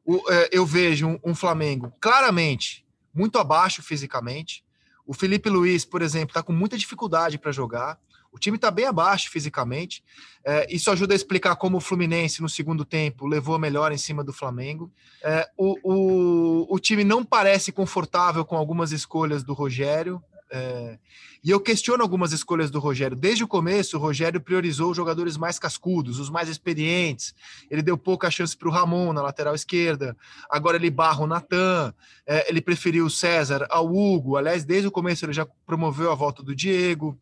o, 0.06 0.22
é, 0.32 0.50
eu 0.52 0.65
vejo 0.65 1.08
um, 1.08 1.19
um, 1.24 1.36
Flamengo 1.36 1.93
claramente 2.00 2.86
muito 3.13 3.38
abaixo 3.38 3.82
fisicamente. 3.82 4.63
O 5.06 5.13
Felipe 5.13 5.50
Luiz, 5.50 5.84
por 5.86 6.02
exemplo, 6.02 6.30
está 6.30 6.41
com 6.41 6.54
muita 6.54 6.78
dificuldade 6.78 7.38
para 7.38 7.52
jogar. 7.52 8.00
O 8.34 8.39
time 8.39 8.58
está 8.58 8.72
bem 8.72 8.86
abaixo 8.86 9.30
fisicamente. 9.30 10.04
É, 10.43 10.65
isso 10.74 10.89
ajuda 10.89 11.13
a 11.13 11.15
explicar 11.15 11.56
como 11.56 11.78
o 11.78 11.82
Fluminense, 11.82 12.41
no 12.41 12.50
segundo 12.50 12.84
tempo, 12.84 13.28
levou 13.28 13.54
a 13.54 13.60
melhor 13.60 13.91
em 13.91 13.98
cima 13.98 14.24
do 14.24 14.34
Flamengo. 14.34 14.91
É, 15.24 15.48
o, 15.56 15.78
o, 15.84 16.76
o, 16.76 16.80
time 16.80 17.04
não 17.04 17.24
parece 17.24 17.72
confortável 17.72 18.43
com 18.43 18.58
algumas 18.58 18.91
escolhas 18.91 19.43
do 19.43 19.54
Rogério. 19.54 20.22
É, 20.52 20.98
e 21.43 21.52
eu 21.52 21.60
questiono 21.60 22.02
algumas 22.02 22.32
escolhas 22.32 22.72
do 22.72 22.80
Rogério. 22.80 23.15
Desde 23.15 23.43
o 23.43 23.48
começo, 23.48 23.98
o 23.98 24.00
Rogério 24.00 24.41
priorizou 24.41 24.89
os 24.89 24.98
jogadores 24.98 25.38
mais 25.38 25.60
cascudos, 25.60 26.19
os 26.19 26.30
mais 26.30 26.50
experientes. 26.50 27.36
Ele 27.69 27.84
deu 27.84 27.98
pouca 27.98 28.32
chance 28.32 28.58
para 28.58 28.67
o 28.67 28.72
Ramon 28.72 29.13
na 29.13 29.22
lateral 29.22 29.54
esquerda. 29.54 30.17
Agora 30.50 30.78
ele 30.78 30.89
barra 30.89 31.22
o 31.22 31.28
Natan. 31.28 31.93
É, 32.26 32.50
ele 32.50 32.62
preferiu 32.62 33.06
o 33.06 33.12
César 33.12 33.67
ao 33.69 33.86
Hugo. 33.93 34.38
Aliás, 34.38 34.63
desde 34.63 34.88
o 34.88 34.91
começo 34.91 35.24
ele 35.24 35.34
já 35.34 35.46
promoveu 35.67 36.12
a 36.12 36.15
volta 36.15 36.41
do 36.41 36.56
Diego 36.56 37.15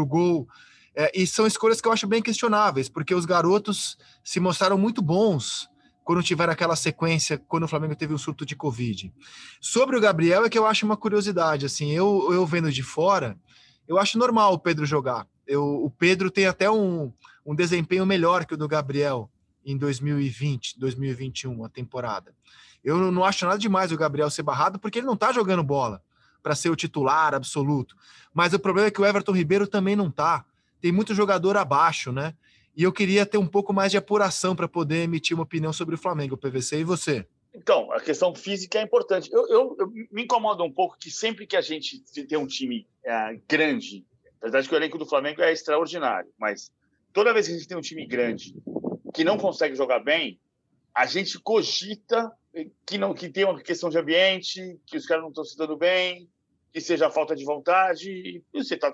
o 0.00 0.06
gol. 0.06 0.48
É, 0.94 1.10
e 1.14 1.26
são 1.26 1.46
escolhas 1.46 1.80
que 1.80 1.88
eu 1.88 1.92
acho 1.92 2.06
bem 2.06 2.22
questionáveis, 2.22 2.88
porque 2.88 3.14
os 3.14 3.24
garotos 3.24 3.96
se 4.22 4.38
mostraram 4.38 4.76
muito 4.76 5.00
bons 5.00 5.68
quando 6.04 6.22
tiveram 6.22 6.52
aquela 6.52 6.76
sequência, 6.76 7.38
quando 7.38 7.62
o 7.62 7.68
Flamengo 7.68 7.94
teve 7.94 8.12
o 8.12 8.18
surto 8.18 8.44
de 8.44 8.56
Covid. 8.56 9.12
Sobre 9.60 9.96
o 9.96 10.00
Gabriel, 10.00 10.44
é 10.44 10.50
que 10.50 10.58
eu 10.58 10.66
acho 10.66 10.84
uma 10.84 10.96
curiosidade, 10.96 11.64
assim, 11.64 11.92
eu, 11.92 12.28
eu 12.32 12.44
vendo 12.44 12.70
de 12.70 12.82
fora, 12.82 13.38
eu 13.86 13.98
acho 13.98 14.18
normal 14.18 14.54
o 14.54 14.58
Pedro 14.58 14.84
jogar. 14.84 15.26
Eu, 15.46 15.64
o 15.64 15.90
Pedro 15.90 16.30
tem 16.30 16.46
até 16.46 16.70
um, 16.70 17.12
um 17.46 17.54
desempenho 17.54 18.04
melhor 18.04 18.44
que 18.44 18.54
o 18.54 18.56
do 18.56 18.68
Gabriel 18.68 19.30
em 19.64 19.76
2020, 19.76 20.78
2021, 20.78 21.64
a 21.64 21.68
temporada. 21.68 22.34
Eu 22.82 23.12
não 23.12 23.24
acho 23.24 23.44
nada 23.44 23.58
demais 23.58 23.92
o 23.92 23.96
Gabriel 23.96 24.28
ser 24.28 24.42
barrado, 24.42 24.78
porque 24.78 24.98
ele 24.98 25.06
não 25.06 25.14
está 25.14 25.32
jogando 25.32 25.62
bola 25.62 26.02
para 26.42 26.54
ser 26.54 26.70
o 26.70 26.76
titular 26.76 27.34
absoluto. 27.34 27.96
Mas 28.34 28.52
o 28.52 28.58
problema 28.58 28.88
é 28.88 28.90
que 28.90 29.00
o 29.00 29.06
Everton 29.06 29.32
Ribeiro 29.32 29.66
também 29.66 29.94
não 29.94 30.10
tá. 30.10 30.44
Tem 30.80 30.90
muito 30.90 31.14
jogador 31.14 31.56
abaixo, 31.56 32.10
né? 32.10 32.34
E 32.76 32.82
eu 32.82 32.92
queria 32.92 33.26
ter 33.26 33.38
um 33.38 33.46
pouco 33.46 33.72
mais 33.72 33.90
de 33.90 33.98
apuração 33.98 34.56
para 34.56 34.66
poder 34.66 35.02
emitir 35.02 35.34
uma 35.34 35.42
opinião 35.42 35.72
sobre 35.72 35.94
o 35.94 35.98
Flamengo, 35.98 36.36
PVC. 36.36 36.80
E 36.80 36.84
você? 36.84 37.26
Então, 37.54 37.92
a 37.92 38.00
questão 38.00 38.34
física 38.34 38.78
é 38.78 38.82
importante. 38.82 39.30
Eu, 39.30 39.46
eu, 39.48 39.76
eu, 39.78 39.86
me 40.10 40.22
incomoda 40.22 40.62
um 40.62 40.72
pouco 40.72 40.96
que 40.98 41.10
sempre 41.10 41.46
que 41.46 41.56
a 41.56 41.60
gente 41.60 42.02
tem 42.26 42.38
um 42.38 42.46
time 42.46 42.86
é, 43.04 43.38
grande, 43.46 44.06
apesar 44.40 44.62
de 44.62 44.68
que 44.68 44.74
o 44.74 44.78
elenco 44.78 44.96
do 44.96 45.06
Flamengo 45.06 45.42
é 45.42 45.52
extraordinário, 45.52 46.30
mas 46.38 46.72
toda 47.12 47.32
vez 47.34 47.46
que 47.46 47.52
a 47.52 47.56
gente 47.56 47.68
tem 47.68 47.76
um 47.76 47.82
time 47.82 48.06
grande 48.06 48.54
que 49.12 49.22
não 49.22 49.36
consegue 49.36 49.76
jogar 49.76 49.98
bem, 50.00 50.40
a 50.94 51.04
gente 51.04 51.38
cogita 51.38 52.32
que 52.86 52.96
não 52.96 53.12
que 53.12 53.28
tem 53.28 53.44
uma 53.44 53.60
questão 53.60 53.90
de 53.90 53.98
ambiente, 53.98 54.80
que 54.86 54.96
os 54.96 55.06
caras 55.06 55.22
não 55.22 55.30
estão 55.30 55.44
se 55.44 55.56
dando 55.56 55.76
bem, 55.76 56.28
que 56.72 56.80
seja 56.80 57.10
falta 57.10 57.36
de 57.36 57.44
vontade. 57.44 58.10
E 58.10 58.42
você 58.52 58.76
tá, 58.76 58.92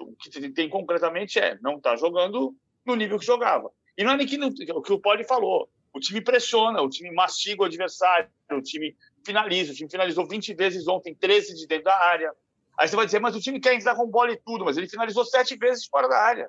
o 0.00 0.16
que 0.16 0.50
tem 0.50 0.68
concretamente 0.68 1.38
é 1.38 1.58
não 1.60 1.76
está 1.76 1.94
jogando 1.96 2.54
no 2.84 2.94
nível 2.94 3.18
que 3.18 3.26
jogava. 3.26 3.70
E 3.96 4.04
não 4.04 4.12
é 4.12 4.16
nem 4.16 4.26
que, 4.26 4.38
o 4.72 4.82
que 4.82 4.92
o 4.92 5.00
Poli 5.00 5.24
falou. 5.24 5.68
O 5.92 6.00
time 6.00 6.20
pressiona, 6.20 6.80
o 6.80 6.88
time 6.88 7.10
mastiga 7.12 7.62
o 7.62 7.64
adversário, 7.66 8.30
o 8.52 8.62
time 8.62 8.96
finaliza. 9.24 9.72
O 9.72 9.74
time 9.74 9.90
finalizou 9.90 10.26
20 10.26 10.54
vezes 10.54 10.86
ontem, 10.86 11.14
13 11.14 11.54
de 11.54 11.66
dentro 11.66 11.84
da 11.84 11.98
área. 11.98 12.32
Aí 12.78 12.86
você 12.86 12.94
vai 12.94 13.06
dizer, 13.06 13.18
mas 13.18 13.34
o 13.34 13.40
time 13.40 13.58
quer 13.58 13.74
entrar 13.74 13.96
com 13.96 14.06
bola 14.06 14.30
e 14.30 14.36
tudo, 14.36 14.64
mas 14.64 14.76
ele 14.76 14.88
finalizou 14.88 15.24
sete 15.24 15.56
vezes 15.56 15.86
fora 15.86 16.08
da 16.08 16.16
área. 16.16 16.48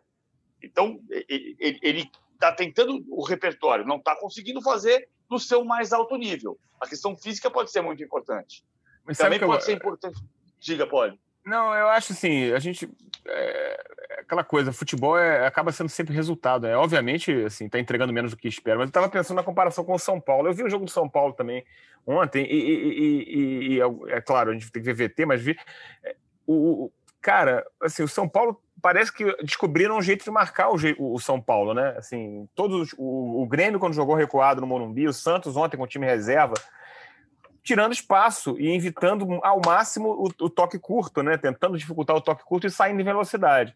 Então, 0.61 0.99
ele 1.27 2.09
está 2.33 2.51
tentando 2.51 3.03
o 3.09 3.23
repertório, 3.23 3.85
não 3.85 3.97
está 3.97 4.15
conseguindo 4.15 4.61
fazer 4.61 5.09
no 5.29 5.39
seu 5.39 5.63
mais 5.65 5.91
alto 5.91 6.15
nível. 6.17 6.59
A 6.79 6.87
questão 6.87 7.15
física 7.17 7.49
pode 7.49 7.71
ser 7.71 7.81
muito 7.81 8.03
importante. 8.03 8.63
Mas 9.05 9.17
Também 9.17 9.39
pode 9.39 9.53
eu... 9.53 9.61
ser 9.61 9.73
importante. 9.73 10.19
Diga, 10.59 10.85
pode. 10.85 11.19
Não, 11.45 11.73
eu 11.73 11.87
acho 11.87 12.13
assim, 12.13 12.51
a 12.51 12.59
gente. 12.59 12.89
É, 13.25 13.83
aquela 14.19 14.43
coisa, 14.43 14.73
futebol 14.73 15.17
é, 15.17 15.45
acaba 15.47 15.71
sendo 15.71 15.89
sempre 15.89 16.13
resultado. 16.13 16.67
É, 16.67 16.75
obviamente, 16.75 17.31
assim, 17.43 17.65
está 17.65 17.79
entregando 17.79 18.13
menos 18.13 18.31
do 18.31 18.37
que 18.37 18.47
espera, 18.47 18.77
mas 18.77 18.85
eu 18.85 18.89
estava 18.89 19.09
pensando 19.09 19.37
na 19.37 19.43
comparação 19.43 19.83
com 19.83 19.93
o 19.93 19.99
São 19.99 20.19
Paulo. 20.19 20.47
Eu 20.47 20.53
vi 20.53 20.63
o 20.63 20.69
jogo 20.69 20.85
do 20.85 20.91
São 20.91 21.09
Paulo 21.09 21.33
também 21.33 21.65
ontem, 22.05 22.45
e, 22.45 22.55
e, 22.55 23.37
e, 23.37 23.73
e 23.73 23.81
é, 23.81 24.17
é 24.17 24.21
claro, 24.21 24.51
a 24.51 24.53
gente 24.53 24.71
tem 24.71 24.81
que 24.81 24.93
ver 24.93 25.09
VT, 25.09 25.25
mas 25.25 25.41
vi. 25.41 25.57
É, 26.03 26.15
o, 26.45 26.85
o, 26.85 26.91
cara, 27.21 27.65
assim, 27.81 28.03
o 28.03 28.07
São 28.07 28.27
Paulo 28.27 28.61
parece 28.81 29.11
que 29.13 29.25
descobriram 29.43 29.97
um 29.97 30.01
jeito 30.01 30.23
de 30.23 30.31
marcar 30.31 30.69
o, 30.69 30.75
o 30.99 31.19
São 31.19 31.39
Paulo, 31.39 31.73
né? 31.73 31.95
Assim, 31.97 32.47
todos 32.55 32.93
o, 32.97 33.41
o 33.41 33.47
Grêmio 33.47 33.79
quando 33.79 33.93
jogou 33.93 34.15
recuado 34.15 34.61
no 34.61 34.67
Morumbi, 34.67 35.07
o 35.07 35.13
Santos 35.13 35.57
ontem 35.57 35.77
com 35.77 35.83
o 35.83 35.87
time 35.87 36.05
reserva, 36.05 36.55
tirando 37.69 37.93
espaço 37.93 38.55
e 38.59 38.75
evitando 38.75 39.39
ao 39.43 39.61
máximo 39.63 40.09
o, 40.09 40.45
o, 40.45 40.49
toque 40.49 40.79
curto, 40.79 41.21
né? 41.21 41.37
Tentando 41.37 41.77
dificultar 41.77 42.15
o 42.15 42.21
toque 42.21 42.43
curto 42.43 42.65
e 42.65 42.71
saindo 42.71 42.99
em 42.99 43.03
velocidade. 43.03 43.75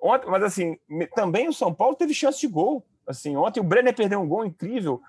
Ontem, 0.00 0.28
mas 0.28 0.42
assim, 0.42 0.76
também 1.14 1.48
o 1.48 1.52
São 1.52 1.72
Paulo 1.72 1.94
teve 1.94 2.12
chance 2.12 2.40
de 2.40 2.48
gol. 2.48 2.84
Assim, 3.06 3.36
ontem 3.36 3.60
o 3.60 3.62
Brenner 3.62 3.94
perdeu 3.94 4.20
um 4.20 4.26
gol 4.26 4.44
incrível. 4.44 5.00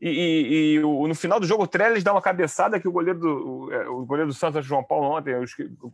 E, 0.00 0.08
e, 0.08 0.74
e 0.74 0.84
o, 0.84 1.08
no 1.08 1.16
final 1.16 1.40
do 1.40 1.46
jogo, 1.46 1.64
o 1.64 1.66
Trellis 1.66 2.04
dá 2.04 2.12
uma 2.12 2.22
cabeçada 2.22 2.78
que 2.78 2.86
o 2.86 2.92
goleiro 2.92 3.18
do, 3.18 3.28
o, 3.28 3.72
é, 3.72 3.88
o 3.88 4.04
goleiro 4.04 4.28
do 4.28 4.34
Santos, 4.34 4.64
João 4.64 4.84
Paulo, 4.84 5.16
ontem, 5.16 5.32
eu, 5.32 5.44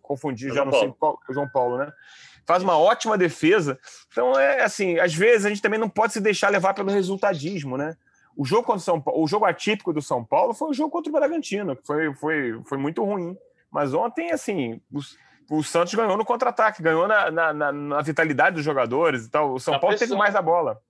confundi, 0.03 0.49
é 0.49 0.53
já 0.53 0.63
não 0.63 0.73
sei 0.73 0.93
qual, 0.99 1.19
o 1.27 1.33
João 1.33 1.49
Paulo, 1.49 1.79
né? 1.79 1.91
Faz 2.45 2.63
uma 2.63 2.77
ótima 2.77 3.17
defesa. 3.17 3.79
Então, 4.13 4.39
é 4.39 4.65
assim, 4.65 4.99
às 4.99 5.15
vezes 5.15 5.47
a 5.47 5.49
gente 5.49 5.63
também 5.63 5.81
não 5.81 5.89
pode 5.89 6.13
se 6.13 6.21
deixar 6.21 6.51
levar 6.51 6.75
pelo 6.75 6.91
resultadismo, 6.91 7.79
né? 7.79 7.97
O 8.41 8.45
jogo 8.47 8.63
contra 8.63 8.79
o 8.79 8.83
São 8.83 8.99
Paulo, 8.99 9.23
o 9.23 9.29
jogo 9.29 9.45
atípico 9.45 9.93
do 9.93 10.01
São 10.01 10.25
Paulo 10.25 10.55
foi 10.55 10.71
o 10.71 10.73
jogo 10.73 10.89
contra 10.91 11.11
o 11.11 11.13
Bragantino, 11.13 11.77
que 11.77 11.87
foi, 11.87 12.15
foi, 12.15 12.59
foi 12.65 12.79
muito 12.79 13.05
ruim. 13.05 13.37
Mas 13.71 13.93
ontem, 13.93 14.33
assim, 14.33 14.81
o, 14.91 15.59
o 15.59 15.63
Santos 15.63 15.93
ganhou 15.93 16.17
no 16.17 16.25
contra-ataque, 16.25 16.83
ganhou 16.83 17.07
na, 17.07 17.31
na, 17.31 17.53
na, 17.53 17.71
na, 17.71 18.01
vitalidade 18.01 18.57
dos 18.57 18.65
jogadores 18.65 19.27
e 19.27 19.31
tal. 19.31 19.53
O 19.53 19.61
São 19.61 19.75
na 19.75 19.79
Paulo 19.79 19.95
pressão. 19.95 20.09
teve 20.09 20.19
mais 20.19 20.35
a 20.35 20.41
bola. 20.41 20.81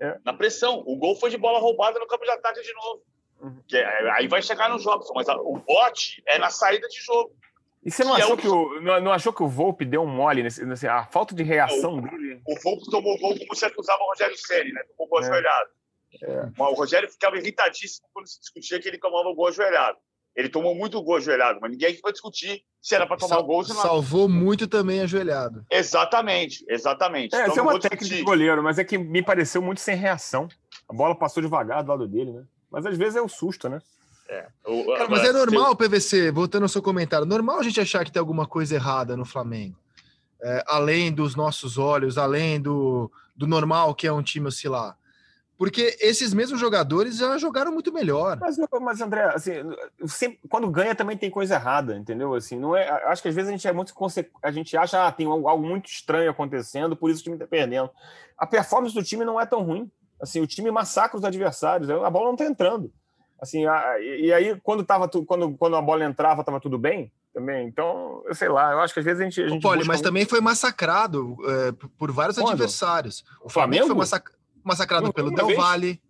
É. 0.00 0.20
Na 0.24 0.32
pressão. 0.32 0.84
O 0.86 0.96
gol 0.96 1.16
foi 1.16 1.30
de 1.30 1.36
bola 1.36 1.58
roubada 1.58 1.98
no 1.98 2.06
campo 2.06 2.22
de 2.22 2.30
ataque 2.30 2.62
de 2.62 2.72
novo. 2.74 3.02
Uhum. 3.40 3.60
É, 3.72 4.10
aí 4.12 4.28
vai 4.28 4.40
chegar 4.40 4.70
nos 4.70 4.84
jogos, 4.84 5.10
mas 5.12 5.26
o 5.28 5.58
bote 5.66 6.22
é 6.24 6.38
na 6.38 6.50
saída 6.50 6.86
de 6.86 7.00
jogo. 7.00 7.32
E 7.84 7.90
você 7.90 8.04
não 8.04 8.14
que 8.14 8.22
achou, 8.22 8.30
é 8.30 8.34
o... 8.34 8.40
que 8.40 8.48
o, 8.48 8.80
não, 8.82 9.00
não, 9.00 9.12
achou 9.12 9.32
que 9.32 9.42
o 9.42 9.48
Volpe 9.48 9.84
deu 9.84 10.02
um 10.02 10.06
mole 10.06 10.44
nesse, 10.44 10.64
nesse 10.64 10.86
a 10.86 11.06
falta 11.06 11.34
de 11.34 11.42
reação 11.42 11.96
o, 11.96 12.02
dele? 12.02 12.40
O 12.46 12.54
Volpe 12.62 12.88
tomou 12.88 13.18
gol 13.18 13.36
como 13.36 13.48
você 13.48 13.66
acusava 13.66 14.00
o 14.00 14.10
Rogério 14.10 14.36
Ceni, 14.36 14.72
né? 14.72 14.84
Tomou 14.96 15.08
gol 15.08 15.22
é. 15.22 15.24
ajoelhado. 15.24 15.79
É. 16.22 16.50
O 16.58 16.74
Rogério 16.74 17.10
ficava 17.10 17.36
irritadíssimo 17.36 18.08
quando 18.12 18.26
se 18.26 18.40
discutia 18.40 18.80
que 18.80 18.88
ele 18.88 18.98
tomava 18.98 19.32
gol 19.34 19.48
ajoelhado. 19.48 19.98
Ele 20.34 20.48
tomou 20.48 20.74
muito 20.74 21.02
gol 21.02 21.16
ajoelhado, 21.16 21.58
mas 21.60 21.70
ninguém 21.70 21.96
foi 21.96 22.12
discutir 22.12 22.62
se 22.80 22.94
era 22.94 23.06
para 23.06 23.16
tomar 23.16 23.36
Sal, 23.36 23.44
gol. 23.44 23.62
Não... 23.66 23.74
Salvou 23.74 24.28
muito 24.28 24.66
também 24.66 25.00
ajoelhado. 25.00 25.64
Exatamente, 25.70 26.64
exatamente. 26.68 27.34
É, 27.34 27.40
então, 27.40 27.52
essa 27.52 27.60
é 27.60 27.62
uma 27.62 27.78
técnica 27.80 28.04
de 28.04 28.22
goleiro, 28.22 28.62
mas 28.62 28.78
é 28.78 28.84
que 28.84 28.96
me 28.96 29.22
pareceu 29.22 29.60
muito 29.60 29.80
sem 29.80 29.96
reação. 29.96 30.48
A 30.88 30.94
bola 30.94 31.14
passou 31.14 31.42
devagar 31.42 31.82
do 31.82 31.90
lado 31.90 32.06
dele, 32.06 32.32
né? 32.32 32.44
Mas 32.70 32.86
às 32.86 32.96
vezes 32.96 33.16
é 33.16 33.20
o 33.20 33.28
susto, 33.28 33.68
né? 33.68 33.80
É. 34.28 34.46
O, 34.64 34.86
Cara, 34.94 35.08
mas 35.08 35.24
é 35.24 35.32
normal, 35.32 35.74
PVC, 35.74 36.30
voltando 36.30 36.62
ao 36.62 36.68
seu 36.68 36.80
comentário, 36.80 37.26
normal 37.26 37.58
a 37.58 37.62
gente 37.64 37.80
achar 37.80 38.04
que 38.04 38.12
tem 38.12 38.20
alguma 38.20 38.46
coisa 38.46 38.76
errada 38.76 39.16
no 39.16 39.24
Flamengo. 39.24 39.76
É, 40.42 40.64
além 40.68 41.12
dos 41.12 41.34
nossos 41.34 41.76
olhos, 41.76 42.16
além 42.16 42.60
do, 42.60 43.10
do 43.36 43.46
normal 43.46 43.94
que 43.94 44.06
é 44.06 44.12
um 44.12 44.22
time 44.22 44.46
oscilar. 44.46 44.96
Porque 45.60 45.94
esses 46.00 46.32
mesmos 46.32 46.58
jogadores 46.58 47.18
já 47.18 47.36
jogaram 47.36 47.70
muito 47.70 47.92
melhor. 47.92 48.38
Mas, 48.40 48.56
mas 48.80 48.98
André, 49.02 49.24
assim, 49.24 49.52
sempre, 50.06 50.40
quando 50.48 50.70
ganha 50.70 50.94
também 50.94 51.18
tem 51.18 51.28
coisa 51.28 51.56
errada, 51.56 51.98
entendeu? 51.98 52.32
Assim, 52.32 52.58
não 52.58 52.74
é, 52.74 52.88
acho 52.88 53.20
que 53.20 53.28
às 53.28 53.34
vezes 53.34 53.50
a 53.50 53.52
gente 53.52 53.68
é 53.68 53.72
muito 53.72 53.92
a 54.42 54.50
gente 54.50 54.74
acha 54.74 55.06
ah, 55.06 55.12
tem 55.12 55.26
algo 55.26 55.58
muito 55.58 55.90
estranho 55.90 56.30
acontecendo, 56.30 56.96
por 56.96 57.10
isso 57.10 57.20
o 57.20 57.24
time 57.24 57.36
está 57.36 57.46
perdendo. 57.46 57.90
A 58.38 58.46
performance 58.46 58.94
do 58.94 59.02
time 59.02 59.22
não 59.22 59.38
é 59.38 59.44
tão 59.44 59.62
ruim. 59.62 59.90
Assim, 60.18 60.40
o 60.40 60.46
time 60.46 60.70
massacra 60.70 61.18
os 61.18 61.24
adversários, 61.24 61.90
a 61.90 62.08
bola 62.08 62.24
não 62.28 62.32
está 62.32 62.46
entrando. 62.46 62.90
Assim, 63.38 63.66
a, 63.66 64.00
e 64.00 64.32
aí 64.32 64.58
quando 64.62 64.82
tava 64.82 65.10
quando, 65.10 65.58
quando 65.58 65.76
a 65.76 65.82
bola 65.82 66.06
entrava 66.06 66.40
estava 66.40 66.58
tudo 66.58 66.78
bem 66.78 67.12
também. 67.34 67.68
Então, 67.68 68.22
eu 68.24 68.34
sei 68.34 68.48
lá, 68.48 68.72
eu 68.72 68.80
acho 68.80 68.94
que 68.94 69.00
às 69.00 69.04
vezes 69.04 69.20
a 69.20 69.24
gente. 69.24 69.42
A 69.42 69.48
gente 69.48 69.60
Poli, 69.60 69.80
mas 69.80 69.98
muito... 69.98 70.04
também 70.04 70.24
foi 70.24 70.40
massacrado 70.40 71.36
é, 71.44 71.72
por 71.98 72.10
vários 72.10 72.38
quando? 72.38 72.48
adversários. 72.48 73.26
O 73.44 73.50
Flamengo, 73.50 73.84
Flamengo 73.84 73.86
foi 73.88 73.96
massacrado 73.96 74.39
massacrado 74.64 75.04
não, 75.04 75.12
pelo 75.12 75.30
Del 75.30 75.56
Valle, 75.56 76.00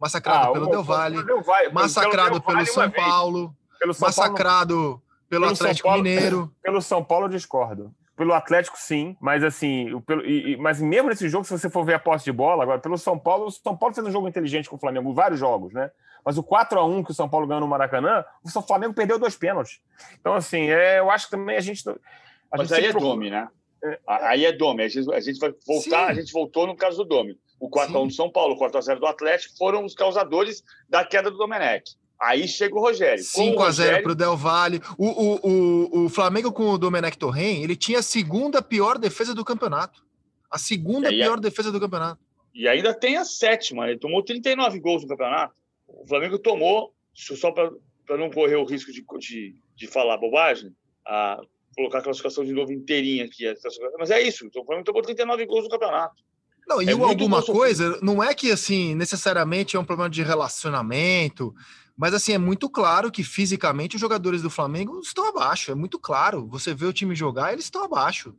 massacrado 0.00 0.48
ah, 0.48 0.52
pelo 0.52 0.66
Del 0.66 0.82
Valle, 0.82 1.22
Del 1.22 1.42
Valle 1.42 1.68
massacrado 1.70 2.40
pelo, 2.40 2.66
São 2.66 2.90
Paulo, 2.90 3.56
pelo 3.78 3.94
São 3.94 4.08
massacrado 4.08 4.74
Paulo, 4.74 5.02
pelo, 5.28 5.42
pelo 5.42 5.52
Atlético 5.52 5.88
Paulo, 5.88 6.02
Mineiro. 6.02 6.54
Pelo 6.62 6.82
São 6.82 7.04
Paulo 7.04 7.26
eu 7.26 7.30
discordo. 7.30 7.94
Pelo 8.16 8.34
Atlético, 8.34 8.76
sim, 8.78 9.16
mas 9.18 9.42
assim, 9.42 9.98
pelo, 10.06 10.26
e, 10.26 10.54
mas 10.58 10.78
mesmo 10.78 11.08
nesse 11.08 11.26
jogo, 11.26 11.44
se 11.44 11.52
você 11.52 11.70
for 11.70 11.84
ver 11.84 11.94
a 11.94 11.98
posse 11.98 12.26
de 12.26 12.32
bola, 12.32 12.64
agora, 12.64 12.78
pelo 12.78 12.98
São 12.98 13.18
Paulo, 13.18 13.46
o 13.46 13.50
São 13.50 13.74
Paulo 13.74 13.94
fez 13.94 14.06
um 14.06 14.10
jogo 14.10 14.28
inteligente 14.28 14.68
com 14.68 14.76
o 14.76 14.78
Flamengo, 14.78 15.14
vários 15.14 15.40
jogos, 15.40 15.72
né? 15.72 15.90
Mas 16.22 16.36
o 16.36 16.42
4 16.42 16.78
a 16.78 16.84
1 16.84 17.02
que 17.02 17.12
o 17.12 17.14
São 17.14 17.30
Paulo 17.30 17.46
ganhou 17.46 17.62
no 17.62 17.68
Maracanã, 17.68 18.22
o 18.44 18.50
São 18.50 18.60
Flamengo 18.62 18.92
perdeu 18.92 19.18
dois 19.18 19.36
pênaltis. 19.36 19.80
Então, 20.20 20.34
assim, 20.34 20.68
é, 20.68 20.98
eu 20.98 21.10
acho 21.10 21.26
que 21.26 21.30
também 21.30 21.56
a 21.56 21.60
gente. 21.60 21.88
A 21.88 21.94
mas 22.58 22.68
gente 22.68 22.78
aí 22.78 22.86
é 22.86 22.90
procura... 22.90 23.10
Dome, 23.12 23.30
né? 23.30 23.48
É. 23.82 23.98
Aí 24.06 24.44
é 24.44 24.52
Dome. 24.52 24.82
A 24.82 24.88
gente, 24.88 25.10
a 25.14 25.20
gente 25.20 25.38
vai 25.38 25.54
voltar, 25.66 26.06
sim. 26.06 26.10
a 26.10 26.14
gente 26.14 26.30
voltou 26.30 26.66
no 26.66 26.76
caso 26.76 26.98
do 26.98 27.04
Dome 27.04 27.38
o 27.60 27.68
4x1 27.68 28.06
do 28.06 28.12
São 28.12 28.32
Paulo, 28.32 28.54
o 28.54 28.58
4x0 28.58 28.98
do 28.98 29.06
Atlético, 29.06 29.54
foram 29.58 29.84
os 29.84 29.94
causadores 29.94 30.64
da 30.88 31.04
queda 31.04 31.30
do 31.30 31.36
Domenech. 31.36 31.84
Aí 32.18 32.48
chega 32.48 32.74
o 32.74 32.80
Rogério. 32.80 33.22
5x0 33.22 33.56
Rogério... 33.56 34.02
para 34.02 34.12
o 34.12 34.14
Del 34.14 34.36
Valle. 34.36 34.80
O, 34.98 35.06
o, 35.06 35.40
o, 35.42 36.04
o 36.04 36.08
Flamengo 36.08 36.52
com 36.52 36.70
o 36.70 36.78
Domenech 36.78 37.18
Torren, 37.18 37.62
ele 37.62 37.76
tinha 37.76 37.98
a 37.98 38.02
segunda 38.02 38.62
pior 38.62 38.98
defesa 38.98 39.34
do 39.34 39.44
campeonato. 39.44 40.02
A 40.50 40.58
segunda 40.58 41.08
pior 41.10 41.38
defesa 41.38 41.70
do 41.70 41.78
campeonato. 41.78 42.20
E 42.54 42.66
ainda 42.66 42.92
tem 42.92 43.16
a 43.16 43.24
sétima. 43.24 43.88
Ele 43.88 43.98
tomou 43.98 44.22
39 44.22 44.80
gols 44.80 45.02
no 45.02 45.08
campeonato. 45.08 45.54
O 45.86 46.06
Flamengo 46.06 46.38
tomou, 46.38 46.92
só 47.14 47.52
para 47.52 47.70
não 48.18 48.30
correr 48.30 48.56
o 48.56 48.64
risco 48.64 48.90
de, 48.92 49.04
de, 49.18 49.54
de 49.76 49.86
falar 49.86 50.16
bobagem, 50.16 50.74
a 51.06 51.40
colocar 51.76 51.98
a 51.98 52.02
classificação 52.02 52.44
de 52.44 52.52
novo 52.52 52.72
inteirinha 52.72 53.24
aqui. 53.24 53.44
Mas 53.98 54.10
é 54.10 54.20
isso. 54.20 54.46
O 54.48 54.64
Flamengo 54.64 54.84
tomou 54.84 55.02
39 55.02 55.46
gols 55.46 55.64
no 55.64 55.70
campeonato. 55.70 56.22
Não, 56.70 56.80
e 56.80 56.88
é 56.88 56.92
alguma 56.92 57.42
coisa, 57.42 57.98
não 58.00 58.22
é 58.22 58.32
que 58.32 58.52
assim, 58.52 58.94
necessariamente 58.94 59.76
é 59.76 59.80
um 59.80 59.84
problema 59.84 60.08
de 60.08 60.22
relacionamento, 60.22 61.52
mas 61.96 62.14
assim, 62.14 62.32
é 62.32 62.38
muito 62.38 62.70
claro 62.70 63.10
que 63.10 63.24
fisicamente 63.24 63.96
os 63.96 64.00
jogadores 64.00 64.40
do 64.40 64.48
Flamengo 64.48 65.00
estão 65.00 65.28
abaixo, 65.28 65.72
é 65.72 65.74
muito 65.74 65.98
claro. 65.98 66.46
Você 66.46 66.72
vê 66.72 66.86
o 66.86 66.92
time 66.92 67.16
jogar, 67.16 67.52
eles 67.52 67.64
estão 67.64 67.82
abaixo 67.82 68.32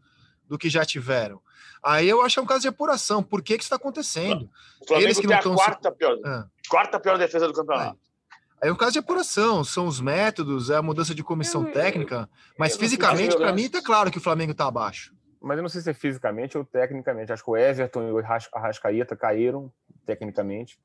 do 0.47 0.57
que 0.57 0.69
já 0.69 0.85
tiveram. 0.85 1.41
Aí 1.83 2.07
eu 2.07 2.21
acho 2.21 2.35
que 2.35 2.39
é 2.39 2.43
um 2.43 2.45
caso 2.45 2.61
de 2.61 2.69
apuração. 2.69 3.21
Por 3.21 3.41
que, 3.41 3.57
que 3.57 3.63
isso 3.63 3.67
está 3.67 3.75
acontecendo? 3.75 4.49
O 4.79 4.87
Flamengo 4.87 5.07
eles 5.07 5.19
que 5.19 5.27
não 5.27 5.35
estão. 5.35 5.53
Quarta 5.53 5.91
pior, 5.91 6.17
ah. 6.23 6.45
quarta 6.69 6.99
pior 7.01 7.17
defesa 7.17 7.49
do 7.49 7.53
campeonato. 7.53 7.99
Aí 8.61 8.69
é 8.69 8.71
um 8.71 8.77
caso 8.77 8.93
de 8.93 8.99
apuração, 8.99 9.61
são 9.65 9.87
os 9.87 9.99
métodos, 9.99 10.69
é 10.69 10.77
a 10.77 10.81
mudança 10.81 11.13
de 11.13 11.21
comissão 11.21 11.65
técnica, 11.65 12.29
mas 12.57 12.77
fisicamente, 12.77 13.35
para 13.35 13.51
mim, 13.51 13.63
está 13.63 13.81
claro 13.81 14.09
que 14.09 14.19
o 14.19 14.21
Flamengo 14.21 14.53
está 14.53 14.67
abaixo 14.67 15.11
mas 15.41 15.57
eu 15.57 15.63
não 15.63 15.69
sei 15.69 15.81
se 15.81 15.89
é 15.89 15.93
fisicamente 15.93 16.57
ou 16.57 16.63
tecnicamente. 16.63 17.33
Acho 17.33 17.43
que 17.43 17.49
o 17.49 17.57
Everton 17.57 18.07
e 18.07 18.11
o 18.11 18.19
Arrascaeta 18.53 19.15
caíram 19.15 19.71
tecnicamente. 20.05 20.79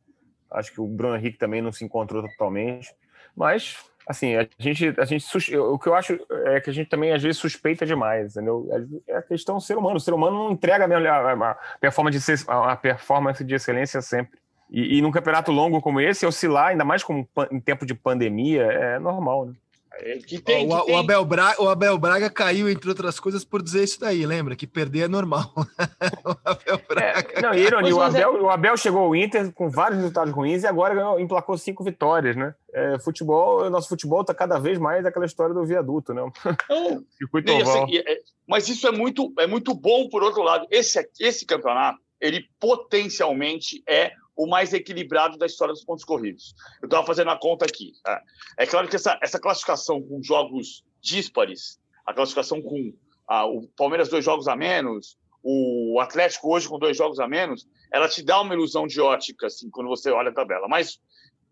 Acho 0.51 0.73
que 0.73 0.81
o 0.81 0.87
Bruno 0.87 1.17
Henrique 1.17 1.39
também 1.39 1.61
não 1.61 1.71
se 1.71 1.85
encontrou 1.85 2.23
totalmente. 2.23 2.95
Mas, 3.37 3.77
assim, 4.09 4.35
a 4.35 4.49
gente, 4.59 4.95
a 4.99 5.05
gente 5.05 5.57
o 5.57 5.79
que 5.79 5.89
eu 5.89 5.95
acho 5.95 6.19
é 6.47 6.61
que 6.61 6.71
a 6.71 6.73
gente 6.73 6.89
também 6.89 7.13
às 7.13 7.23
vezes 7.23 7.37
suspeita 7.37 7.85
demais, 7.85 8.37
entendeu? 8.37 8.67
É 9.07 9.17
a 9.17 9.23
questão 9.23 9.57
do 9.57 9.61
ser 9.61 9.77
humano. 9.77 9.97
O 9.97 10.01
ser 10.01 10.15
humano 10.15 10.45
não 10.45 10.53
entrega 10.53 10.87
a, 10.87 11.57
performance, 11.79 12.19
de, 12.19 12.51
a 12.51 12.77
performance 12.77 13.45
de 13.45 13.55
excelência 13.55 14.01
sempre. 14.01 14.39
E, 14.71 14.99
e 14.99 15.03
num 15.03 15.11
campeonato 15.11 15.53
longo 15.53 15.81
como 15.81 16.01
esse, 16.01 16.25
oscilar, 16.27 16.69
ainda 16.69 16.85
mais 16.85 17.05
com, 17.05 17.27
em 17.51 17.61
tempo 17.61 17.85
de 17.85 17.95
pandemia, 17.95 18.63
é 18.63 18.99
normal, 18.99 19.47
né? 19.47 19.55
É, 20.01 20.19
que 20.19 20.39
tem, 20.39 20.71
o, 20.71 20.85
que 20.85 20.93
o, 20.93 20.97
Abel 20.97 21.25
Braga, 21.25 21.63
o, 21.63 21.69
Abel 21.69 21.99
Braga, 21.99 22.29
caiu, 22.29 22.69
entre 22.69 22.89
outras 22.89 23.19
coisas, 23.19 23.45
por 23.45 23.63
dizer 23.63 23.85
isso 23.85 23.99
daí, 23.99 24.27
lembra? 24.27 24.55
Que 24.55 24.67
perder 24.67 25.05
é 25.05 25.09
normal. 25.09 25.53
o 26.25 26.37
Abel 26.45 26.81
Braga. 26.89 27.33
É, 27.33 27.41
não, 27.41 27.55
ironia, 27.55 27.97
o 27.97 28.03
Abel, 28.03 28.43
o 28.43 28.51
Abel 28.51 28.77
chegou 28.77 29.03
ao 29.03 29.17
Inter 29.17 29.53
com 29.53 29.71
vários 29.71 29.99
resultados 29.99 30.35
ruins 30.35 30.63
e 30.63 30.67
agora 30.67 30.95
ganhou, 30.95 31.19
emplacou 31.19 31.57
cinco 31.57 31.83
vitórias, 31.83 32.37
né? 32.37 32.55
É, 32.73 32.99
futebol, 32.99 33.71
nosso 33.71 33.89
futebol 33.89 34.21
está 34.21 34.35
cada 34.35 34.59
vez 34.59 34.79
mais 34.79 35.07
aquela 35.07 35.25
história 35.25 35.55
do 35.55 35.65
viaduto, 35.65 36.13
né? 36.13 36.23
Não, 36.69 37.61
assim, 37.63 37.97
é, 37.97 38.21
mas 38.47 38.69
isso 38.69 38.87
é 38.87 38.93
muito, 38.93 39.33
é 39.39 39.47
muito 39.47 39.75
bom, 39.75 40.09
por 40.09 40.23
outro 40.23 40.43
lado. 40.43 40.67
Esse, 40.71 41.09
esse 41.19 41.47
campeonato, 41.47 41.99
ele 42.21 42.45
potencialmente 42.61 43.83
é 43.89 44.13
o 44.37 44.47
mais 44.47 44.73
equilibrado 44.73 45.39
da 45.39 45.47
história 45.47 45.73
dos 45.73 45.85
pontos 45.85 46.05
corridos. 46.05 46.55
Eu 46.83 46.87
estava 46.87 47.07
fazendo 47.07 47.31
a 47.31 47.39
conta 47.39 47.65
aqui. 47.65 47.93
Tá? 48.03 48.23
É 48.59 48.67
claro 48.67 48.87
que 48.87 48.97
essa, 48.97 49.19
essa 49.23 49.41
classificação 49.41 50.03
com 50.03 50.23
jogos 50.23 50.85
díspares, 51.01 51.81
a 52.05 52.13
classificação 52.13 52.61
com 52.61 52.93
ah, 53.27 53.47
o 53.47 53.67
Palmeiras 53.69 54.09
dois 54.09 54.25
jogos 54.25 54.47
a 54.47 54.55
menos, 54.55 55.19
o 55.43 55.99
Atlético 56.01 56.53
hoje 56.53 56.69
com 56.69 56.79
dois 56.79 56.97
jogos 56.97 57.19
a 57.19 57.27
menos, 57.27 57.67
ela 57.93 58.09
te 58.09 58.23
dá 58.23 58.41
uma 58.41 58.53
ilusão 58.53 58.87
de 58.87 59.01
ótica 59.01 59.47
assim, 59.47 59.71
quando 59.71 59.89
você 59.89 60.11
olha 60.11 60.31
a 60.31 60.35
tabela. 60.35 60.69
Mas 60.69 61.01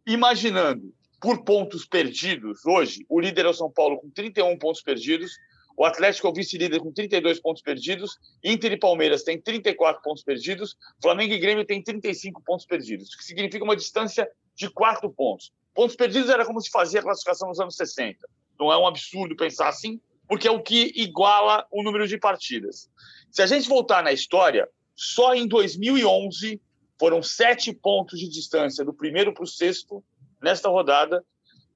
imaginando 0.06 0.92
por 1.20 1.42
pontos 1.42 1.86
perdidos, 1.86 2.66
hoje 2.66 3.06
o 3.08 3.18
líder 3.18 3.46
é 3.46 3.48
o 3.48 3.54
São 3.54 3.70
Paulo 3.70 3.98
com 3.98 4.10
31 4.10 4.58
pontos 4.58 4.82
perdidos, 4.82 5.32
o 5.76 5.84
Atlético 5.84 6.28
é 6.28 6.30
o 6.30 6.32
vice-líder 6.32 6.80
com 6.80 6.92
32 6.92 7.40
pontos 7.40 7.62
perdidos. 7.62 8.18
Inter 8.42 8.72
e 8.72 8.78
Palmeiras 8.78 9.22
têm 9.22 9.40
34 9.40 10.02
pontos 10.02 10.22
perdidos. 10.22 10.76
Flamengo 11.02 11.34
e 11.34 11.38
Grêmio 11.38 11.64
têm 11.64 11.82
35 11.82 12.42
pontos 12.42 12.64
perdidos, 12.64 13.12
o 13.12 13.18
que 13.18 13.24
significa 13.24 13.64
uma 13.64 13.76
distância 13.76 14.28
de 14.54 14.70
4 14.70 15.10
pontos. 15.10 15.52
Pontos 15.74 15.96
perdidos 15.96 16.30
era 16.30 16.44
como 16.44 16.60
se 16.60 16.70
fazia 16.70 17.00
a 17.00 17.02
classificação 17.02 17.48
nos 17.48 17.58
anos 17.58 17.74
60. 17.76 18.18
Não 18.58 18.72
é 18.72 18.78
um 18.78 18.86
absurdo 18.86 19.34
pensar 19.34 19.68
assim, 19.68 20.00
porque 20.28 20.46
é 20.46 20.50
o 20.50 20.62
que 20.62 20.92
iguala 20.94 21.66
o 21.72 21.82
número 21.82 22.06
de 22.06 22.18
partidas. 22.18 22.88
Se 23.30 23.42
a 23.42 23.46
gente 23.46 23.68
voltar 23.68 24.02
na 24.02 24.12
história, 24.12 24.68
só 24.94 25.34
em 25.34 25.48
2011 25.48 26.60
foram 26.98 27.20
sete 27.20 27.72
pontos 27.72 28.20
de 28.20 28.28
distância 28.28 28.84
do 28.84 28.94
primeiro 28.94 29.34
para 29.34 29.42
o 29.42 29.46
sexto 29.46 30.04
nesta 30.40 30.68
rodada. 30.68 31.24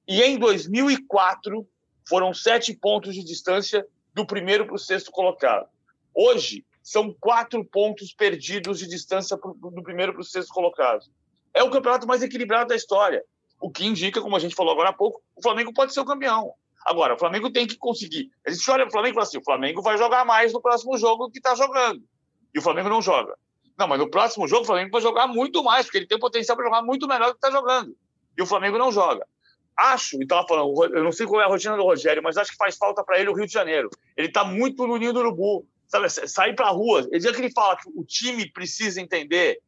E 0.07 0.21
em 0.21 0.39
2004 0.39 1.67
foram 2.09 2.33
sete 2.33 2.73
pontos 2.73 3.13
de 3.13 3.23
distância 3.23 3.85
do 4.15 4.25
primeiro 4.25 4.65
para 4.65 4.73
o 4.73 4.79
sexto 4.79 5.11
colocado. 5.11 5.67
Hoje, 6.13 6.65
são 6.81 7.15
quatro 7.19 7.63
pontos 7.63 8.11
perdidos 8.11 8.79
de 8.79 8.87
distância 8.87 9.37
do 9.37 9.83
primeiro 9.83 10.13
para 10.13 10.21
o 10.21 10.25
sexto 10.25 10.51
colocado. 10.51 11.05
É 11.53 11.61
o 11.61 11.69
campeonato 11.69 12.07
mais 12.07 12.23
equilibrado 12.23 12.69
da 12.69 12.75
história. 12.75 13.23
O 13.61 13.69
que 13.69 13.85
indica, 13.85 14.21
como 14.21 14.35
a 14.35 14.39
gente 14.39 14.55
falou 14.55 14.73
agora 14.73 14.89
há 14.89 14.93
pouco, 14.93 15.21
o 15.35 15.41
Flamengo 15.41 15.71
pode 15.71 15.93
ser 15.93 15.99
o 15.99 16.05
campeão. 16.05 16.51
Agora, 16.83 17.13
o 17.13 17.19
Flamengo 17.19 17.51
tem 17.51 17.67
que 17.67 17.77
conseguir. 17.77 18.31
A 18.47 18.49
gente 18.49 18.71
olha 18.71 18.87
o 18.87 18.91
Flamengo 18.91 19.13
e 19.13 19.15
fala 19.15 19.27
assim: 19.27 19.37
o 19.37 19.43
Flamengo 19.43 19.81
vai 19.81 19.97
jogar 19.97 20.25
mais 20.25 20.51
no 20.51 20.61
próximo 20.61 20.97
jogo 20.97 21.29
que 21.29 21.37
está 21.37 21.53
jogando. 21.53 22.01
E 22.55 22.57
o 22.57 22.61
Flamengo 22.61 22.89
não 22.89 23.01
joga. 23.01 23.37
Não, 23.77 23.87
mas 23.87 23.99
no 23.99 24.09
próximo 24.09 24.47
jogo 24.47 24.63
o 24.63 24.65
Flamengo 24.65 24.91
vai 24.91 25.01
jogar 25.01 25.27
muito 25.27 25.63
mais, 25.63 25.85
porque 25.85 25.99
ele 25.99 26.07
tem 26.07 26.17
potencial 26.17 26.57
para 26.57 26.65
jogar 26.65 26.81
muito 26.81 27.07
melhor 27.07 27.27
do 27.27 27.33
que 27.33 27.45
está 27.45 27.51
jogando. 27.51 27.95
E 28.35 28.41
o 28.41 28.47
Flamengo 28.47 28.77
não 28.77 28.91
joga 28.91 29.27
acho, 29.79 30.17
e 30.17 30.23
estava 30.23 30.47
falando, 30.47 30.95
eu 30.95 31.03
não 31.03 31.11
sei 31.11 31.25
qual 31.25 31.41
é 31.41 31.45
a 31.45 31.47
rotina 31.47 31.75
do 31.75 31.83
Rogério, 31.83 32.21
mas 32.21 32.37
acho 32.37 32.51
que 32.51 32.57
faz 32.57 32.77
falta 32.77 33.03
para 33.03 33.19
ele 33.19 33.29
o 33.29 33.33
Rio 33.33 33.45
de 33.45 33.53
Janeiro. 33.53 33.89
Ele 34.15 34.27
está 34.27 34.43
muito 34.43 34.85
no 34.85 34.97
ninho 34.97 35.13
do 35.13 35.19
urubu, 35.19 35.65
sabe? 35.87 36.09
Sair 36.09 36.55
para 36.55 36.67
a 36.67 36.71
rua. 36.71 37.07
Ele 37.11 37.19
diz 37.19 37.31
que 37.31 37.41
ele 37.41 37.51
fala 37.51 37.77
que 37.77 37.89
o 37.95 38.03
time 38.03 38.49
precisa 38.51 39.01
entender 39.01 39.59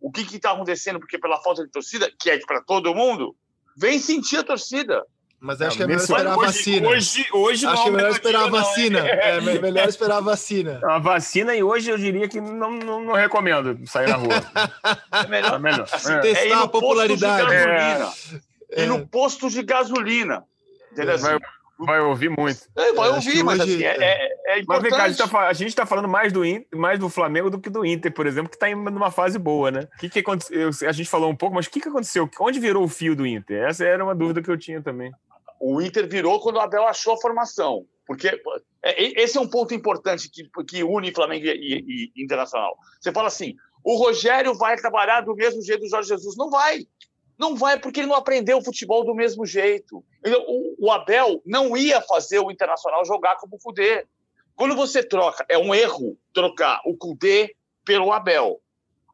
o 0.00 0.10
que 0.10 0.22
está 0.22 0.52
acontecendo, 0.52 0.98
porque 0.98 1.18
pela 1.18 1.40
falta 1.40 1.64
de 1.64 1.70
torcida, 1.70 2.10
que 2.18 2.30
é 2.30 2.38
para 2.40 2.62
todo 2.62 2.94
mundo, 2.94 3.36
vem 3.76 3.98
sentir 3.98 4.38
a 4.38 4.44
torcida. 4.44 5.04
Mas 5.38 5.60
acho 5.62 5.76
que 5.76 5.82
é 5.82 5.86
melhor 5.86 6.02
esperar 6.02 6.26
a 6.26 6.36
vacina. 6.36 6.88
Hoje, 6.88 7.26
hoje 7.32 7.66
acho 7.66 7.82
que 7.82 7.88
é 7.88 7.92
melhor 7.92 8.10
esperar 8.10 8.44
a 8.44 8.46
vacina. 8.48 8.98
É, 9.08 9.36
é 9.36 9.40
melhor 9.40 9.88
esperar 9.88 10.18
a 10.18 10.20
vacina. 10.20 10.80
A 10.84 10.98
vacina, 10.98 11.54
e 11.54 11.62
hoje 11.62 11.90
eu 11.90 11.96
diria 11.96 12.28
que 12.28 12.38
não, 12.42 12.72
não, 12.72 13.02
não 13.02 13.14
recomendo 13.14 13.78
sair 13.86 14.08
na 14.08 14.16
rua. 14.16 14.28
É 15.12 15.26
melhor, 15.28 15.54
é 15.54 15.58
melhor. 15.58 15.88
É. 15.88 16.18
testar 16.20 16.46
é 16.46 16.52
a 16.52 16.68
popularidade. 16.68 17.54
É 17.54 18.40
e 18.76 18.86
no 18.86 19.06
posto 19.06 19.50
de 19.50 19.62
gasolina. 19.62 20.44
Entendeu? 20.92 21.18
Vai, 21.18 21.38
vai 21.78 22.00
ouvir 22.00 22.30
muito. 22.30 22.60
É, 22.76 22.92
vai 22.92 23.08
ouvir, 23.10 23.42
mas 23.42 23.60
hoje, 23.60 23.74
assim, 23.74 23.84
é, 23.84 23.96
é, 24.04 24.28
é 24.46 24.60
importante. 24.60 24.90
Mas 24.90 25.16
vem 25.16 25.28
cá, 25.28 25.46
a 25.48 25.52
gente 25.52 25.68
está 25.68 25.82
tá 25.82 25.86
falando 25.86 26.08
mais 26.08 26.32
do, 26.32 26.44
Inter, 26.44 26.78
mais 26.78 26.98
do 26.98 27.08
Flamengo 27.08 27.50
do 27.50 27.60
que 27.60 27.70
do 27.70 27.84
Inter, 27.84 28.12
por 28.12 28.26
exemplo, 28.26 28.50
que 28.50 28.56
está 28.56 28.68
em 28.68 28.74
uma 28.74 29.10
fase 29.10 29.38
boa, 29.38 29.70
né? 29.70 29.88
O 29.94 29.98
que, 29.98 30.10
que 30.10 30.18
aconteceu? 30.20 30.70
A 30.88 30.92
gente 30.92 31.08
falou 31.08 31.30
um 31.30 31.36
pouco, 31.36 31.54
mas 31.54 31.66
o 31.66 31.70
que, 31.70 31.80
que 31.80 31.88
aconteceu? 31.88 32.28
Onde 32.40 32.60
virou 32.60 32.84
o 32.84 32.88
fio 32.88 33.16
do 33.16 33.26
Inter? 33.26 33.68
Essa 33.68 33.84
era 33.84 34.04
uma 34.04 34.14
dúvida 34.14 34.42
que 34.42 34.50
eu 34.50 34.58
tinha 34.58 34.82
também. 34.82 35.12
O 35.60 35.80
Inter 35.80 36.08
virou 36.08 36.40
quando 36.40 36.56
o 36.56 36.60
Abel 36.60 36.86
achou 36.86 37.14
a 37.14 37.20
formação. 37.20 37.86
Porque 38.06 38.28
é, 38.82 39.22
esse 39.22 39.38
é 39.38 39.40
um 39.40 39.48
ponto 39.48 39.72
importante 39.72 40.28
que, 40.28 40.42
que 40.66 40.82
une 40.82 41.12
Flamengo 41.12 41.46
e, 41.46 41.50
e, 41.50 42.12
e 42.16 42.24
Internacional. 42.24 42.76
Você 43.00 43.12
fala 43.12 43.28
assim: 43.28 43.54
o 43.84 43.96
Rogério 43.96 44.52
vai 44.54 44.76
trabalhar 44.76 45.20
do 45.20 45.34
mesmo 45.34 45.62
jeito 45.62 45.82
do 45.82 45.88
Jorge 45.88 46.08
Jesus. 46.08 46.36
Não 46.36 46.50
vai. 46.50 46.80
Não 47.40 47.56
vai 47.56 47.80
porque 47.80 48.00
ele 48.00 48.06
não 48.06 48.16
aprendeu 48.16 48.58
o 48.58 48.62
futebol 48.62 49.02
do 49.02 49.14
mesmo 49.14 49.46
jeito. 49.46 50.04
O, 50.78 50.92
Abel 50.92 51.40
não 51.46 51.74
ia 51.74 52.02
fazer 52.02 52.38
o 52.38 52.50
Internacional 52.50 53.02
jogar 53.02 53.36
como 53.36 53.56
o 53.56 53.58
Cudê. 53.58 54.06
Quando 54.54 54.76
você 54.76 55.02
troca, 55.02 55.46
é 55.48 55.56
um 55.56 55.74
erro 55.74 56.18
trocar 56.34 56.82
o 56.84 56.94
Cudê 56.94 57.56
pelo 57.82 58.12
Abel. 58.12 58.60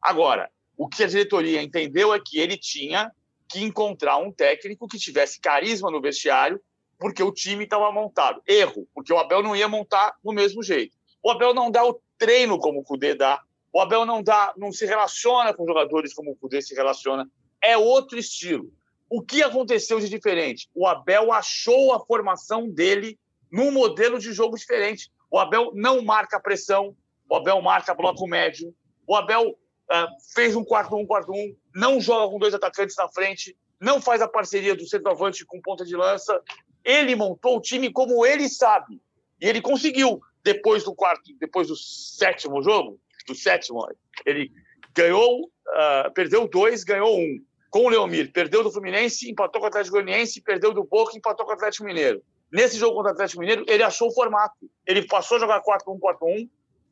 Agora, 0.01 0.51
o 0.75 0.89
que 0.89 1.05
a 1.05 1.07
diretoria 1.07 1.61
entendeu 1.61 2.13
é 2.13 2.19
que 2.19 2.37
ele 2.37 2.57
tinha 2.57 3.09
que 3.49 3.63
encontrar 3.63 4.17
um 4.17 4.29
técnico 4.29 4.89
que 4.89 4.99
tivesse 4.99 5.39
carisma 5.39 5.89
no 5.89 6.01
vestiário, 6.01 6.59
porque 6.99 7.23
o 7.23 7.31
time 7.31 7.63
estava 7.63 7.89
montado. 7.93 8.41
Erro, 8.45 8.85
porque 8.93 9.13
o 9.13 9.17
Abel 9.17 9.41
não 9.41 9.55
ia 9.55 9.69
montar 9.69 10.17
do 10.21 10.33
mesmo 10.33 10.61
jeito. 10.61 10.97
O 11.23 11.31
Abel 11.31 11.53
não 11.53 11.71
dá 11.71 11.85
o 11.85 11.97
treino 12.17 12.59
como 12.59 12.81
o 12.81 12.83
Cudê 12.83 13.15
dá. 13.15 13.41
O 13.71 13.79
Abel 13.79 14.05
não 14.05 14.21
dá, 14.21 14.53
não 14.57 14.69
se 14.73 14.85
relaciona 14.85 15.53
com 15.53 15.65
jogadores 15.65 16.13
como 16.13 16.31
o 16.31 16.35
Cudê 16.35 16.61
se 16.61 16.75
relaciona 16.75 17.25
é 17.67 17.77
outro 17.77 18.17
estilo. 18.17 18.71
O 19.09 19.21
que 19.21 19.43
aconteceu 19.43 19.99
de 19.99 20.07
diferente? 20.07 20.69
O 20.73 20.87
Abel 20.87 21.33
achou 21.33 21.93
a 21.93 21.99
formação 21.99 22.69
dele 22.69 23.19
num 23.51 23.71
modelo 23.71 24.17
de 24.17 24.31
jogo 24.31 24.57
diferente. 24.57 25.11
O 25.29 25.37
Abel 25.37 25.71
não 25.75 26.01
marca 26.01 26.39
pressão, 26.39 26.95
o 27.29 27.35
Abel 27.35 27.61
marca 27.61 27.93
bloco 27.93 28.25
médio, 28.25 28.73
o 29.05 29.15
Abel 29.15 29.49
uh, 29.49 30.07
fez 30.33 30.55
um 30.55 30.63
4-1, 30.63 31.05
4-1, 31.05 31.55
não 31.75 31.99
joga 31.99 32.31
com 32.31 32.39
dois 32.39 32.53
atacantes 32.53 32.95
na 32.95 33.09
frente, 33.09 33.55
não 33.81 34.01
faz 34.01 34.21
a 34.21 34.29
parceria 34.29 34.73
do 34.73 34.87
centroavante 34.87 35.45
com 35.45 35.61
ponta 35.61 35.83
de 35.83 35.95
lança. 35.95 36.41
Ele 36.85 37.17
montou 37.17 37.57
o 37.57 37.61
time 37.61 37.91
como 37.91 38.25
ele 38.25 38.47
sabe. 38.47 39.01
E 39.41 39.45
ele 39.45 39.61
conseguiu, 39.61 40.21
depois 40.41 40.85
do 40.85 40.95
quarto, 40.95 41.33
depois 41.37 41.67
do 41.67 41.75
sétimo 41.75 42.63
jogo, 42.63 42.97
do 43.27 43.35
sétimo, 43.35 43.85
ele 44.25 44.51
ganhou, 44.95 45.43
uh, 45.43 46.11
perdeu 46.13 46.47
dois, 46.47 46.85
ganhou 46.85 47.19
um 47.19 47.45
com 47.69 47.85
o 47.85 47.89
Leomir. 47.89 48.31
Perdeu 48.31 48.63
do 48.63 48.71
Fluminense, 48.71 49.29
empatou 49.29 49.59
com 49.59 49.65
o 49.65 49.69
Atlético 49.69 49.95
Goianiense, 49.95 50.41
perdeu 50.41 50.73
do 50.73 50.83
Boca, 50.83 51.17
empatou 51.17 51.45
com 51.45 51.51
o 51.51 51.55
Atlético 51.55 51.85
Mineiro. 51.85 52.21
Nesse 52.51 52.77
jogo 52.77 52.95
contra 52.95 53.11
o 53.11 53.13
Atlético 53.13 53.41
Mineiro, 53.41 53.65
ele 53.67 53.83
achou 53.83 54.07
o 54.07 54.13
formato. 54.13 54.55
Ele 54.85 55.05
passou 55.05 55.37
a 55.37 55.39
jogar 55.39 55.61
4-1-4-1, 55.61 56.49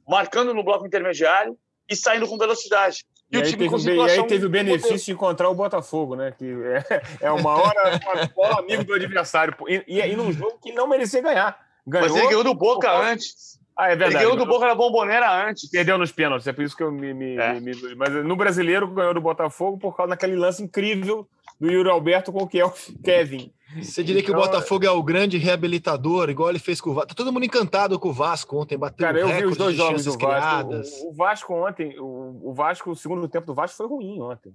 marcando 0.08 0.54
no 0.54 0.64
bloco 0.64 0.86
intermediário 0.86 1.58
e 1.90 1.96
saindo 1.96 2.28
com 2.28 2.38
velocidade. 2.38 3.06
E, 3.32 3.38
e, 3.38 3.42
aí, 3.42 3.52
teve, 3.52 3.66
e 3.66 4.02
aí 4.02 4.28
teve, 4.28 4.46
o 4.46 4.50
benefício 4.50 4.98
de 4.98 5.12
encontrar 5.14 5.50
o 5.50 5.56
Botafogo, 5.56 6.16
né? 6.16 6.32
Que 6.38 6.46
é, 6.46 7.02
é 7.22 7.32
uma 7.32 7.56
hora 7.56 8.00
uma 8.38 8.60
amigo 8.60 8.84
do 8.84 8.94
adversário. 8.94 9.56
E, 9.68 9.84
e, 9.88 10.00
e 10.00 10.16
num 10.16 10.32
jogo 10.32 10.60
que 10.62 10.72
não 10.72 10.88
merecia 10.88 11.22
ganhar. 11.22 11.58
Ganhou, 11.88 12.10
Mas 12.10 12.18
ele 12.18 12.28
ganhou 12.28 12.44
do 12.44 12.54
Boca 12.54 12.92
antes. 12.92 13.55
Ah, 13.78 13.88
é 13.88 13.96
verdade. 13.96 14.16
Ele 14.16 14.24
ganhou 14.24 14.38
do 14.38 14.46
Boca 14.46 14.66
na 14.66 14.76
Bombonera 14.76 15.48
antes. 15.48 15.70
Perdeu 15.70 15.98
nos 15.98 16.12
pênaltis, 16.12 16.48
é 16.48 16.54
por 16.54 16.64
isso 16.64 16.76
que 16.76 16.84
eu 16.84 16.92
me. 16.92 17.14
me, 17.14 17.36
é. 17.36 17.60
me 17.60 17.74
mas 17.96 18.10
no 18.24 18.36
brasileiro 18.36 18.88
ganhou 18.88 19.14
do 19.14 19.22
Botafogo 19.22 19.78
por 19.78 19.96
causa 19.96 20.12
daquele 20.12 20.36
lance 20.36 20.64
incrível 20.64 21.28
do 21.60 21.70
Yuri 21.70 21.90
Alberto 21.90 22.32
com 22.32 22.44
o 22.44 22.48
Kevin. 22.48 23.52
Você 23.82 24.04
diria 24.04 24.22
então, 24.22 24.34
que 24.34 24.38
o 24.38 24.40
então, 24.40 24.52
Botafogo 24.52 24.86
é 24.86 24.92
o 24.92 25.04
grande 25.04 25.38
reabilitador, 25.38 26.30
igual 26.30 26.50
ele 26.50 26.60
fez 26.60 26.80
com 26.80 26.92
o 26.92 26.94
Vasco. 26.94 27.10
Tá 27.10 27.16
todo 27.16 27.34
mundo 27.34 27.46
encantado 27.46 28.00
com 28.00 28.10
o 28.10 28.14
Vasco 28.14 28.58
ontem, 28.58 28.78
bateu 28.78 29.06
Cara, 29.06 29.20
eu 29.20 29.28
vi 29.28 29.46
os 29.46 29.58
dois 29.58 29.76
jogos 29.76 30.06
do 30.06 30.18
Vasco. 30.18 30.74
O, 31.04 31.10
o, 31.10 31.14
Vasco 31.14 31.54
ontem, 31.54 32.00
o, 32.00 32.40
o 32.44 32.54
Vasco, 32.54 32.92
o 32.92 32.96
segundo 32.96 33.28
tempo 33.28 33.48
do 33.48 33.54
Vasco 33.54 33.76
foi 33.76 33.88
ruim 33.88 34.22
ontem. 34.22 34.54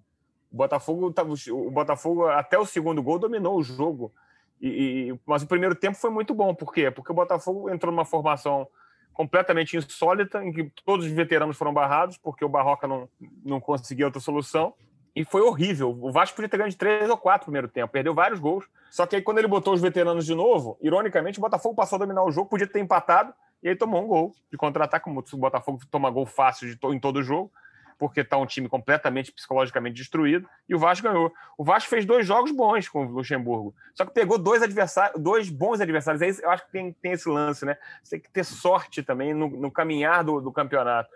O 0.51 0.57
Botafogo, 0.57 1.13
tava, 1.13 1.33
o 1.51 1.71
Botafogo 1.71 2.27
até 2.29 2.59
o 2.59 2.65
segundo 2.65 3.03
gol 3.03 3.19
dominou 3.19 3.59
o 3.59 3.63
jogo. 3.63 4.13
E, 4.61 4.69
e, 5.11 5.21
mas 5.27 5.43
o 5.43 5.47
primeiro 5.47 5.75
tempo 5.75 5.97
foi 5.97 6.11
muito 6.11 6.35
bom. 6.35 6.55
Por 6.55 6.73
quê? 6.73 6.91
Porque 6.91 7.13
o 7.13 7.15
Botafogo 7.15 7.69
entrou 7.69 7.93
numa 7.93 8.05
formação 8.05 8.67
completamente 9.21 9.77
insólita, 9.77 10.43
em 10.43 10.51
que 10.51 10.73
todos 10.83 11.05
os 11.05 11.13
veteranos 11.13 11.55
foram 11.55 11.75
barrados, 11.75 12.17
porque 12.17 12.43
o 12.43 12.49
Barroca 12.49 12.89
não, 12.89 13.07
não 13.45 13.61
conseguia 13.61 14.07
outra 14.07 14.19
solução. 14.19 14.73
E 15.15 15.27
foi 15.27 15.43
horrível. 15.43 15.91
O 15.91 16.11
Vasco 16.11 16.37
podia 16.37 16.49
ter 16.49 16.57
ganho 16.57 16.71
de 16.71 16.77
três 16.77 17.11
ou 17.11 17.19
quatro 17.19 17.43
no 17.43 17.53
primeiro 17.53 17.69
tempo, 17.69 17.93
perdeu 17.93 18.15
vários 18.15 18.41
gols. 18.41 18.65
Só 18.91 19.05
que 19.05 19.17
aí, 19.17 19.23
quando 19.23 19.37
ele 19.37 19.47
botou 19.47 19.75
os 19.75 19.81
veteranos 19.83 20.25
de 20.25 20.35
novo, 20.35 20.79
ironicamente, 20.81 21.39
o 21.39 21.43
Botafogo 21.43 21.75
passou 21.75 21.97
a 21.97 21.99
dominar 21.99 22.25
o 22.25 22.31
jogo, 22.31 22.49
podia 22.49 22.67
ter 22.67 22.81
empatado, 22.81 23.35
e 23.63 23.69
aí 23.69 23.77
tomou 23.77 24.03
um 24.03 24.07
gol 24.07 24.33
de 24.51 24.57
contra-ataque, 24.57 25.05
como 25.05 25.21
o 25.21 25.37
Botafogo 25.37 25.81
toma 25.91 26.09
gol 26.09 26.25
fácil 26.25 26.75
de, 26.75 26.79
em 26.87 26.99
todo 26.99 27.23
jogo. 27.23 27.53
Porque 28.01 28.23
está 28.23 28.39
um 28.39 28.47
time 28.47 28.67
completamente 28.67 29.31
psicologicamente 29.31 29.97
destruído, 29.97 30.49
e 30.67 30.75
o 30.75 30.79
Vasco 30.79 31.07
ganhou. 31.07 31.31
O 31.59 31.63
Vasco 31.63 31.91
fez 31.91 32.07
dois 32.07 32.27
jogos 32.27 32.51
bons 32.51 32.89
com 32.89 33.05
o 33.05 33.11
Luxemburgo, 33.11 33.75
só 33.95 34.07
que 34.07 34.13
pegou 34.13 34.39
dois 34.39 34.63
adversários, 34.63 35.23
dois 35.23 35.51
bons 35.51 35.83
adversários. 35.83 36.23
Aí 36.23 36.35
eu 36.43 36.51
acho 36.51 36.65
que 36.65 36.73
tem, 36.73 36.93
tem 36.95 37.13
esse 37.13 37.29
lance, 37.29 37.67
né? 37.67 37.77
Você 38.03 38.17
tem 38.17 38.21
que 38.21 38.31
ter 38.31 38.43
sorte 38.43 39.03
também 39.03 39.35
no, 39.35 39.49
no 39.51 39.71
caminhar 39.71 40.25
do, 40.25 40.41
do, 40.41 40.51
campeonato. 40.51 41.11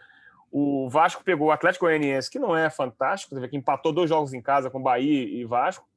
O 0.53 0.91
Vasco 0.91 1.25
pegou 1.25 1.49
o 1.49 1.51
Atlético 1.51 1.87
Goianiense, 1.87 2.31
que 2.31 2.39
não 2.39 2.55
é 2.55 2.69
fantástico, 2.69 3.35
que 3.49 3.57
empatou 3.57 3.91
dois 3.91 4.11
jogos 4.11 4.35
em 4.35 4.43
casa 4.43 4.69
com 4.69 4.83
Bahia 4.83 5.25
e 5.25 5.43
Vasco, 5.47 5.89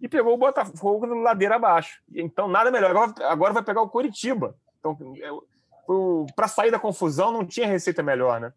e 0.00 0.08
pegou 0.08 0.34
o 0.34 0.38
Botafogo 0.38 1.06
no 1.06 1.22
ladeira 1.22 1.54
abaixo. 1.54 2.02
Então, 2.12 2.48
nada 2.48 2.68
melhor. 2.72 2.90
Agora, 2.90 3.12
agora 3.28 3.52
vai 3.52 3.62
pegar 3.62 3.80
o 3.80 3.88
Curitiba. 3.88 4.56
Então, 4.80 4.98
para 6.34 6.48
sair 6.48 6.72
da 6.72 6.80
confusão, 6.80 7.32
não 7.32 7.46
tinha 7.46 7.68
receita 7.68 8.02
melhor, 8.02 8.40
né? 8.40 8.52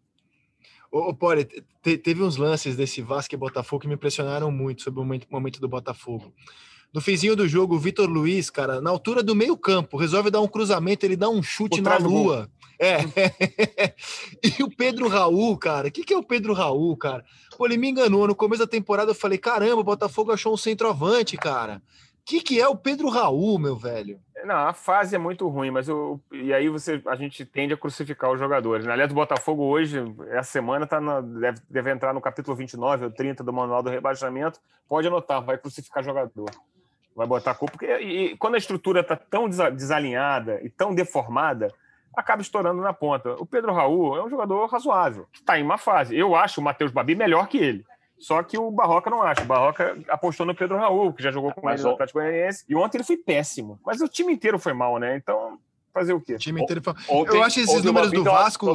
Ô, 0.96 1.14
Pore, 1.14 1.44
te, 1.44 1.98
teve 1.98 2.22
uns 2.22 2.36
lances 2.36 2.76
desse 2.76 3.02
Vasco 3.02 3.34
e 3.34 3.38
Botafogo 3.38 3.82
que 3.82 3.88
me 3.88 3.94
impressionaram 3.94 4.50
muito 4.50 4.82
sobre 4.82 5.00
o 5.00 5.02
momento, 5.04 5.26
momento 5.30 5.60
do 5.60 5.68
Botafogo. 5.68 6.32
No 6.92 7.00
finzinho 7.00 7.36
do 7.36 7.46
jogo, 7.46 7.74
o 7.74 7.78
Vitor 7.78 8.08
Luiz, 8.08 8.48
cara, 8.48 8.80
na 8.80 8.90
altura 8.90 9.22
do 9.22 9.34
meio 9.34 9.56
campo, 9.56 9.96
resolve 9.96 10.30
dar 10.30 10.40
um 10.40 10.48
cruzamento, 10.48 11.04
ele 11.04 11.16
dá 11.16 11.28
um 11.28 11.42
chute 11.42 11.80
na 11.80 11.98
lua. 11.98 12.48
É. 12.80 12.98
e 14.42 14.62
o 14.62 14.70
Pedro 14.70 15.08
Raul, 15.08 15.56
cara, 15.58 15.88
o 15.88 15.90
que, 15.90 16.04
que 16.04 16.14
é 16.14 16.16
o 16.16 16.22
Pedro 16.22 16.52
Raul, 16.54 16.96
cara? 16.96 17.24
Pô, 17.56 17.66
ele 17.66 17.76
me 17.76 17.90
enganou. 17.90 18.26
No 18.26 18.34
começo 18.34 18.62
da 18.62 18.66
temporada 18.66 19.10
eu 19.10 19.14
falei, 19.14 19.38
caramba, 19.38 19.80
o 19.80 19.84
Botafogo 19.84 20.32
achou 20.32 20.54
um 20.54 20.56
centroavante, 20.56 21.36
cara 21.36 21.82
que, 22.26 22.40
que 22.40 22.60
é 22.60 22.66
o 22.66 22.74
Pedro 22.74 23.08
Raul, 23.08 23.56
meu 23.56 23.76
velho? 23.76 24.18
Não, 24.44 24.56
a 24.56 24.72
fase 24.72 25.14
é 25.14 25.18
muito 25.18 25.48
ruim, 25.48 25.70
mas 25.70 25.88
eu, 25.88 26.20
e 26.32 26.52
aí 26.52 26.68
você, 26.68 27.00
a 27.06 27.14
gente 27.14 27.44
tende 27.44 27.72
a 27.72 27.76
crucificar 27.76 28.32
os 28.32 28.38
jogadores. 28.38 28.84
Na 28.84 28.94
Aliás, 28.94 29.12
o 29.12 29.14
Botafogo 29.14 29.62
hoje, 29.62 30.02
essa 30.30 30.50
semana, 30.50 30.88
tá 30.88 31.00
na, 31.00 31.20
deve, 31.20 31.60
deve 31.70 31.90
entrar 31.90 32.12
no 32.12 32.20
capítulo 32.20 32.56
29 32.56 33.04
ou 33.04 33.10
30 33.12 33.44
do 33.44 33.52
Manual 33.52 33.80
do 33.80 33.90
Rebaixamento. 33.90 34.60
Pode 34.88 35.06
anotar, 35.06 35.40
vai 35.40 35.56
crucificar 35.56 36.02
jogador. 36.02 36.50
Vai 37.14 37.28
botar 37.28 37.54
culpa. 37.54 37.72
Porque 37.72 37.86
e, 37.86 38.32
e 38.32 38.36
quando 38.36 38.56
a 38.56 38.58
estrutura 38.58 39.00
está 39.00 39.14
tão 39.14 39.48
desalinhada 39.48 40.60
e 40.62 40.68
tão 40.68 40.94
deformada, 40.94 41.72
acaba 42.16 42.42
estourando 42.42 42.82
na 42.82 42.92
ponta. 42.92 43.34
O 43.34 43.46
Pedro 43.46 43.72
Raul 43.72 44.16
é 44.16 44.24
um 44.24 44.28
jogador 44.28 44.66
razoável, 44.66 45.28
que 45.32 45.38
está 45.38 45.58
em 45.58 45.62
uma 45.62 45.78
fase. 45.78 46.16
Eu 46.16 46.34
acho 46.34 46.60
o 46.60 46.64
Matheus 46.64 46.90
Babi 46.90 47.14
melhor 47.14 47.46
que 47.46 47.58
ele. 47.58 47.84
Só 48.18 48.42
que 48.42 48.58
o 48.58 48.70
Barroca 48.70 49.10
não 49.10 49.22
acha. 49.22 49.42
O 49.42 49.46
Barroca 49.46 49.96
apostou 50.08 50.46
no 50.46 50.54
Pedro 50.54 50.76
Raul, 50.76 51.12
que 51.12 51.22
já 51.22 51.30
jogou 51.30 51.52
com 51.52 51.68
ele 51.70 51.82
no 51.82 51.90
Atlético 51.90 52.18
Goianiense. 52.18 52.64
E 52.68 52.74
ontem 52.74 52.98
ele 52.98 53.04
foi 53.04 53.16
péssimo. 53.16 53.78
Mas 53.84 54.00
o 54.00 54.08
time 54.08 54.32
inteiro 54.32 54.58
foi 54.58 54.72
mal, 54.72 54.98
né? 54.98 55.16
Então, 55.16 55.58
fazer 55.92 56.12
o 56.12 56.20
quê? 56.20 56.34
O 56.34 56.38
time 56.38 56.62
inteiro 56.62 56.82
foi... 56.82 56.94
Ontem, 57.08 57.36
Eu 57.36 57.42
acho 57.42 57.60
esses 57.60 57.82
números 57.82 58.10
do 58.12 58.22
Vasco... 58.22 58.74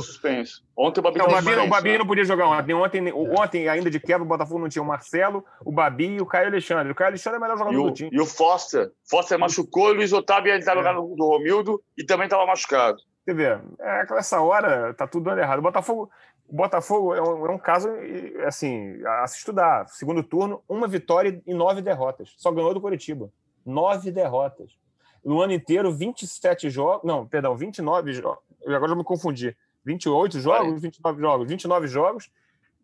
Ontem 0.75 0.99
o 0.99 1.03
Babi, 1.03 1.19
não, 1.19 1.27
o 1.27 1.29
Babi, 1.29 1.55
o 1.55 1.67
Babi 1.67 1.97
não 1.99 2.07
podia 2.07 2.23
jogar 2.23 2.47
ontem. 2.47 2.73
ontem. 2.73 3.13
Ontem, 3.13 3.69
ainda 3.69 3.91
de 3.91 3.99
quebra, 3.99 4.23
o 4.23 4.27
Botafogo 4.27 4.59
não 4.59 4.69
tinha 4.69 4.81
o 4.81 4.85
Marcelo, 4.85 5.45
o 5.63 5.71
Babi 5.71 6.15
e 6.15 6.21
o 6.21 6.25
Caio 6.25 6.47
Alexandre. 6.47 6.91
O 6.91 6.95
Caio 6.95 7.09
Alexandre 7.09 7.35
é 7.35 7.39
o 7.39 7.41
melhor 7.41 7.57
jogador 7.57 7.79
o, 7.79 7.83
do 7.83 7.93
time. 7.93 8.09
E 8.11 8.19
o 8.19 8.25
Foster. 8.25 8.91
Foster 9.07 9.37
machucou, 9.37 9.89
o 9.89 9.93
Luiz 9.93 10.11
Otávio 10.11 10.51
ia 10.51 10.57
estar 10.57 10.73
no 10.73 10.79
lugar 10.79 10.95
do 10.95 11.25
Romildo 11.25 11.81
e 11.95 12.03
também 12.03 12.25
estava 12.25 12.45
machucado. 12.45 12.97
Quer 13.23 13.35
ver, 13.35 13.61
é, 13.79 14.05
essa 14.17 14.41
hora 14.41 14.93
tá 14.95 15.05
tudo 15.05 15.25
dando 15.25 15.39
errado. 15.39 15.59
O 15.59 15.61
Botafogo, 15.61 16.09
o 16.51 16.55
Botafogo 16.55 17.15
é 17.15 17.21
um, 17.21 17.45
é 17.45 17.51
um, 17.51 17.57
caso 17.57 17.87
assim 18.45 19.01
a 19.05 19.25
se 19.25 19.37
estudar. 19.37 19.87
Segundo 19.87 20.21
turno, 20.21 20.61
uma 20.67 20.85
vitória 20.85 21.41
e 21.47 21.53
nove 21.53 21.81
derrotas. 21.81 22.33
Só 22.37 22.51
ganhou 22.51 22.73
do 22.73 22.81
Curitiba. 22.81 23.31
Nove 23.65 24.11
derrotas. 24.11 24.77
No 25.23 25.41
ano 25.41 25.53
inteiro, 25.53 25.93
27 25.93 26.69
jogos. 26.69 27.07
Não, 27.07 27.25
perdão, 27.25 27.55
29 27.55 28.11
jogos. 28.11 28.43
Agora 28.67 28.89
já 28.89 28.95
me 28.95 29.03
confundi. 29.03 29.55
28 29.85 30.41
jogos, 30.41 30.67
Olha. 30.67 30.77
29 30.77 31.21
jogos. 31.21 31.47
29 31.47 31.87
jogos. 31.87 32.31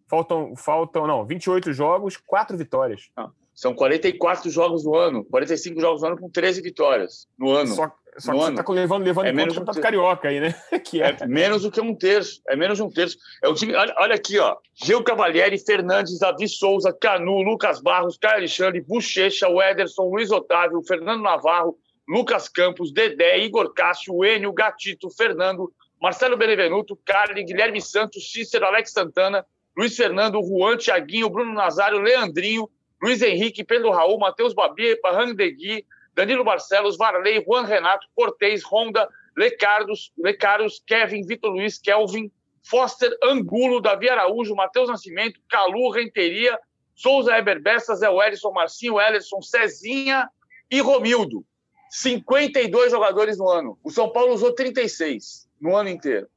Faltam, 0.08 0.56
faltam, 0.56 1.06
não, 1.06 1.26
28 1.26 1.74
jogos, 1.74 2.16
quatro 2.16 2.58
vitórias. 2.58 3.12
Ah, 3.18 3.30
são 3.58 3.74
44 3.74 4.52
jogos 4.52 4.86
no 4.86 4.96
ano, 4.96 5.26
45 5.26 5.82
jogos 5.82 6.02
no 6.04 6.10
ano 6.10 6.18
com 6.20 6.30
13 6.30 6.62
vitórias 6.62 7.28
no 7.36 7.50
ano. 7.50 7.74
Só, 7.74 7.92
só 8.20 8.32
que 8.32 8.38
ano. 8.38 8.56
você 8.56 8.62
está 8.62 8.72
levando, 8.72 9.04
levando 9.04 9.26
é 9.26 9.32
em 9.32 9.48
conta 9.48 9.72
o 9.72 9.78
um 9.80 9.82
carioca 9.82 10.30
aí, 10.30 10.40
né? 10.40 10.54
que 10.86 11.02
é. 11.02 11.18
é. 11.20 11.26
menos 11.26 11.64
do 11.64 11.72
que 11.72 11.82
um 11.82 11.96
terço. 11.96 12.40
É 12.48 12.56
menos 12.56 12.78
de 12.78 12.84
um 12.84 12.90
terço. 12.90 13.18
É 13.44 13.48
o 13.48 13.56
time, 13.56 13.74
olha, 13.74 13.96
olha 13.98 14.14
aqui, 14.14 14.38
ó. 14.38 14.56
Gil 14.76 15.04
Cavalieri, 15.04 15.58
Fernandes, 15.58 16.20
Davi 16.20 16.48
Souza, 16.48 16.96
Canu, 17.02 17.42
Lucas 17.42 17.82
Barros, 17.82 18.16
Caio 18.16 18.36
Alexandre, 18.36 18.80
Bochecha, 18.80 19.48
Ederson, 19.72 20.04
Luiz 20.04 20.30
Otávio, 20.30 20.84
Fernando 20.84 21.24
Navarro, 21.24 21.76
Lucas 22.08 22.48
Campos, 22.48 22.94
Dedé, 22.94 23.40
Igor 23.40 23.74
Cássio, 23.74 24.24
Enio, 24.24 24.54
Gatito, 24.54 25.10
Fernando, 25.10 25.74
Marcelo 26.00 26.38
Benevenuto, 26.38 26.96
Carly, 27.04 27.44
Guilherme 27.44 27.82
Santos, 27.82 28.32
Cícero, 28.32 28.68
Alex 28.68 28.92
Santana, 28.92 29.44
Luiz 29.76 29.98
Fernando, 29.98 30.40
Juan, 30.44 30.78
Thiaguinho, 30.78 31.28
Bruno 31.28 31.54
Nazário, 31.54 32.00
Leandrinho, 32.00 32.70
Luiz 33.02 33.22
Henrique, 33.22 33.64
Pedro 33.64 33.92
Raul, 33.92 34.20
Matheus 34.20 34.54
Babi, 34.54 35.00
Barran 35.02 35.34
Degui, 35.34 35.86
Danilo 36.16 36.44
Barcelos, 36.44 36.98
Varley, 36.98 37.44
Juan 37.46 37.66
Renato, 37.66 38.08
Cortez, 38.16 38.64
Honda, 38.64 39.08
Lecardos, 39.36 40.12
Lecaros, 40.18 40.82
Kevin, 40.86 41.24
Vitor 41.26 41.52
Luiz, 41.52 41.78
Kelvin, 41.78 42.32
Foster, 42.64 43.16
Angulo, 43.24 43.80
Davi 43.80 44.10
Araújo, 44.10 44.56
Matheus 44.56 44.90
Nascimento, 44.90 45.40
Calu, 45.50 45.92
Renteria, 45.92 46.58
Souza 46.96 47.38
Eber 47.38 47.62
Bessa, 47.62 47.96
Zé 47.96 48.10
Wellison, 48.10 48.52
Marcinho, 48.52 49.00
Ellerson, 49.00 49.42
Cezinha 49.42 50.28
e 50.70 50.82
Romildo. 50.82 51.46
52 51.90 52.92
jogadores 52.92 53.38
no 53.38 53.48
ano. 53.48 53.78
O 53.84 53.92
São 53.92 54.12
Paulo 54.12 54.34
usou 54.34 54.54
36 54.54 55.48
no 55.62 55.76
ano 55.76 55.90
inteiro. 55.90 56.28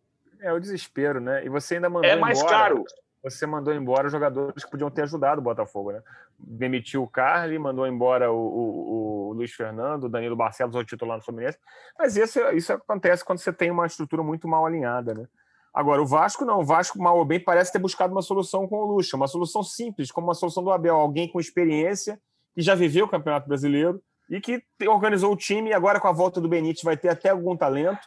É 0.40 0.52
o 0.52 0.60
desespero, 0.60 1.20
né? 1.20 1.44
E 1.44 1.48
você 1.48 1.76
ainda 1.76 1.88
mandou 1.88 2.08
É 2.08 2.16
mais 2.16 2.38
embora. 2.38 2.56
caro 2.56 2.84
você 3.22 3.46
mandou 3.46 3.74
embora 3.74 4.08
jogadores 4.08 4.64
que 4.64 4.70
podiam 4.70 4.90
ter 4.90 5.02
ajudado 5.02 5.40
o 5.40 5.44
Botafogo, 5.44 5.92
né? 5.92 6.02
Demitiu 6.42 7.02
o 7.02 7.08
Carly, 7.08 7.58
mandou 7.58 7.86
embora 7.86 8.32
o, 8.32 8.36
o, 8.36 9.28
o 9.28 9.32
Luiz 9.32 9.52
Fernando, 9.52 10.04
o 10.04 10.08
Danilo 10.08 10.36
Barcelos, 10.36 10.74
o 10.74 10.84
titular 10.84 11.18
do 11.18 11.24
Fluminense. 11.24 11.58
Mas 11.98 12.16
isso, 12.16 12.40
isso 12.50 12.72
acontece 12.72 13.24
quando 13.24 13.38
você 13.38 13.52
tem 13.52 13.70
uma 13.70 13.86
estrutura 13.86 14.22
muito 14.22 14.48
mal 14.48 14.66
alinhada, 14.66 15.14
né? 15.14 15.26
Agora, 15.72 16.02
o 16.02 16.06
Vasco 16.06 16.44
não. 16.44 16.60
O 16.60 16.64
Vasco, 16.64 17.00
mal 17.00 17.16
ou 17.16 17.24
bem, 17.24 17.38
parece 17.38 17.72
ter 17.72 17.78
buscado 17.78 18.12
uma 18.12 18.22
solução 18.22 18.66
com 18.66 18.76
o 18.76 18.86
Lucha. 18.86 19.16
Uma 19.16 19.28
solução 19.28 19.62
simples, 19.62 20.10
como 20.10 20.26
uma 20.26 20.34
solução 20.34 20.64
do 20.64 20.72
Abel. 20.72 20.96
Alguém 20.96 21.30
com 21.30 21.38
experiência, 21.38 22.20
que 22.54 22.60
já 22.60 22.74
viveu 22.74 23.04
o 23.04 23.08
Campeonato 23.08 23.48
Brasileiro 23.48 24.02
e 24.28 24.40
que 24.40 24.62
organizou 24.88 25.32
o 25.32 25.36
time. 25.36 25.70
E 25.70 25.72
agora, 25.72 26.00
com 26.00 26.08
a 26.08 26.12
volta 26.12 26.40
do 26.40 26.48
Benítez, 26.48 26.82
vai 26.82 26.96
ter 26.96 27.08
até 27.08 27.30
algum 27.30 27.56
talento 27.56 28.00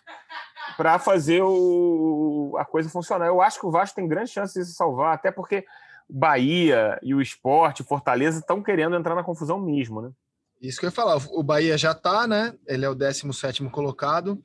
para 0.75 0.99
fazer 0.99 1.41
o, 1.41 2.55
a 2.57 2.65
coisa 2.65 2.89
funcionar. 2.89 3.27
Eu 3.27 3.41
acho 3.41 3.59
que 3.59 3.65
o 3.65 3.71
Vasco 3.71 3.95
tem 3.95 4.07
grande 4.07 4.31
chance 4.31 4.59
de 4.59 4.65
se 4.65 4.73
salvar, 4.73 5.13
até 5.13 5.31
porque 5.31 5.65
Bahia 6.15 6.99
e 7.01 7.15
o 7.15 7.19
esporte, 7.19 7.81
Fortaleza, 7.81 8.37
estão 8.37 8.61
querendo 8.61 8.95
entrar 8.95 9.15
na 9.15 9.23
confusão 9.23 9.59
mesmo, 9.59 9.99
né? 9.99 10.11
Isso 10.61 10.79
que 10.79 10.85
eu 10.85 10.89
ia 10.89 10.91
falar. 10.91 11.15
O 11.31 11.41
Bahia 11.41 11.75
já 11.75 11.91
está, 11.91 12.27
né? 12.27 12.53
Ele 12.67 12.85
é 12.85 12.89
o 12.89 12.93
17 12.93 13.63
colocado. 13.69 14.39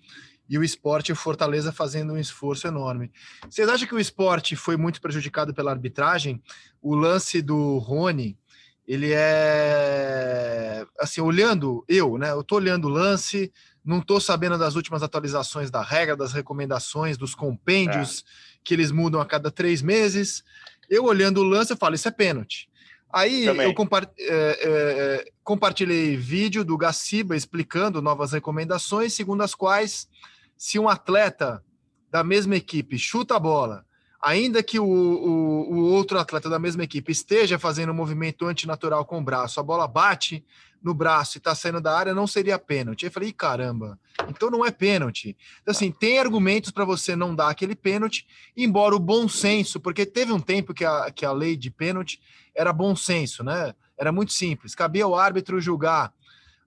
E 0.49 0.57
o 0.57 0.65
esporte 0.65 1.11
e 1.11 1.13
o 1.13 1.17
Fortaleza 1.17 1.71
fazendo 1.71 2.15
um 2.15 2.17
esforço 2.17 2.67
enorme. 2.67 3.13
Vocês 3.51 3.69
acham 3.69 3.87
que 3.87 3.95
o 3.95 4.01
esporte 4.01 4.57
foi 4.57 4.79
muito 4.79 4.99
prejudicado 4.99 5.53
pela 5.53 5.71
arbitragem? 5.71 6.43
O 6.81 6.95
lance 6.95 7.43
do 7.43 7.77
Rony, 7.77 8.39
ele 8.87 9.13
é. 9.13 10.87
Assim, 10.99 11.21
olhando, 11.21 11.85
eu, 11.87 12.17
né? 12.17 12.31
Eu 12.31 12.43
tô 12.43 12.57
olhando 12.57 12.87
o 12.87 12.91
lance, 12.91 13.53
não 13.85 13.99
estou 13.99 14.19
sabendo 14.19 14.57
das 14.57 14.75
últimas 14.75 15.03
atualizações 15.03 15.71
da 15.71 15.83
regra, 15.83 16.17
das 16.17 16.33
recomendações, 16.33 17.19
dos 17.19 17.35
compêndios 17.35 18.25
é. 18.27 18.59
que 18.65 18.73
eles 18.73 18.91
mudam 18.91 19.21
a 19.21 19.27
cada 19.27 19.51
três 19.51 19.83
meses. 19.83 20.43
Eu 20.89 21.05
olhando 21.05 21.39
o 21.39 21.45
lance, 21.45 21.73
eu 21.73 21.77
falo, 21.77 21.95
isso 21.95 22.09
é 22.09 22.11
pênalti. 22.11 22.69
Aí 23.13 23.47
Também. 23.47 23.67
eu 23.67 23.75
é, 24.19 24.25
é, 24.29 25.31
compartilhei 25.43 26.17
vídeo 26.17 26.65
do 26.65 26.77
Gaciba 26.77 27.35
explicando 27.35 28.03
novas 28.03 28.33
recomendações, 28.33 29.15
segundo 29.15 29.43
as 29.43 29.55
quais, 29.55 30.09
se 30.57 30.79
um 30.79 30.89
atleta 30.89 31.63
da 32.11 32.23
mesma 32.23 32.57
equipe 32.57 32.99
chuta 32.99 33.37
a 33.37 33.41
bola, 33.41 33.85
ainda 34.21 34.63
que 34.63 34.79
o, 34.79 34.85
o, 34.85 35.73
o 35.73 35.91
outro 35.91 36.19
atleta 36.19 36.51
da 36.51 36.59
mesma 36.59 36.85
equipe 36.85 37.11
esteja 37.11 37.59
fazendo 37.59 37.93
um 37.93 37.95
movimento 37.95 38.47
antinatural 38.47 39.05
com 39.07 39.19
o 39.19 39.25
braço, 39.25 39.59
a 39.59 39.63
bola 39.63 39.89
bate 39.89 40.45
no 40.83 40.95
braço 40.95 41.39
e 41.39 41.41
tá 41.41 41.55
saindo 41.55 41.81
da 41.81 41.97
área, 41.97 42.15
não 42.15 42.27
seria 42.27 42.59
pênalti. 42.59 43.05
Eu 43.05 43.11
falei, 43.11 43.33
caramba, 43.33 43.99
então 44.29 44.51
não 44.51 44.65
é 44.65 44.71
pênalti. 44.71 45.37
Então, 45.63 45.73
assim, 45.73 45.91
tem 45.91 46.19
argumentos 46.19 46.71
para 46.71 46.85
você 46.85 47.17
não 47.17 47.35
dar 47.35 47.49
aquele 47.49 47.75
pênalti, 47.75 48.27
embora 48.57 48.95
o 48.95 49.01
bom 49.01 49.29
senso, 49.29 49.81
porque 49.81 50.07
teve 50.07 50.33
um 50.33 50.41
tempo 50.41 50.73
que 50.73 50.85
a, 50.85 51.11
que 51.11 51.25
a 51.25 51.33
lei 51.33 51.57
de 51.57 51.71
pênalti 51.71 52.21
era 52.55 52.73
bom 52.73 52.95
senso, 52.95 53.43
né? 53.43 53.75
Era 53.97 54.13
muito 54.13 54.33
simples. 54.33 54.75
Cabia 54.75 55.05
ao 55.05 55.15
árbitro 55.15 55.61
julgar 55.61 56.13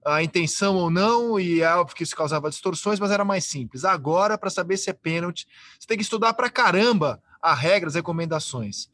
a 0.05 0.23
intenção 0.23 0.75
ou 0.75 0.89
não, 0.89 1.39
e 1.39 1.61
é 1.61 1.75
óbvio 1.75 1.95
que 1.95 2.03
isso 2.03 2.15
causava 2.15 2.49
distorções, 2.49 2.99
mas 2.99 3.11
era 3.11 3.23
mais 3.23 3.45
simples. 3.45 3.85
Agora, 3.85 4.37
para 4.37 4.49
saber 4.49 4.77
se 4.77 4.89
é 4.89 4.93
pênalti, 4.93 5.47
você 5.79 5.87
tem 5.87 5.97
que 5.97 6.03
estudar 6.03 6.33
para 6.33 6.49
caramba 6.49 7.21
a 7.41 7.53
regra, 7.53 7.87
as 7.87 7.95
recomendações. 7.95 8.89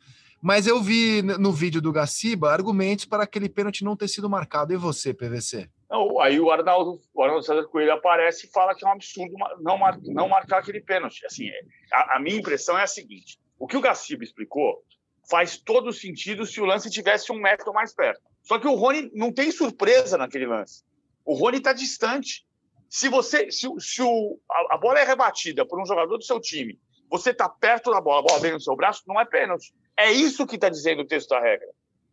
Mas 0.47 0.65
eu 0.65 0.81
vi 0.81 1.21
no 1.21 1.51
vídeo 1.51 1.81
do 1.81 1.91
Gaciba 1.91 2.49
argumentos 2.49 3.03
para 3.03 3.23
aquele 3.23 3.49
pênalti 3.49 3.83
não 3.83 3.97
ter 3.97 4.07
sido 4.07 4.29
marcado. 4.29 4.71
E 4.71 4.77
você, 4.77 5.13
PVC? 5.13 5.69
Não, 5.89 6.21
aí 6.21 6.39
o 6.39 6.49
Arnaldo, 6.49 7.01
o 7.13 7.21
Arnaldo 7.21 7.45
César 7.45 7.65
Coelho 7.65 7.91
aparece 7.91 8.47
e 8.47 8.49
fala 8.49 8.73
que 8.73 8.85
é 8.85 8.87
um 8.87 8.93
absurdo 8.93 9.33
não, 9.59 9.77
mar, 9.77 9.99
não 10.05 10.29
marcar 10.29 10.59
aquele 10.59 10.79
pênalti. 10.79 11.25
Assim, 11.25 11.49
a, 11.91 12.15
a, 12.15 12.19
minha 12.21 12.37
impressão 12.37 12.79
é 12.79 12.83
a 12.83 12.87
seguinte: 12.87 13.37
o 13.59 13.67
que 13.67 13.75
o 13.75 13.81
Gaciba 13.81 14.23
explicou 14.23 14.81
faz 15.29 15.57
todo 15.57 15.91
sentido 15.91 16.45
se 16.45 16.61
o 16.61 16.65
lance 16.65 16.89
tivesse 16.89 17.29
um 17.29 17.41
metro 17.41 17.73
mais 17.73 17.93
perto. 17.93 18.21
Só 18.41 18.57
que 18.57 18.69
o 18.69 18.75
Rony 18.75 19.11
não 19.13 19.33
tem 19.33 19.51
surpresa 19.51 20.17
naquele 20.17 20.45
lance. 20.45 20.81
O 21.25 21.33
Rony 21.33 21.57
está 21.57 21.73
distante. 21.73 22.47
Se 22.87 23.09
você, 23.09 23.51
se, 23.51 23.67
se 23.79 24.01
o, 24.01 24.39
a, 24.49 24.75
a, 24.75 24.77
bola 24.77 24.97
é 24.97 25.03
rebatida 25.03 25.65
por 25.65 25.77
um 25.77 25.85
jogador 25.85 26.17
do 26.17 26.23
seu 26.23 26.39
time, 26.39 26.79
você 27.11 27.31
está 27.31 27.49
perto 27.49 27.91
da 27.91 27.99
bola, 27.99 28.19
a 28.19 28.23
bola 28.23 28.39
vem 28.39 28.53
no 28.53 28.61
seu 28.61 28.77
braço, 28.77 29.03
não 29.05 29.19
é 29.19 29.25
pênalti. 29.25 29.73
É 29.97 30.11
isso 30.11 30.45
que 30.45 30.55
está 30.55 30.69
dizendo 30.69 31.01
o 31.01 31.07
texto 31.07 31.29
da 31.29 31.39
regra. 31.39 31.67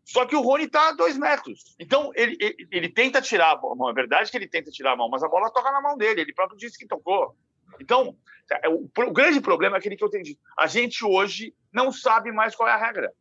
Só 0.05 0.27
que 0.27 0.37
o 0.37 0.41
Rony 0.41 0.65
está 0.65 0.89
a 0.89 0.93
dois 0.93 1.17
metros. 1.17 1.75
Então, 1.79 2.13
ele, 2.15 2.37
ele, 2.39 2.69
ele, 2.71 2.89
tenta 2.89 3.23
tirar 3.23 3.53
a 3.53 3.75
mão. 3.75 3.89
É 3.89 3.93
verdade 3.93 4.31
que 4.31 4.37
ele 4.37 4.47
tenta 4.47 4.71
tirar 4.71 4.93
a 4.93 4.97
mão, 4.97 5.09
mas 5.09 5.23
a 5.23 5.29
bola 5.29 5.51
toca 5.51 5.73
na 5.73 5.81
mão 5.81 5.97
dele. 5.97 6.21
Ele 6.21 6.35
próprio 6.35 6.59
disse 6.59 6.79
que 6.79 6.87
tocou. 6.87 7.35
Então, 7.81 8.15
é, 8.63 8.69
o, 8.69 8.89
o 8.97 9.13
grande 9.13 9.41
problema 9.41 9.77
é 9.77 9.79
aquele 9.79 9.97
que 9.97 10.05
eu 10.05 10.11
tenho 10.11 10.25
dito. 10.25 10.41
A 10.59 10.67
gente 10.67 11.05
hoje 11.05 11.55
não 11.73 11.91
sabe 11.91 12.31
mais 12.33 12.55
qual 12.55 12.69
é 12.69 12.73
a 12.73 12.77
regra. 12.77 13.13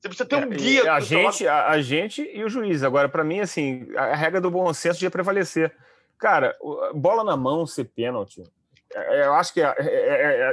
Você 0.00 0.08
precisa 0.08 0.28
ter 0.28 0.36
um 0.36 0.52
é, 0.52 0.56
guia. 0.56 0.92
A 0.92 1.00
gente, 1.00 1.46
a, 1.46 1.68
a, 1.68 1.82
gente 1.82 2.22
e 2.22 2.42
o 2.42 2.48
juiz. 2.48 2.82
Agora, 2.82 3.08
para 3.08 3.22
mim, 3.22 3.40
assim, 3.40 3.86
a 3.94 4.14
regra 4.14 4.40
do 4.40 4.50
bom 4.50 4.72
senso 4.72 4.98
devia 4.98 5.10
prevalecer. 5.10 5.74
Cara, 6.18 6.56
bola 6.94 7.22
na 7.22 7.36
mão 7.36 7.66
ser 7.66 7.84
pênalti. 7.84 8.42
É, 8.94 9.26
eu 9.26 9.34
acho 9.34 9.54
que 9.54 9.60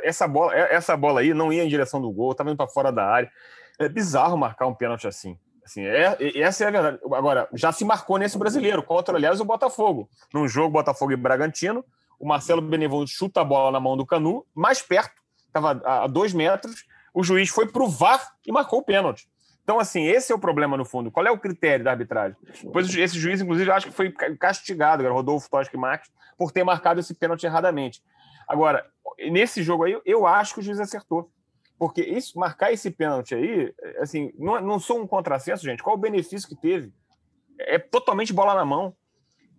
essa 0.04 0.28
bola, 0.28 0.56
essa 0.56 0.96
bola 0.96 1.22
aí 1.22 1.34
não 1.34 1.52
ia 1.52 1.64
em 1.64 1.68
direção 1.68 2.02
do 2.02 2.12
gol, 2.12 2.32
estava 2.32 2.50
indo 2.50 2.58
para 2.58 2.68
fora 2.68 2.92
da 2.92 3.06
área. 3.06 3.32
É 3.80 3.88
bizarro 3.88 4.38
marcar 4.38 4.68
um 4.68 4.74
pênalti 4.74 5.08
assim. 5.08 5.38
Assim, 5.64 5.86
é, 5.86 6.16
essa 6.40 6.64
é 6.64 6.68
a 6.68 6.72
verdade. 6.72 7.00
Agora, 7.14 7.50
já 7.54 7.72
se 7.72 7.84
marcou 7.84 8.18
nesse 8.18 8.38
brasileiro, 8.38 8.82
contra, 8.82 9.18
aliás, 9.18 9.42
o 9.42 9.46
Botafogo. 9.46 10.10
Num 10.34 10.48
jogo 10.48 10.72
Botafogo 10.72 11.12
e 11.12 11.16
Bragantino, 11.18 11.84
o 12.20 12.26
Marcelo 12.26 12.62
Benevoluto 12.62 13.12
chuta 13.12 13.42
a 13.42 13.44
bola 13.44 13.72
na 13.72 13.80
mão 13.80 13.98
do 13.98 14.06
Canu, 14.06 14.46
mais 14.56 14.82
perto, 14.82 15.22
estava 15.46 15.82
a 15.84 16.08
dois 16.08 16.34
metros, 16.34 16.86
o 17.14 17.24
juiz 17.24 17.50
foi 17.50 17.68
pro 17.68 17.88
VAR 17.88 18.32
e 18.46 18.52
marcou 18.52 18.80
o 18.80 18.84
pênalti. 18.84 19.28
Então, 19.64 19.80
assim, 19.80 20.06
esse 20.06 20.32
é 20.32 20.36
o 20.36 20.40
problema 20.40 20.78
no 20.78 20.86
fundo. 20.86 21.12
Qual 21.12 21.26
é 21.28 21.32
o 21.32 21.38
critério 21.38 21.84
da 21.84 21.92
arbitragem? 21.92 22.38
Depois, 22.64 22.96
esse 22.96 23.20
juiz, 23.20 23.42
inclusive, 23.42 23.70
acho 23.70 23.88
que 23.88 23.94
foi 23.94 24.10
castigado, 24.12 25.06
Rodolfo 25.12 25.50
Toschi 25.50 25.76
Marques, 25.76 26.10
por 26.38 26.54
ter 26.54 26.64
marcado 26.64 27.02
esse 27.02 27.14
pênalti 27.14 27.46
erradamente. 27.46 28.02
Agora, 28.48 28.86
nesse 29.30 29.62
jogo 29.62 29.84
aí, 29.84 30.00
eu 30.06 30.26
acho 30.26 30.54
que 30.54 30.60
o 30.60 30.64
juiz 30.64 30.80
acertou. 30.80 31.30
Porque 31.78 32.02
isso, 32.02 32.40
marcar 32.40 32.72
esse 32.72 32.90
pênalti 32.90 33.36
aí, 33.36 33.74
assim, 34.00 34.32
não, 34.38 34.60
não 34.62 34.80
sou 34.80 35.00
um 35.00 35.08
contrassenso, 35.08 35.64
gente. 35.64 35.84
Qual 35.84 35.96
o 35.96 36.00
benefício 36.00 36.48
que 36.48 36.56
teve? 36.56 36.92
É 37.60 37.78
totalmente 37.78 38.34
bola 38.34 38.56
na 38.56 38.66
mão. 38.66 38.96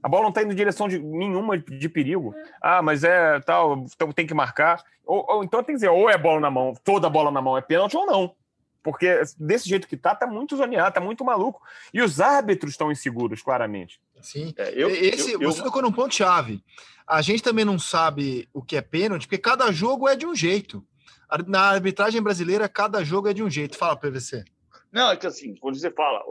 A 0.03 0.09
bola 0.09 0.23
não 0.23 0.29
está 0.31 0.43
indo 0.43 0.53
em 0.53 0.57
direção 0.57 0.89
de 0.89 0.99
nenhuma 0.99 1.59
de 1.59 1.89
perigo. 1.89 2.35
Ah, 2.61 2.83
mas 2.83 3.05
é 3.05 3.41
tal, 3.41 3.85
então 3.85 4.13
tem 4.13 4.27
que 4.27 4.35
marcar. 4.35 4.83
Ou, 5.05 5.25
ou, 5.29 5.45
então 5.45 5.63
tem 5.63 5.75
que 5.75 5.81
dizer, 5.81 5.89
ou 5.89 6.09
é 6.09 6.17
bola 6.17 6.41
na 6.41 6.51
mão, 6.51 6.73
toda 6.85 7.11
bola 7.11 7.31
na 7.31 7.43
mão 7.43 7.57
é 7.57 7.61
pênalti 7.61 7.97
ou 7.97 8.07
não. 8.07 8.35
Porque 8.83 9.23
desse 9.39 9.69
jeito 9.69 9.89
que 9.89 9.97
tá, 9.97 10.15
tá 10.15 10.27
muito 10.27 10.57
zoneado, 10.57 10.95
tá 10.95 11.01
muito 11.01 11.25
maluco. 11.25 11.63
E 11.93 12.01
os 12.01 12.21
árbitros 12.21 12.73
estão 12.73 12.93
inseguros, 12.93 13.43
claramente. 13.43 14.01
Sim. 14.23 14.55
É, 14.57 14.73
eu, 14.75 14.89
Esse, 14.91 15.33
eu, 15.33 15.43
eu, 15.43 15.53
você 15.53 15.63
tocou 15.63 15.83
num 15.83 15.93
ponto-chave. 15.93 16.63
A 17.07 17.23
gente 17.23 17.43
também 17.43 17.65
não 17.65 17.79
sabe 17.79 18.49
o 18.53 18.63
que 18.63 18.77
é 18.77 18.83
pênalti, 18.83 19.27
porque 19.27 19.39
cada 19.39 19.73
jogo 19.73 20.09
é 20.09 20.15
de 20.15 20.27
um 20.27 20.35
jeito. 20.35 20.85
Na 21.47 21.63
arbitragem 21.71 22.23
brasileira, 22.23 22.69
cada 22.69 23.03
jogo 23.05 23.29
é 23.29 23.35
de 23.35 23.43
um 23.43 23.51
jeito. 23.51 23.77
Fala, 23.77 23.97
PVC. 23.97 24.45
Não, 24.91 25.11
é 25.11 25.17
que 25.17 25.27
assim, 25.27 25.55
quando 25.57 25.79
você 25.79 25.91
fala, 25.91 26.23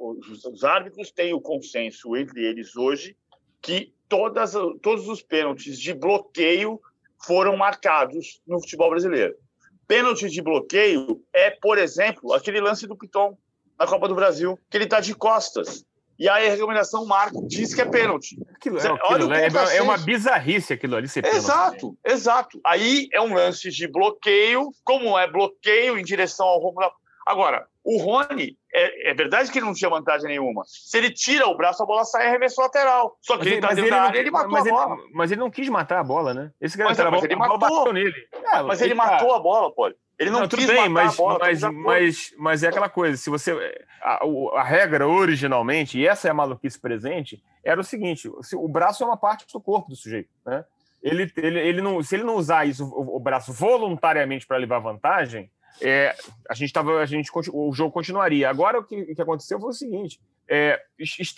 os 0.00 0.64
árbitros 0.64 1.12
têm 1.12 1.32
o 1.32 1.40
consenso 1.40 2.16
entre 2.16 2.44
eles 2.44 2.74
hoje 2.76 3.16
que 3.62 3.92
todas, 4.08 4.52
todos 4.82 5.06
os 5.08 5.22
pênaltis 5.22 5.78
de 5.78 5.94
bloqueio 5.94 6.80
foram 7.22 7.56
marcados 7.56 8.40
no 8.46 8.60
futebol 8.60 8.90
brasileiro. 8.90 9.36
Pênalti 9.90 10.30
de 10.30 10.40
bloqueio 10.40 11.20
é, 11.32 11.50
por 11.50 11.76
exemplo, 11.76 12.32
aquele 12.32 12.60
lance 12.60 12.86
do 12.86 12.96
Piton 12.96 13.36
na 13.76 13.88
Copa 13.88 14.06
do 14.06 14.14
Brasil, 14.14 14.56
que 14.70 14.76
ele 14.76 14.84
está 14.84 15.00
de 15.00 15.16
costas. 15.16 15.84
E 16.16 16.28
aí 16.28 16.46
a 16.46 16.50
recomendação 16.52 17.04
marca, 17.06 17.36
diz 17.48 17.74
que 17.74 17.80
é 17.80 17.84
pênalti. 17.84 18.38
Aquilo, 18.54 18.78
é, 18.78 18.86
aquilo, 18.86 19.34
é, 19.34 19.76
é, 19.78 19.82
uma 19.82 19.98
bizarrice 19.98 20.72
aquilo 20.72 20.94
ali 20.94 21.08
ser 21.08 21.24
Exato, 21.24 21.98
exato. 22.06 22.60
Aí 22.64 23.08
é 23.12 23.20
um 23.20 23.34
lance 23.34 23.68
de 23.68 23.88
bloqueio, 23.88 24.70
como 24.84 25.18
é 25.18 25.28
bloqueio 25.28 25.98
em 25.98 26.04
direção 26.04 26.46
ao 26.46 26.60
rumo 26.60 26.78
da... 26.78 26.92
Agora, 27.26 27.66
o 27.82 27.98
Rony, 27.98 28.56
é, 28.72 29.10
é, 29.10 29.14
verdade 29.14 29.50
que 29.50 29.58
ele 29.58 29.66
não 29.66 29.74
tinha 29.74 29.90
vantagem 29.90 30.28
nenhuma. 30.28 30.62
Se 30.66 30.96
ele 30.96 31.10
tira 31.10 31.46
o 31.48 31.56
braço, 31.56 31.82
a 31.82 31.86
bola 31.86 32.04
sai 32.04 32.28
arremesso 32.28 32.60
lateral. 32.60 33.16
Só 33.20 33.36
que 33.36 33.44
mas 33.44 33.52
ele, 33.52 33.60
tá 33.60 33.74
dentro 33.74 33.90
da 33.90 34.02
área, 34.02 34.18
ele 34.18 34.30
matou 34.30 34.50
mas 34.50 34.66
a 34.66 34.70
bola. 34.70 34.94
Ele, 34.94 35.10
mas 35.12 35.32
ele 35.32 35.40
não 35.40 35.50
quis 35.50 35.68
matar 35.68 35.98
a 35.98 36.04
bola, 36.04 36.32
né? 36.32 36.52
Esse 36.60 36.76
cara 36.76 36.90
mas, 36.90 36.98
mas 36.98 37.10
bola, 37.10 37.24
ele 37.24 37.36
matou. 37.36 37.92
nele. 37.92 38.28
É, 38.32 38.62
mas 38.62 38.80
ele, 38.80 38.90
ele 38.90 38.94
matou 38.94 39.34
a 39.34 39.40
bola, 39.40 39.74
pô. 39.74 39.92
Ele 40.18 40.30
não, 40.30 40.40
não 40.40 40.48
tudo 40.48 40.66
bem, 40.66 40.88
mas, 40.88 41.16
bola, 41.16 41.38
mas, 41.38 41.62
mas, 41.62 42.34
mas 42.36 42.62
é 42.62 42.68
aquela 42.68 42.90
coisa, 42.90 43.16
se 43.16 43.30
você. 43.30 43.52
A, 44.02 44.20
a, 44.54 44.62
regra 44.62 45.08
originalmente, 45.08 45.98
e 45.98 46.06
essa 46.06 46.28
é 46.28 46.30
a 46.30 46.34
maluquice 46.34 46.78
presente, 46.78 47.42
era 47.64 47.80
o 47.80 47.84
seguinte: 47.84 48.30
se, 48.42 48.54
o 48.54 48.68
braço 48.68 49.02
é 49.02 49.06
uma 49.06 49.16
parte 49.16 49.46
do 49.50 49.60
corpo 49.60 49.88
do 49.88 49.96
sujeito, 49.96 50.28
né? 50.44 50.64
Ele, 51.02 51.32
ele, 51.36 51.58
ele 51.58 51.80
não, 51.80 52.02
se 52.02 52.14
ele 52.14 52.24
não 52.24 52.36
usar 52.36 52.66
isso, 52.66 52.84
o, 52.84 53.16
o 53.16 53.18
braço 53.18 53.50
voluntariamente 53.50 54.46
para 54.46 54.58
levar 54.58 54.78
vantagem, 54.78 55.50
é, 55.80 56.14
a 56.48 56.54
gente 56.54 56.72
tava, 56.72 57.00
a 57.00 57.06
gente, 57.06 57.30
o 57.52 57.72
jogo 57.72 57.92
continuaria. 57.92 58.48
Agora 58.48 58.78
o 58.78 58.84
que, 58.84 59.14
que 59.14 59.22
aconteceu 59.22 59.58
foi 59.60 59.70
o 59.70 59.74
seguinte: 59.74 60.20
é, 60.48 60.80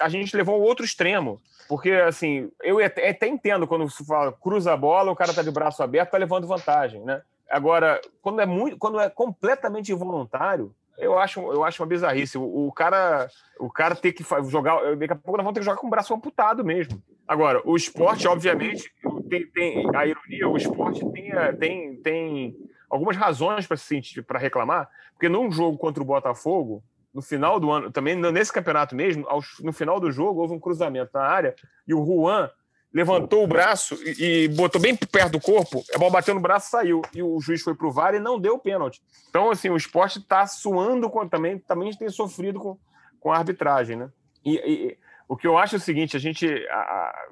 a 0.00 0.08
gente 0.08 0.36
levou 0.36 0.60
o 0.60 0.62
outro 0.62 0.84
extremo, 0.84 1.40
porque 1.68 1.92
assim, 1.92 2.50
eu 2.62 2.84
até, 2.84 3.28
entendo 3.28 3.66
quando 3.66 3.88
se 3.90 4.04
fala 4.04 4.32
cruza 4.32 4.72
a 4.72 4.76
bola, 4.76 5.12
o 5.12 5.16
cara 5.16 5.34
tá 5.34 5.42
de 5.42 5.50
braço 5.50 5.82
aberto, 5.82 6.10
tá 6.10 6.18
levando 6.18 6.46
vantagem, 6.46 7.02
né? 7.02 7.22
Agora, 7.50 8.00
quando 8.22 8.40
é 8.40 8.46
muito, 8.46 8.78
quando 8.78 8.98
é 8.98 9.10
completamente 9.10 9.92
involuntário, 9.92 10.74
eu 10.98 11.18
acho, 11.18 11.40
eu 11.52 11.64
acho 11.64 11.82
uma 11.82 11.88
bizarrice. 11.88 12.38
O, 12.38 12.68
o, 12.68 12.72
cara, 12.72 13.28
o 13.58 13.70
cara 13.70 13.94
ter 13.94 14.12
que 14.12 14.24
jogar, 14.48 14.96
daqui 14.96 15.12
a 15.12 15.16
pouco 15.16 15.36
nós 15.36 15.44
vamos 15.44 15.54
ter 15.54 15.60
que 15.60 15.66
jogar 15.66 15.76
com 15.76 15.86
o 15.86 15.90
braço 15.90 16.14
amputado 16.14 16.64
mesmo. 16.64 17.02
Agora, 17.26 17.60
o 17.64 17.76
esporte, 17.76 18.26
obviamente, 18.26 18.90
tem, 19.28 19.46
tem 19.48 19.86
a 19.94 20.06
ironia, 20.06 20.48
o 20.48 20.56
esporte 20.56 21.04
tem, 21.12 21.32
tem, 21.58 21.96
tem 21.96 22.56
algumas 22.92 23.16
razões 23.16 23.66
para 23.66 23.78
se 23.78 23.86
sentir, 23.86 24.22
para 24.22 24.38
reclamar, 24.38 24.86
porque 25.14 25.26
num 25.26 25.50
jogo 25.50 25.78
contra 25.78 26.02
o 26.02 26.06
Botafogo, 26.06 26.84
no 27.12 27.22
final 27.22 27.58
do 27.58 27.70
ano, 27.70 27.90
também 27.90 28.14
nesse 28.14 28.52
campeonato 28.52 28.94
mesmo, 28.94 29.26
no 29.60 29.72
final 29.72 29.98
do 29.98 30.12
jogo 30.12 30.40
houve 30.40 30.52
um 30.52 30.60
cruzamento 30.60 31.10
na 31.14 31.22
área 31.22 31.54
e 31.88 31.94
o 31.94 32.04
Juan 32.04 32.50
levantou 32.92 33.42
o 33.42 33.46
braço 33.46 33.94
e, 34.04 34.44
e, 34.44 34.48
botou 34.48 34.78
bem 34.78 34.94
perto 34.94 35.32
do 35.32 35.40
corpo, 35.40 35.82
a 35.94 35.98
bola 35.98 36.12
bateu 36.12 36.34
no 36.34 36.40
braço 36.40 36.70
saiu. 36.70 37.00
E 37.14 37.22
o 37.22 37.40
juiz 37.40 37.62
foi 37.62 37.74
pro 37.74 37.90
VAR 37.90 38.14
e 38.14 38.20
não 38.20 38.38
deu 38.38 38.58
pênalti. 38.58 39.02
Então, 39.30 39.50
assim, 39.50 39.70
o 39.70 39.76
esporte 39.76 40.18
está 40.18 40.46
suando 40.46 41.08
com, 41.08 41.26
também, 41.26 41.58
também 41.58 41.90
tem 41.96 42.10
sofrido 42.10 42.60
com, 42.60 42.78
com 43.18 43.32
a 43.32 43.38
arbitragem, 43.38 43.96
né? 43.96 44.10
E, 44.44 44.56
e, 44.56 44.98
o 45.26 45.34
que 45.34 45.46
eu 45.46 45.56
acho 45.56 45.76
é 45.76 45.78
o 45.78 45.80
seguinte, 45.80 46.14
a 46.14 46.20
gente... 46.20 46.46
A, 46.68 46.76
a, 46.76 47.26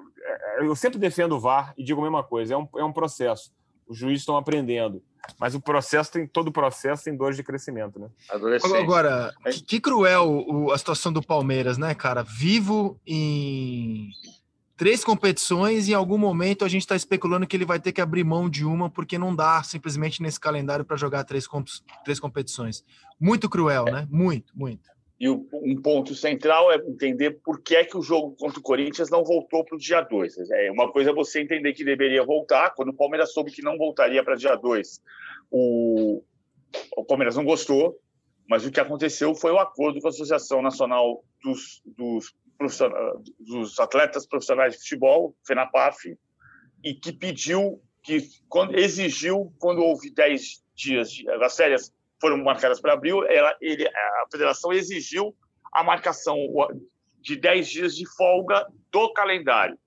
eu 0.61 0.74
sempre 0.74 0.98
defendo 0.98 1.36
o 1.36 1.40
VAR 1.40 1.74
e 1.76 1.84
digo 1.84 2.00
a 2.00 2.04
mesma 2.04 2.24
coisa, 2.24 2.54
é 2.54 2.56
um, 2.56 2.66
é 2.78 2.84
um 2.84 2.92
processo. 2.92 3.52
Os 3.91 3.99
juízes 3.99 4.20
estão 4.20 4.36
aprendendo. 4.36 5.03
Mas 5.38 5.55
o 5.55 5.61
processo 5.61 6.12
tem 6.12 6.26
todo 6.26 6.49
o 6.49 6.53
processo 6.53 7.05
tem 7.05 7.16
dores 7.16 7.36
de 7.36 7.43
crescimento, 7.43 7.99
né? 7.99 8.09
Agora, 8.78 9.34
que, 9.45 9.62
que 9.62 9.80
cruel 9.80 10.30
o, 10.30 10.72
a 10.72 10.78
situação 10.78 11.12
do 11.12 11.22
Palmeiras, 11.22 11.76
né, 11.76 11.95
cara? 11.95 12.22
Vivo 12.22 12.99
em 13.07 14.11
três 14.76 15.05
competições 15.05 15.88
e 15.88 15.91
em 15.91 15.95
algum 15.95 16.16
momento 16.16 16.64
a 16.64 16.68
gente 16.68 16.82
está 16.82 16.97
especulando 16.97 17.47
que 17.47 17.57
ele 17.57 17.66
vai 17.66 17.78
ter 17.78 17.93
que 17.93 18.01
abrir 18.01 18.24
mão 18.24 18.49
de 18.49 18.64
uma 18.64 18.88
porque 18.88 19.18
não 19.18 19.34
dá 19.34 19.62
simplesmente 19.62 20.22
nesse 20.22 20.41
calendário 20.41 20.84
para 20.84 20.97
jogar 20.97 21.24
três, 21.24 21.47
três 22.05 22.18
competições. 22.18 22.84
Muito 23.18 23.49
cruel, 23.49 23.88
é. 23.88 23.93
né? 23.93 24.09
Muito, 24.11 24.57
muito. 24.57 24.88
E 25.20 25.28
o, 25.28 25.46
um 25.52 25.80
ponto 25.80 26.14
central 26.14 26.72
é 26.72 26.76
entender 26.76 27.42
por 27.44 27.60
que 27.60 27.76
é 27.76 27.84
que 27.84 27.96
o 27.96 28.02
jogo 28.02 28.34
contra 28.36 28.58
o 28.58 28.62
Corinthians 28.62 29.10
não 29.10 29.22
voltou 29.22 29.64
para 29.64 29.76
o 29.76 29.78
dia 29.78 30.00
2. 30.00 30.50
É 30.50 30.70
uma 30.72 30.90
coisa 30.90 31.10
é 31.10 31.14
você 31.14 31.42
entender 31.42 31.74
que 31.74 31.84
deveria 31.84 32.24
voltar, 32.24 32.70
quando 32.70 32.88
o 32.88 32.96
Palmeiras 32.96 33.32
soube 33.32 33.52
que 33.52 33.62
não 33.62 33.76
voltaria 33.76 34.24
para 34.24 34.34
dia 34.34 34.56
2. 34.56 35.02
O, 35.50 36.22
o 36.96 37.04
Palmeiras 37.04 37.36
não 37.36 37.44
gostou, 37.44 38.00
mas 38.48 38.64
o 38.64 38.70
que 38.70 38.80
aconteceu 38.80 39.34
foi 39.34 39.52
o 39.52 39.58
acordo 39.58 40.00
com 40.00 40.06
a 40.06 40.10
Associação 40.10 40.62
Nacional 40.62 41.22
dos, 41.42 41.82
dos 41.84 42.34
dos 43.38 43.78
atletas 43.78 44.26
profissionais 44.26 44.74
de 44.74 44.80
futebol, 44.80 45.34
FENAPAF, 45.46 46.16
e 46.84 46.94
que 46.94 47.12
pediu, 47.12 47.82
que 48.02 48.28
quando, 48.48 48.78
exigiu, 48.78 49.52
quando 49.58 49.82
houve 49.82 50.10
10 50.10 50.62
dias, 50.74 51.10
de, 51.10 51.28
as 51.30 51.56
férias 51.56 51.92
foram 52.20 52.36
marcadas 52.38 52.80
para 52.80 52.92
abril, 52.92 53.24
ela, 53.26 53.56
ele, 53.60 53.86
a 53.86 54.24
federação 54.30 54.72
exigiu 54.72 55.34
a 55.72 55.82
marcação 55.82 56.36
de 57.20 57.36
10 57.36 57.68
dias 57.68 57.96
de 57.96 58.06
folga 58.16 58.66
do 58.90 59.12
calendário. 59.12 59.78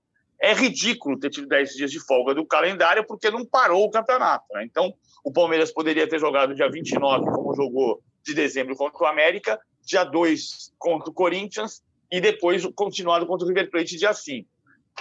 É 0.42 0.54
ridículo 0.54 1.20
ter 1.20 1.30
tido 1.30 1.48
10 1.48 1.76
dias 1.76 1.92
de 1.92 2.00
folga 2.00 2.34
do 2.34 2.46
calendário 2.46 3.06
porque 3.06 3.30
não 3.30 3.46
parou 3.46 3.86
o 3.86 3.92
campeonato. 3.92 4.46
Né? 4.54 4.66
Então, 4.66 4.94
o 5.24 5.32
Palmeiras 5.32 5.72
poderia 5.72 6.08
ter 6.08 6.20
jogado 6.20 6.56
dia 6.56 6.70
29, 6.70 7.26
como 7.26 7.56
jogou 7.56 8.04
de 8.24 8.34
dezembro 8.34 8.76
contra 8.76 9.04
o 9.04 9.08
América, 9.08 9.60
dia 9.82 10.04
2 10.04 10.74
contra 10.78 11.10
o 11.10 11.14
Corinthians 11.14 11.84
e 12.12 12.20
depois 12.20 12.66
continuado 12.76 13.26
contra 13.26 13.46
o 13.46 13.48
River 13.48 13.70
Plate 13.70 13.98
dia 13.98 14.14
5. 14.14 14.50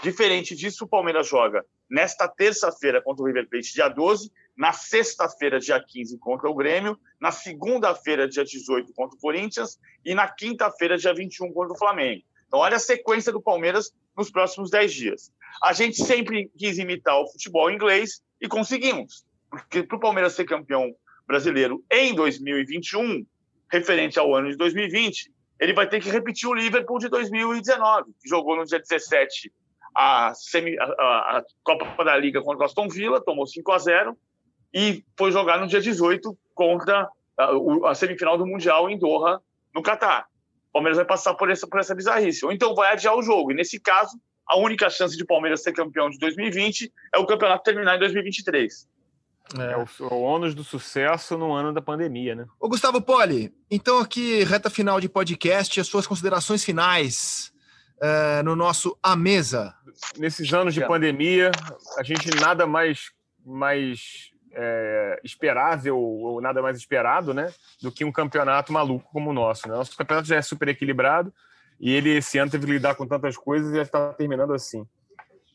Diferente 0.02 0.54
disso, 0.54 0.84
o 0.84 0.88
Palmeiras 0.88 1.28
joga 1.28 1.64
nesta 1.90 2.26
terça-feira 2.26 3.02
contra 3.02 3.22
o 3.22 3.26
River 3.26 3.48
Plate 3.48 3.72
dia 3.72 3.88
12 3.88 4.30
na 4.56 4.72
sexta-feira, 4.72 5.58
dia 5.58 5.82
15, 5.82 6.18
contra 6.18 6.48
o 6.48 6.54
Grêmio, 6.54 6.98
na 7.20 7.30
segunda-feira, 7.30 8.28
dia 8.28 8.44
18, 8.44 8.92
contra 8.92 9.16
o 9.16 9.20
Corinthians, 9.20 9.78
e 10.04 10.14
na 10.14 10.28
quinta-feira, 10.28 10.98
dia 10.98 11.14
21, 11.14 11.52
contra 11.52 11.72
o 11.72 11.78
Flamengo. 11.78 12.22
Então, 12.46 12.60
olha 12.60 12.76
a 12.76 12.80
sequência 12.80 13.32
do 13.32 13.40
Palmeiras 13.40 13.92
nos 14.16 14.30
próximos 14.30 14.70
10 14.70 14.92
dias. 14.92 15.32
A 15.62 15.72
gente 15.72 15.96
sempre 16.04 16.50
quis 16.58 16.78
imitar 16.78 17.18
o 17.18 17.26
futebol 17.30 17.70
inglês 17.70 18.22
e 18.40 18.46
conseguimos. 18.46 19.24
Porque 19.48 19.82
para 19.82 19.96
o 19.96 20.00
Palmeiras 20.00 20.34
ser 20.34 20.44
campeão 20.44 20.94
brasileiro 21.26 21.82
em 21.90 22.14
2021, 22.14 23.24
referente 23.70 24.18
ao 24.18 24.34
ano 24.34 24.50
de 24.50 24.56
2020, 24.56 25.32
ele 25.58 25.72
vai 25.72 25.88
ter 25.88 26.00
que 26.00 26.10
repetir 26.10 26.48
o 26.48 26.54
Liverpool 26.54 26.98
de 26.98 27.08
2019, 27.08 28.12
que 28.20 28.28
jogou 28.28 28.56
no 28.56 28.64
dia 28.64 28.80
17 28.80 29.52
a, 29.94 30.32
semi, 30.34 30.76
a, 30.78 30.84
a 30.84 31.44
Copa 31.62 32.04
da 32.04 32.16
Liga 32.16 32.42
contra 32.42 32.62
o 32.62 32.64
Aston 32.64 32.88
Villa, 32.88 33.22
tomou 33.22 33.46
5 33.46 33.72
a 33.72 33.78
0 33.78 34.18
e 34.72 35.04
foi 35.16 35.30
jogar 35.30 35.58
no 35.58 35.66
dia 35.66 35.80
18 35.80 36.36
contra 36.54 37.08
a, 37.38 37.90
a 37.90 37.94
semifinal 37.94 38.38
do 38.38 38.46
Mundial 38.46 38.88
em 38.88 38.98
Doha, 38.98 39.40
no 39.74 39.82
Catar. 39.82 40.26
O 40.70 40.72
Palmeiras 40.72 40.96
vai 40.96 41.06
passar 41.06 41.34
por 41.34 41.50
essa, 41.50 41.66
por 41.66 41.80
essa 41.80 41.94
bizarrice. 41.94 42.44
Ou 42.44 42.52
então 42.52 42.74
vai 42.74 42.92
adiar 42.92 43.16
o 43.16 43.22
jogo. 43.22 43.52
E 43.52 43.54
nesse 43.54 43.78
caso, 43.78 44.18
a 44.48 44.56
única 44.56 44.88
chance 44.88 45.16
de 45.16 45.24
Palmeiras 45.24 45.62
ser 45.62 45.72
campeão 45.72 46.08
de 46.08 46.18
2020 46.18 46.92
é 47.14 47.18
o 47.18 47.26
campeonato 47.26 47.62
terminar 47.62 47.96
em 47.96 47.98
2023. 47.98 48.88
É, 49.58 49.72
é 49.72 49.76
o, 49.76 49.86
o 50.06 50.20
ônus 50.22 50.54
do 50.54 50.64
sucesso 50.64 51.36
no 51.36 51.52
ano 51.52 51.72
da 51.72 51.82
pandemia, 51.82 52.34
né? 52.34 52.46
Ô, 52.58 52.68
Gustavo 52.68 53.02
Poli, 53.02 53.52
então 53.70 53.98
aqui, 53.98 54.44
reta 54.44 54.70
final 54.70 55.00
de 55.00 55.08
podcast, 55.08 55.78
as 55.80 55.86
suas 55.86 56.06
considerações 56.06 56.64
finais 56.64 57.52
uh, 57.98 58.42
no 58.42 58.56
nosso 58.56 58.98
A 59.02 59.14
Mesa. 59.14 59.74
Nesses 60.16 60.52
anos 60.52 60.74
de 60.74 60.86
pandemia, 60.86 61.50
a 61.98 62.02
gente 62.02 62.30
nada 62.40 62.66
mais, 62.66 63.10
mais 63.44 64.31
é, 64.54 65.20
esperável 65.24 65.98
ou 65.98 66.40
nada 66.40 66.62
mais 66.62 66.76
esperado, 66.76 67.32
né, 67.32 67.52
do 67.80 67.90
que 67.90 68.04
um 68.04 68.12
campeonato 68.12 68.72
maluco 68.72 69.10
como 69.12 69.30
o 69.30 69.32
nosso. 69.32 69.68
Né? 69.68 69.74
Nosso 69.74 69.96
campeonato 69.96 70.28
já 70.28 70.36
é 70.36 70.42
super 70.42 70.68
equilibrado 70.68 71.32
e 71.80 71.92
ele 71.92 72.10
esse 72.10 72.38
ano 72.38 72.50
teve 72.50 72.66
que 72.66 72.72
lidar 72.72 72.94
com 72.94 73.06
tantas 73.06 73.36
coisas 73.36 73.72
e 73.72 73.76
já 73.76 73.82
está 73.82 74.12
terminando 74.12 74.52
assim. 74.52 74.86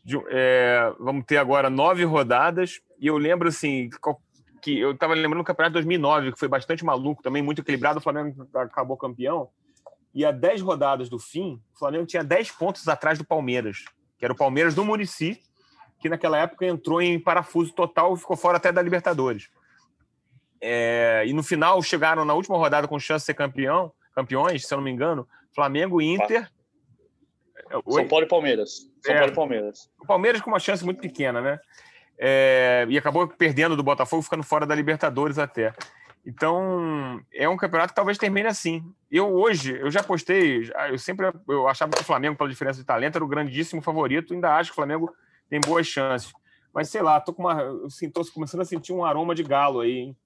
De, 0.03 0.17
é, 0.29 0.93
vamos 0.99 1.25
ter 1.25 1.37
agora 1.37 1.69
nove 1.69 2.03
rodadas 2.03 2.81
e 2.99 3.07
eu 3.07 3.17
lembro 3.17 3.49
assim 3.49 3.89
que 4.61 4.79
eu 4.79 4.91
estava 4.91 5.13
lembrando 5.13 5.43
do 5.43 5.45
campeonato 5.45 5.71
de 5.71 5.85
2009 5.85 6.31
que 6.31 6.39
foi 6.39 6.47
bastante 6.47 6.83
maluco 6.83 7.21
também, 7.21 7.41
muito 7.41 7.61
equilibrado. 7.61 7.99
O 7.99 8.01
Flamengo 8.01 8.47
acabou 8.55 8.97
campeão 8.97 9.49
e 10.13 10.25
a 10.25 10.31
dez 10.31 10.61
rodadas 10.61 11.09
do 11.09 11.19
fim, 11.19 11.61
o 11.75 11.79
Flamengo 11.79 12.05
tinha 12.05 12.23
dez 12.23 12.49
pontos 12.49 12.87
atrás 12.87 13.17
do 13.19 13.25
Palmeiras, 13.25 13.85
que 14.17 14.25
era 14.25 14.33
o 14.33 14.37
Palmeiras 14.37 14.73
do 14.73 14.83
Murici 14.83 15.39
que 15.99 16.09
naquela 16.09 16.37
época 16.37 16.65
entrou 16.65 17.01
em 17.01 17.19
parafuso 17.19 17.73
total 17.73 18.13
e 18.13 18.19
ficou 18.19 18.37
fora 18.37 18.57
até 18.57 18.71
da 18.71 18.81
Libertadores. 18.81 19.49
É, 20.61 21.23
e 21.25 21.33
no 21.33 21.43
final 21.43 21.81
chegaram 21.81 22.25
na 22.25 22.33
última 22.33 22.57
rodada 22.57 22.87
com 22.87 22.99
chance 22.99 23.23
de 23.23 23.27
ser 23.27 23.33
campeão, 23.33 23.91
campeões, 24.13 24.65
se 24.65 24.73
eu 24.73 24.77
não 24.77 24.83
me 24.83 24.91
engano, 24.91 25.27
Flamengo, 25.53 26.01
Inter. 26.01 26.49
São 27.89 28.07
Paulo 28.07 28.25
e 28.25 28.27
Palmeiras. 28.27 28.89
São 29.03 29.13
é, 29.13 29.17
Paulo 29.17 29.31
e 29.31 29.35
Palmeiras. 29.35 29.89
O 30.01 30.05
Palmeiras 30.05 30.41
com 30.41 30.49
uma 30.49 30.59
chance 30.59 30.83
muito 30.83 31.01
pequena, 31.01 31.41
né? 31.41 31.59
É, 32.17 32.85
e 32.89 32.97
acabou 32.97 33.27
perdendo 33.27 33.75
do 33.75 33.83
Botafogo, 33.83 34.23
ficando 34.23 34.43
fora 34.43 34.65
da 34.65 34.73
Libertadores 34.73 35.37
até. 35.37 35.73
Então, 36.25 37.21
é 37.33 37.47
um 37.47 37.55
campeonato 37.55 37.93
que 37.93 37.95
talvez 37.95 38.17
termine 38.17 38.47
assim. 38.47 38.83
Eu 39.09 39.33
hoje, 39.33 39.77
eu 39.79 39.89
já 39.89 40.03
postei, 40.03 40.69
eu 40.89 40.97
sempre 40.97 41.31
eu 41.47 41.67
achava 41.67 41.91
que 41.91 42.01
o 42.01 42.05
Flamengo, 42.05 42.35
pela 42.35 42.49
diferença 42.49 42.79
de 42.79 42.85
talento, 42.85 43.15
era 43.15 43.23
o 43.23 43.27
grandíssimo 43.27 43.81
favorito, 43.81 44.33
ainda 44.33 44.55
acho 44.55 44.71
que 44.71 44.73
o 44.73 44.75
Flamengo 44.75 45.13
tem 45.49 45.59
boas 45.59 45.87
chances. 45.87 46.31
Mas 46.73 46.89
sei 46.89 47.01
lá, 47.01 47.19
tô 47.19 47.33
com 47.33 47.43
uma, 47.43 47.85
assim, 47.85 48.09
tô 48.09 48.23
começando 48.25 48.61
a 48.61 48.65
sentir 48.65 48.93
um 48.93 49.03
aroma 49.03 49.33
de 49.33 49.43
galo 49.43 49.79
aí, 49.79 49.97
hein? 49.97 50.17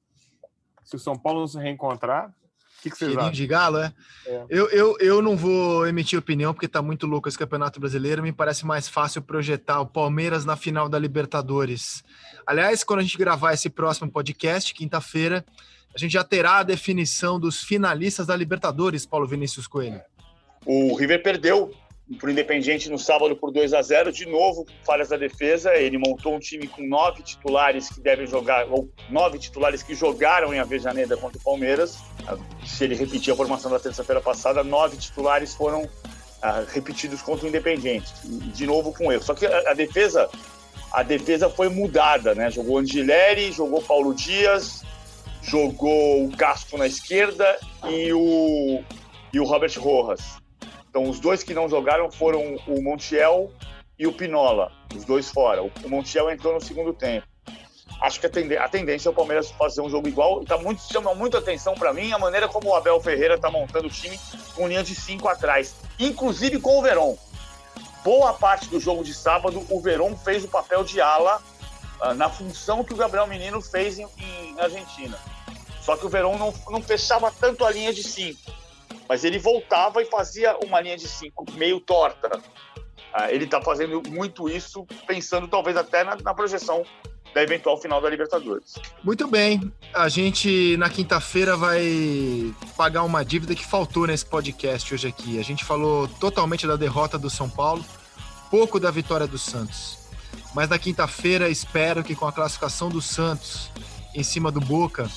Se 0.83 0.95
o 0.95 0.99
São 0.99 1.15
Paulo 1.15 1.41
não 1.41 1.47
se 1.47 1.57
reencontrar, 1.57 2.29
o 2.29 2.81
que, 2.81 2.89
que 2.89 2.97
vocês 2.97 3.15
acham? 3.15 3.31
de 3.31 3.45
galo, 3.45 3.77
é? 3.77 3.93
é? 4.25 4.45
Eu, 4.49 4.67
eu, 4.69 4.97
eu 4.99 5.21
não 5.21 5.37
vou 5.37 5.85
emitir 5.85 6.17
opinião 6.17 6.51
porque 6.51 6.67
tá 6.67 6.81
muito 6.81 7.05
louco 7.05 7.29
esse 7.29 7.37
Campeonato 7.37 7.79
Brasileiro. 7.79 8.23
Me 8.23 8.33
parece 8.33 8.65
mais 8.65 8.89
fácil 8.89 9.21
projetar 9.21 9.81
o 9.81 9.85
Palmeiras 9.85 10.45
na 10.45 10.57
final 10.57 10.89
da 10.89 10.97
Libertadores. 10.97 12.03
Aliás, 12.43 12.83
quando 12.83 13.01
a 13.01 13.03
gente 13.03 13.19
gravar 13.19 13.53
esse 13.53 13.69
próximo 13.69 14.11
podcast, 14.11 14.73
quinta-feira, 14.73 15.45
a 15.93 15.97
gente 15.99 16.13
já 16.13 16.23
terá 16.23 16.57
a 16.57 16.63
definição 16.63 17.39
dos 17.39 17.61
finalistas 17.61 18.25
da 18.25 18.35
Libertadores, 18.35 19.05
Paulo 19.05 19.27
Vinícius 19.27 19.67
Coelho. 19.67 20.01
O 20.65 20.95
River 20.95 21.21
perdeu 21.21 21.71
para 22.17 22.27
o 22.27 22.31
Independiente 22.31 22.89
no 22.89 22.99
sábado 22.99 23.35
por 23.35 23.51
2 23.51 23.73
a 23.73 23.81
0 23.81 24.11
De 24.11 24.25
novo, 24.25 24.65
falhas 24.85 25.09
da 25.09 25.17
defesa. 25.17 25.75
Ele 25.75 25.97
montou 25.97 26.35
um 26.35 26.39
time 26.39 26.67
com 26.67 26.85
nove 26.85 27.23
titulares 27.23 27.89
que 27.89 28.01
devem 28.01 28.27
jogar, 28.27 28.67
ou 28.69 28.89
nove 29.09 29.39
titulares 29.39 29.83
que 29.83 29.95
jogaram 29.95 30.53
em 30.53 30.59
Avejaneda 30.59 31.15
contra 31.17 31.37
o 31.37 31.43
Palmeiras. 31.43 31.97
Se 32.65 32.83
ele 32.83 32.95
repetir 32.95 33.33
a 33.33 33.35
formação 33.35 33.71
da 33.71 33.79
terça-feira 33.79 34.21
passada, 34.21 34.63
nove 34.63 34.97
titulares 34.97 35.53
foram 35.53 35.87
ah, 36.41 36.63
repetidos 36.67 37.21
contra 37.21 37.45
o 37.45 37.49
Independiente. 37.49 38.11
De 38.25 38.65
novo 38.65 38.93
com 38.93 39.11
erro. 39.11 39.23
Só 39.23 39.33
que 39.33 39.45
a, 39.45 39.71
a, 39.71 39.73
defesa. 39.73 40.29
A 40.91 41.03
defesa 41.03 41.49
foi 41.49 41.69
mudada, 41.69 42.35
né? 42.35 42.51
Jogou 42.51 42.77
Angileri, 42.77 43.51
jogou 43.53 43.81
Paulo 43.81 44.13
Dias, 44.13 44.83
jogou 45.41 46.25
o 46.25 46.35
Casco 46.35 46.77
na 46.77 46.85
esquerda 46.85 47.57
e 47.89 48.11
o, 48.11 48.83
e 49.31 49.39
o 49.39 49.45
Robert 49.45 49.71
Rojas. 49.79 50.40
Então, 50.91 51.09
os 51.09 51.21
dois 51.21 51.41
que 51.41 51.53
não 51.53 51.69
jogaram 51.69 52.11
foram 52.11 52.57
o 52.67 52.81
Montiel 52.81 53.49
e 53.97 54.05
o 54.05 54.11
Pinola, 54.11 54.73
os 54.93 55.05
dois 55.05 55.29
fora. 55.29 55.63
O 55.63 55.71
Montiel 55.87 56.29
entrou 56.29 56.53
no 56.53 56.59
segundo 56.59 56.93
tempo. 56.93 57.25
Acho 58.01 58.19
que 58.19 58.25
a, 58.25 58.67
tendência 58.67 59.07
é 59.07 59.11
o 59.11 59.15
Palmeiras 59.15 59.49
fazer 59.51 59.79
um 59.79 59.89
jogo 59.89 60.09
igual. 60.09 60.43
Tá 60.43 60.57
muito, 60.57 60.81
chama 60.81 61.15
muito 61.15 61.37
atenção 61.37 61.75
para 61.75 61.93
mim 61.93 62.11
a 62.11 62.19
maneira 62.19 62.49
como 62.49 62.67
o 62.67 62.75
Abel 62.75 62.99
Ferreira 62.99 63.35
está 63.35 63.49
montando 63.49 63.87
o 63.87 63.89
time 63.89 64.19
com 64.53 64.67
linha 64.67 64.83
de 64.83 64.93
cinco 64.93 65.29
atrás, 65.29 65.75
inclusive 65.97 66.59
com 66.59 66.79
o 66.79 66.81
Verón. 66.81 67.15
Boa 68.03 68.33
parte 68.33 68.67
do 68.67 68.77
jogo 68.77 69.01
de 69.01 69.13
sábado, 69.13 69.65
o 69.69 69.79
Verón 69.79 70.13
fez 70.17 70.43
o 70.43 70.49
papel 70.49 70.83
de 70.83 70.99
ala 70.99 71.41
uh, 72.01 72.13
na 72.15 72.27
função 72.27 72.83
que 72.83 72.93
o 72.93 72.97
Gabriel 72.97 73.27
Menino 73.27 73.61
fez 73.61 73.97
em, 73.97 74.07
em 74.17 74.59
Argentina. 74.59 75.17
Só 75.79 75.95
que 75.95 76.05
o 76.05 76.09
Verón 76.09 76.37
não, 76.37 76.53
não 76.69 76.81
fechava 76.81 77.31
tanto 77.39 77.63
a 77.63 77.71
linha 77.71 77.93
de 77.93 78.03
cinco 78.03 78.60
mas 79.11 79.25
ele 79.25 79.37
voltava 79.37 80.01
e 80.01 80.05
fazia 80.05 80.55
uma 80.63 80.79
linha 80.79 80.95
de 80.95 81.05
cinco 81.05 81.45
meio 81.55 81.81
torta. 81.81 82.41
Ah, 83.13 83.29
ele 83.29 83.43
está 83.43 83.61
fazendo 83.61 84.01
muito 84.07 84.47
isso, 84.47 84.87
pensando 85.05 85.49
talvez 85.49 85.75
até 85.75 86.01
na, 86.01 86.15
na 86.15 86.33
projeção 86.33 86.85
da 87.33 87.43
eventual 87.43 87.75
final 87.77 87.99
da 87.99 88.09
Libertadores. 88.09 88.75
Muito 89.03 89.27
bem. 89.27 89.69
A 89.93 90.07
gente 90.07 90.77
na 90.77 90.89
quinta-feira 90.89 91.57
vai 91.57 92.55
pagar 92.77 93.03
uma 93.03 93.25
dívida 93.25 93.53
que 93.53 93.65
faltou 93.65 94.07
nesse 94.07 94.25
podcast 94.25 94.93
hoje 94.93 95.09
aqui. 95.09 95.37
A 95.37 95.43
gente 95.43 95.65
falou 95.65 96.07
totalmente 96.07 96.65
da 96.65 96.77
derrota 96.77 97.19
do 97.19 97.29
São 97.29 97.49
Paulo, 97.49 97.83
pouco 98.49 98.79
da 98.79 98.91
vitória 98.91 99.27
do 99.27 99.37
Santos. 99.37 99.99
Mas 100.55 100.69
na 100.69 100.79
quinta-feira 100.79 101.49
espero 101.49 102.01
que 102.01 102.15
com 102.15 102.27
a 102.27 102.31
classificação 102.31 102.87
do 102.87 103.01
Santos 103.01 103.69
em 104.15 104.23
cima 104.23 104.49
do 104.49 104.61
Boca, 104.61 105.11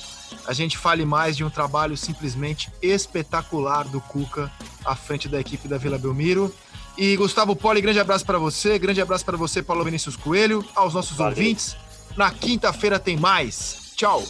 a 0.47 0.53
gente 0.53 0.77
fale 0.77 1.05
mais 1.05 1.35
de 1.35 1.43
um 1.43 1.49
trabalho 1.49 1.97
simplesmente 1.97 2.69
espetacular 2.81 3.85
do 3.85 3.99
Cuca 4.01 4.51
à 4.83 4.95
frente 4.95 5.27
da 5.27 5.39
equipe 5.39 5.67
da 5.67 5.77
Vila 5.77 5.97
Belmiro. 5.97 6.53
E 6.97 7.15
Gustavo 7.17 7.55
Poli, 7.55 7.81
grande 7.81 7.99
abraço 7.99 8.25
para 8.25 8.37
você, 8.37 8.79
grande 8.79 9.01
abraço 9.01 9.25
para 9.25 9.35
você, 9.35 9.61
Paulo 9.61 9.83
Vinícius 9.83 10.15
Coelho, 10.15 10.63
aos 10.75 10.93
nossos 10.93 11.17
Valeu. 11.17 11.37
ouvintes. 11.37 11.75
Na 12.15 12.31
quinta-feira 12.31 12.97
tem 12.97 13.17
mais. 13.17 13.91
Tchau. 13.95 14.23